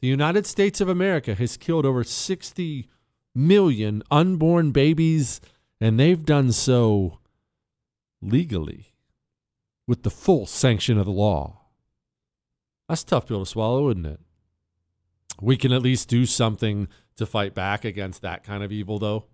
The 0.01 0.07
United 0.07 0.45
States 0.45 0.82
of 0.82 0.89
America 0.89 1.34
has 1.36 1.55
killed 1.55 1.86
over 1.86 2.03
60 2.03 2.89
million 3.34 4.03
unborn 4.11 4.71
babies, 4.71 5.39
and 5.80 5.97
they've 5.97 6.26
done 6.26 6.51
so 6.51 7.19
legally 8.21 8.93
with 9.88 10.03
the 10.03 10.09
full 10.09 10.45
sanction 10.45 10.97
of 10.97 11.05
the 11.05 11.11
law. 11.11 11.61
That's 12.89 13.03
a 13.03 13.05
tough 13.05 13.28
pill 13.28 13.39
to 13.39 13.45
swallow, 13.45 13.89
isn't 13.89 14.05
it? 14.05 14.19
We 15.41 15.57
can 15.57 15.71
at 15.71 15.81
least 15.81 16.09
do 16.09 16.25
something 16.25 16.88
to 17.17 17.25
fight 17.25 17.53
back 17.53 17.86
against 17.86 18.21
that 18.21 18.43
kind 18.43 18.63
of 18.63 18.71
evil, 18.71 18.99
though. 18.99 19.25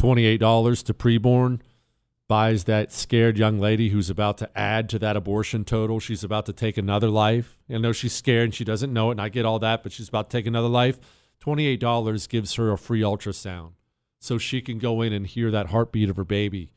$28 0.00 0.84
to 0.84 0.94
preborn 0.94 1.60
buys 2.26 2.64
that 2.64 2.90
scared 2.90 3.38
young 3.38 3.58
lady 3.58 3.90
who's 3.90 4.10
about 4.10 4.38
to 4.38 4.58
add 4.58 4.88
to 4.88 4.98
that 4.98 5.16
abortion 5.16 5.64
total. 5.64 6.00
She's 6.00 6.24
about 6.24 6.46
to 6.46 6.52
take 6.52 6.76
another 6.76 7.10
life. 7.10 7.58
I 7.70 7.78
know 7.78 7.92
she's 7.92 8.14
scared 8.14 8.44
and 8.44 8.54
she 8.54 8.64
doesn't 8.64 8.92
know 8.92 9.10
it, 9.10 9.12
and 9.12 9.20
I 9.20 9.28
get 9.28 9.44
all 9.44 9.58
that, 9.58 9.82
but 9.82 9.92
she's 9.92 10.08
about 10.08 10.30
to 10.30 10.36
take 10.36 10.46
another 10.46 10.68
life. 10.68 10.98
$28 11.44 12.28
gives 12.28 12.54
her 12.54 12.72
a 12.72 12.78
free 12.78 13.02
ultrasound 13.02 13.72
so 14.20 14.38
she 14.38 14.62
can 14.62 14.78
go 14.78 15.02
in 15.02 15.12
and 15.12 15.26
hear 15.26 15.50
that 15.50 15.66
heartbeat 15.66 16.08
of 16.08 16.16
her 16.16 16.24
baby 16.24 16.70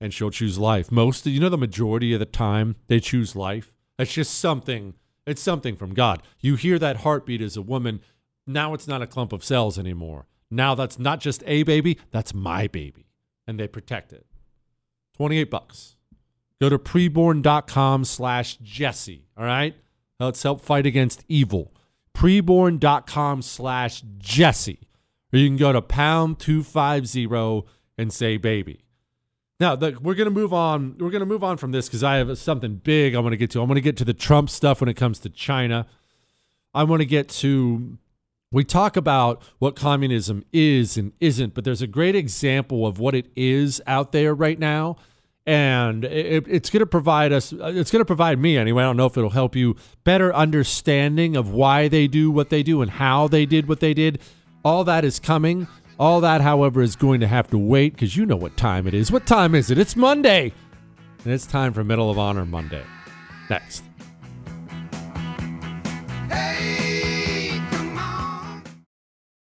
and 0.00 0.14
she'll 0.14 0.30
choose 0.30 0.58
life. 0.58 0.90
Most, 0.90 1.26
you 1.26 1.40
know, 1.40 1.50
the 1.50 1.58
majority 1.58 2.14
of 2.14 2.20
the 2.20 2.26
time 2.26 2.76
they 2.86 3.00
choose 3.00 3.36
life. 3.36 3.74
That's 3.98 4.14
just 4.14 4.38
something, 4.38 4.94
it's 5.30 5.42
something 5.42 5.76
from 5.76 5.94
God. 5.94 6.22
You 6.40 6.56
hear 6.56 6.78
that 6.78 6.98
heartbeat 6.98 7.40
as 7.40 7.56
a 7.56 7.62
woman. 7.62 8.00
Now 8.46 8.74
it's 8.74 8.88
not 8.88 9.02
a 9.02 9.06
clump 9.06 9.32
of 9.32 9.44
cells 9.44 9.78
anymore. 9.78 10.26
Now 10.50 10.74
that's 10.74 10.98
not 10.98 11.20
just 11.20 11.42
a 11.46 11.62
baby, 11.62 11.98
that's 12.10 12.34
my 12.34 12.66
baby. 12.66 13.06
And 13.46 13.58
they 13.58 13.68
protect 13.68 14.12
it. 14.12 14.26
28 15.16 15.50
bucks. 15.50 15.96
Go 16.60 16.68
to 16.68 16.78
preborn.com 16.78 18.04
slash 18.04 18.56
Jesse. 18.56 19.26
All 19.36 19.44
right. 19.44 19.74
Let's 20.18 20.42
help 20.42 20.60
fight 20.60 20.86
against 20.86 21.24
evil. 21.28 21.72
Preborn.com 22.14 23.42
slash 23.42 24.02
Jesse. 24.18 24.88
Or 25.32 25.38
you 25.38 25.48
can 25.48 25.56
go 25.56 25.72
to 25.72 25.80
pound 25.80 26.38
250 26.38 27.66
and 27.96 28.12
say 28.12 28.36
baby. 28.36 28.84
Now, 29.60 29.76
the, 29.76 29.96
we're 30.00 30.14
going 30.14 30.26
to 30.28 30.34
move 30.34 30.54
on. 30.54 30.96
We're 30.98 31.10
going 31.10 31.20
to 31.20 31.26
move 31.26 31.44
on 31.44 31.58
from 31.58 31.70
this 31.70 31.86
because 31.86 32.02
I 32.02 32.16
have 32.16 32.36
something 32.38 32.76
big 32.76 33.14
I 33.14 33.18
want 33.18 33.34
to 33.34 33.36
get 33.36 33.50
to. 33.50 33.60
I 33.60 33.64
want 33.64 33.76
to 33.76 33.82
get 33.82 33.98
to 33.98 34.06
the 34.06 34.14
Trump 34.14 34.48
stuff 34.48 34.80
when 34.80 34.88
it 34.88 34.94
comes 34.94 35.18
to 35.20 35.28
China. 35.28 35.86
I 36.72 36.84
want 36.84 37.00
to 37.00 37.06
get 37.06 37.28
to. 37.28 37.98
We 38.50 38.64
talk 38.64 38.96
about 38.96 39.42
what 39.58 39.76
communism 39.76 40.44
is 40.52 40.96
and 40.96 41.12
isn't, 41.20 41.54
but 41.54 41.62
there's 41.62 41.82
a 41.82 41.86
great 41.86 42.16
example 42.16 42.84
of 42.84 42.98
what 42.98 43.14
it 43.14 43.26
is 43.36 43.80
out 43.86 44.10
there 44.10 44.34
right 44.34 44.58
now. 44.58 44.96
And 45.46 46.04
it, 46.04 46.46
it's 46.48 46.68
going 46.68 46.80
to 46.80 46.86
provide 46.86 47.32
us, 47.32 47.52
uh, 47.52 47.72
it's 47.74 47.90
going 47.90 48.00
to 48.00 48.06
provide 48.06 48.38
me 48.38 48.56
anyway. 48.56 48.82
I 48.82 48.86
don't 48.86 48.96
know 48.96 49.06
if 49.06 49.16
it'll 49.16 49.30
help 49.30 49.54
you 49.54 49.76
better 50.04 50.34
understanding 50.34 51.36
of 51.36 51.50
why 51.50 51.86
they 51.86 52.08
do 52.08 52.30
what 52.30 52.50
they 52.50 52.62
do 52.62 52.82
and 52.82 52.90
how 52.90 53.28
they 53.28 53.46
did 53.46 53.68
what 53.68 53.80
they 53.80 53.94
did. 53.94 54.20
All 54.64 54.84
that 54.84 55.04
is 55.04 55.20
coming. 55.20 55.68
All 56.00 56.22
that, 56.22 56.40
however, 56.40 56.80
is 56.80 56.96
going 56.96 57.20
to 57.20 57.26
have 57.26 57.48
to 57.48 57.58
wait 57.58 57.92
because 57.92 58.16
you 58.16 58.24
know 58.24 58.34
what 58.34 58.56
time 58.56 58.86
it 58.86 58.94
is. 58.94 59.12
What 59.12 59.26
time 59.26 59.54
is 59.54 59.70
it? 59.70 59.76
It's 59.76 59.94
Monday. 59.94 60.50
And 61.24 61.34
it's 61.34 61.44
time 61.44 61.74
for 61.74 61.84
Medal 61.84 62.10
of 62.10 62.18
Honor 62.18 62.46
Monday. 62.46 62.82
Next. 63.50 63.84
Hey 66.30 67.60
come 67.70 67.98
on. 67.98 68.62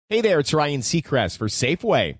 hey 0.09 0.19
there, 0.19 0.39
it's 0.39 0.53
Ryan 0.53 0.81
Seacrest 0.81 1.37
for 1.37 1.47
Safeway. 1.47 2.17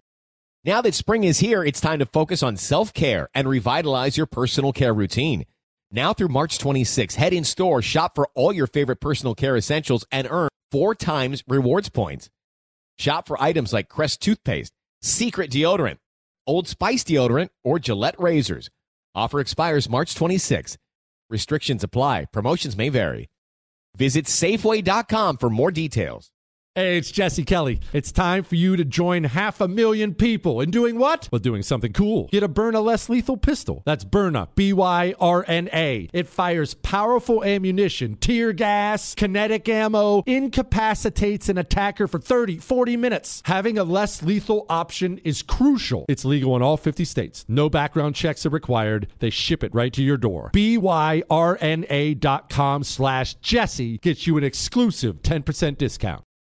Now 0.64 0.82
that 0.82 0.94
spring 0.94 1.26
is 1.26 1.40
here, 1.40 1.62
it's 1.62 1.82
time 1.82 2.00
to 2.00 2.06
focus 2.06 2.42
on 2.42 2.56
self 2.56 2.94
care 2.94 3.28
and 3.34 3.46
revitalize 3.46 4.16
your 4.16 4.28
personal 4.28 4.72
care 4.72 4.94
routine. 4.94 5.46
Now 5.92 6.14
through 6.14 6.30
March 6.30 6.60
26, 6.60 7.16
head 7.16 7.34
in 7.34 7.44
store, 7.44 7.82
shop 7.82 8.16
for 8.16 8.30
all 8.36 8.54
your 8.54 8.68
favorite 8.68 9.02
personal 9.02 9.36
care 9.36 9.58
essentials, 9.58 10.06
and 10.14 10.30
earn 10.32 10.48
four 10.72 10.96
times 10.96 11.44
rewards 11.46 11.90
points. 11.90 12.30
Shop 12.98 13.28
for 13.28 13.42
items 13.42 13.74
like 13.74 13.90
Crest 13.90 14.22
toothpaste, 14.22 14.74
Secret 15.02 15.52
deodorant, 15.52 15.98
Old 16.46 16.68
Spice 16.68 17.04
deodorant, 17.04 17.50
or 17.64 17.80
Gillette 17.80 18.20
razors. 18.20 18.70
Offer 19.16 19.40
expires 19.40 19.90
March 19.90 20.16
26. 20.16 20.78
Restrictions 21.30 21.84
apply. 21.84 22.26
Promotions 22.32 22.76
may 22.78 22.90
vary. 22.90 23.30
Visit 23.96 24.26
Safeway.com 24.26 25.38
for 25.38 25.50
more 25.50 25.72
details. 25.72 26.33
Hey, 26.76 26.98
it's 26.98 27.12
Jesse 27.12 27.44
Kelly. 27.44 27.82
It's 27.94 28.12
time 28.12 28.44
for 28.44 28.56
you 28.56 28.76
to 28.78 28.84
join 28.84 29.26
half 29.26 29.62
a 29.62 29.68
million 29.68 30.16
people 30.16 30.60
in 30.60 30.72
doing 30.72 30.98
what? 30.98 31.30
Well, 31.32 31.38
doing 31.38 31.62
something 31.62 31.94
cool. 31.94 32.30
Get 32.32 32.42
a 32.42 32.50
Byrna 32.50 32.84
less 32.84 33.10
lethal 33.10 33.38
pistol. 33.38 33.84
That's 33.86 34.04
Byrna, 34.04 34.48
B 34.56 34.74
Y 34.74 35.14
R 35.20 35.46
N 35.48 35.70
A. 35.72 36.10
It 36.12 36.28
fires 36.28 36.74
powerful 36.74 37.44
ammunition, 37.44 38.16
tear 38.16 38.54
gas, 38.54 39.14
kinetic 39.14 39.70
ammo, 39.70 40.24
incapacitates 40.26 41.48
an 41.48 41.60
attacker 41.60 42.08
for 42.08 42.18
30, 42.18 42.58
40 42.58 42.98
minutes. 42.98 43.44
Having 43.46 43.78
a 43.78 43.84
less 43.84 44.24
lethal 44.24 44.66
option 44.68 45.20
is 45.20 45.44
crucial. 45.44 46.06
It's 46.10 46.26
legal 46.26 46.56
in 46.56 46.64
all 46.64 46.78
50 46.78 47.06
states. 47.06 47.46
No 47.48 47.70
background 47.70 48.16
checks 48.16 48.48
are 48.48 48.50
required. 48.50 49.10
They 49.20 49.30
ship 49.30 49.64
it 49.64 49.76
right 49.76 49.94
to 49.94 50.02
your 50.02 50.18
door. 50.18 50.50
B 50.52 50.80
Y 50.80 51.22
R 51.30 51.56
N 51.62 51.86
A 51.92 52.16
dot 52.16 52.50
com 52.50 52.84
slash 52.84 53.36
Jesse 53.36 54.00
gets 54.00 54.26
you 54.26 54.38
an 54.38 54.44
exclusive 54.44 55.22
10% 55.22 55.78
discount. 55.78 56.24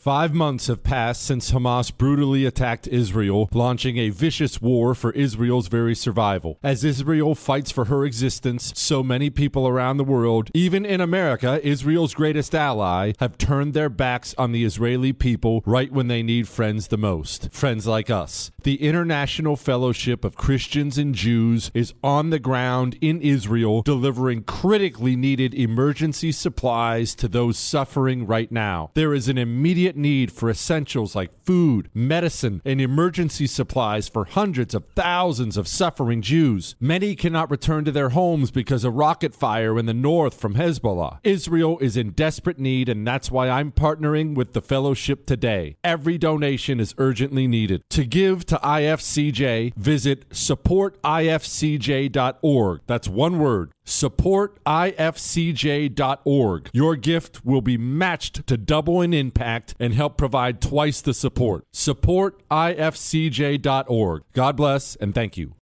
Five 0.00 0.32
months 0.32 0.68
have 0.68 0.82
passed 0.82 1.20
since 1.20 1.50
Hamas 1.50 1.94
brutally 1.94 2.46
attacked 2.46 2.88
Israel, 2.88 3.50
launching 3.52 3.98
a 3.98 4.08
vicious 4.08 4.58
war 4.58 4.94
for 4.94 5.12
Israel's 5.12 5.68
very 5.68 5.94
survival. 5.94 6.58
As 6.62 6.84
Israel 6.84 7.34
fights 7.34 7.70
for 7.70 7.84
her 7.84 8.06
existence, 8.06 8.72
so 8.74 9.02
many 9.02 9.28
people 9.28 9.68
around 9.68 9.98
the 9.98 10.04
world, 10.04 10.50
even 10.54 10.86
in 10.86 11.02
America, 11.02 11.60
Israel's 11.62 12.14
greatest 12.14 12.54
ally, 12.54 13.12
have 13.20 13.36
turned 13.36 13.74
their 13.74 13.90
backs 13.90 14.34
on 14.38 14.52
the 14.52 14.64
Israeli 14.64 15.12
people 15.12 15.62
right 15.66 15.92
when 15.92 16.08
they 16.08 16.22
need 16.22 16.48
friends 16.48 16.88
the 16.88 16.96
most. 16.96 17.52
Friends 17.52 17.86
like 17.86 18.08
us. 18.08 18.50
The 18.62 18.82
International 18.82 19.54
Fellowship 19.54 20.24
of 20.24 20.34
Christians 20.34 20.96
and 20.96 21.14
Jews 21.14 21.70
is 21.74 21.92
on 22.02 22.30
the 22.30 22.38
ground 22.38 22.96
in 23.02 23.20
Israel, 23.20 23.82
delivering 23.82 24.44
critically 24.44 25.14
needed 25.14 25.52
emergency 25.52 26.32
supplies 26.32 27.14
to 27.16 27.28
those 27.28 27.58
suffering 27.58 28.26
right 28.26 28.50
now. 28.50 28.92
There 28.94 29.12
is 29.12 29.28
an 29.28 29.36
immediate 29.36 29.89
need 29.96 30.32
for 30.32 30.50
essentials 30.50 31.14
like 31.14 31.30
food, 31.44 31.88
medicine, 31.94 32.60
and 32.64 32.80
emergency 32.80 33.46
supplies 33.46 34.08
for 34.08 34.24
hundreds 34.24 34.74
of 34.74 34.84
thousands 34.94 35.56
of 35.56 35.68
suffering 35.68 36.22
Jews. 36.22 36.74
Many 36.80 37.14
cannot 37.14 37.50
return 37.50 37.84
to 37.84 37.92
their 37.92 38.10
homes 38.10 38.50
because 38.50 38.84
of 38.84 38.94
rocket 38.94 39.34
fire 39.34 39.78
in 39.78 39.86
the 39.86 39.94
north 39.94 40.34
from 40.34 40.54
Hezbollah. 40.54 41.18
Israel 41.22 41.78
is 41.80 41.96
in 41.96 42.10
desperate 42.10 42.58
need, 42.58 42.88
and 42.88 43.06
that's 43.06 43.30
why 43.30 43.48
I'm 43.48 43.70
partnering 43.72 44.34
with 44.34 44.52
the 44.52 44.62
fellowship 44.62 45.26
today. 45.26 45.76
Every 45.82 46.18
donation 46.18 46.80
is 46.80 46.94
urgently 46.98 47.46
needed. 47.46 47.82
To 47.90 48.04
give 48.04 48.44
to 48.46 48.56
IFCJ, 48.56 49.74
visit 49.76 50.28
supportifcj.org. 50.30 52.80
That's 52.86 53.08
one 53.08 53.38
word 53.38 53.72
supportifcj.org. 53.90 56.70
Your 56.72 56.96
gift 56.96 57.44
will 57.44 57.60
be 57.60 57.76
matched 57.76 58.46
to 58.46 58.56
double 58.56 59.02
in 59.02 59.12
impact 59.12 59.74
and 59.78 59.92
help 59.92 60.16
provide 60.16 60.60
twice 60.60 61.00
the 61.00 61.12
support. 61.12 61.64
Supportifcj.org. 61.72 64.22
God 64.32 64.56
bless 64.56 64.94
and 64.96 65.14
thank 65.14 65.36
you. 65.36 65.54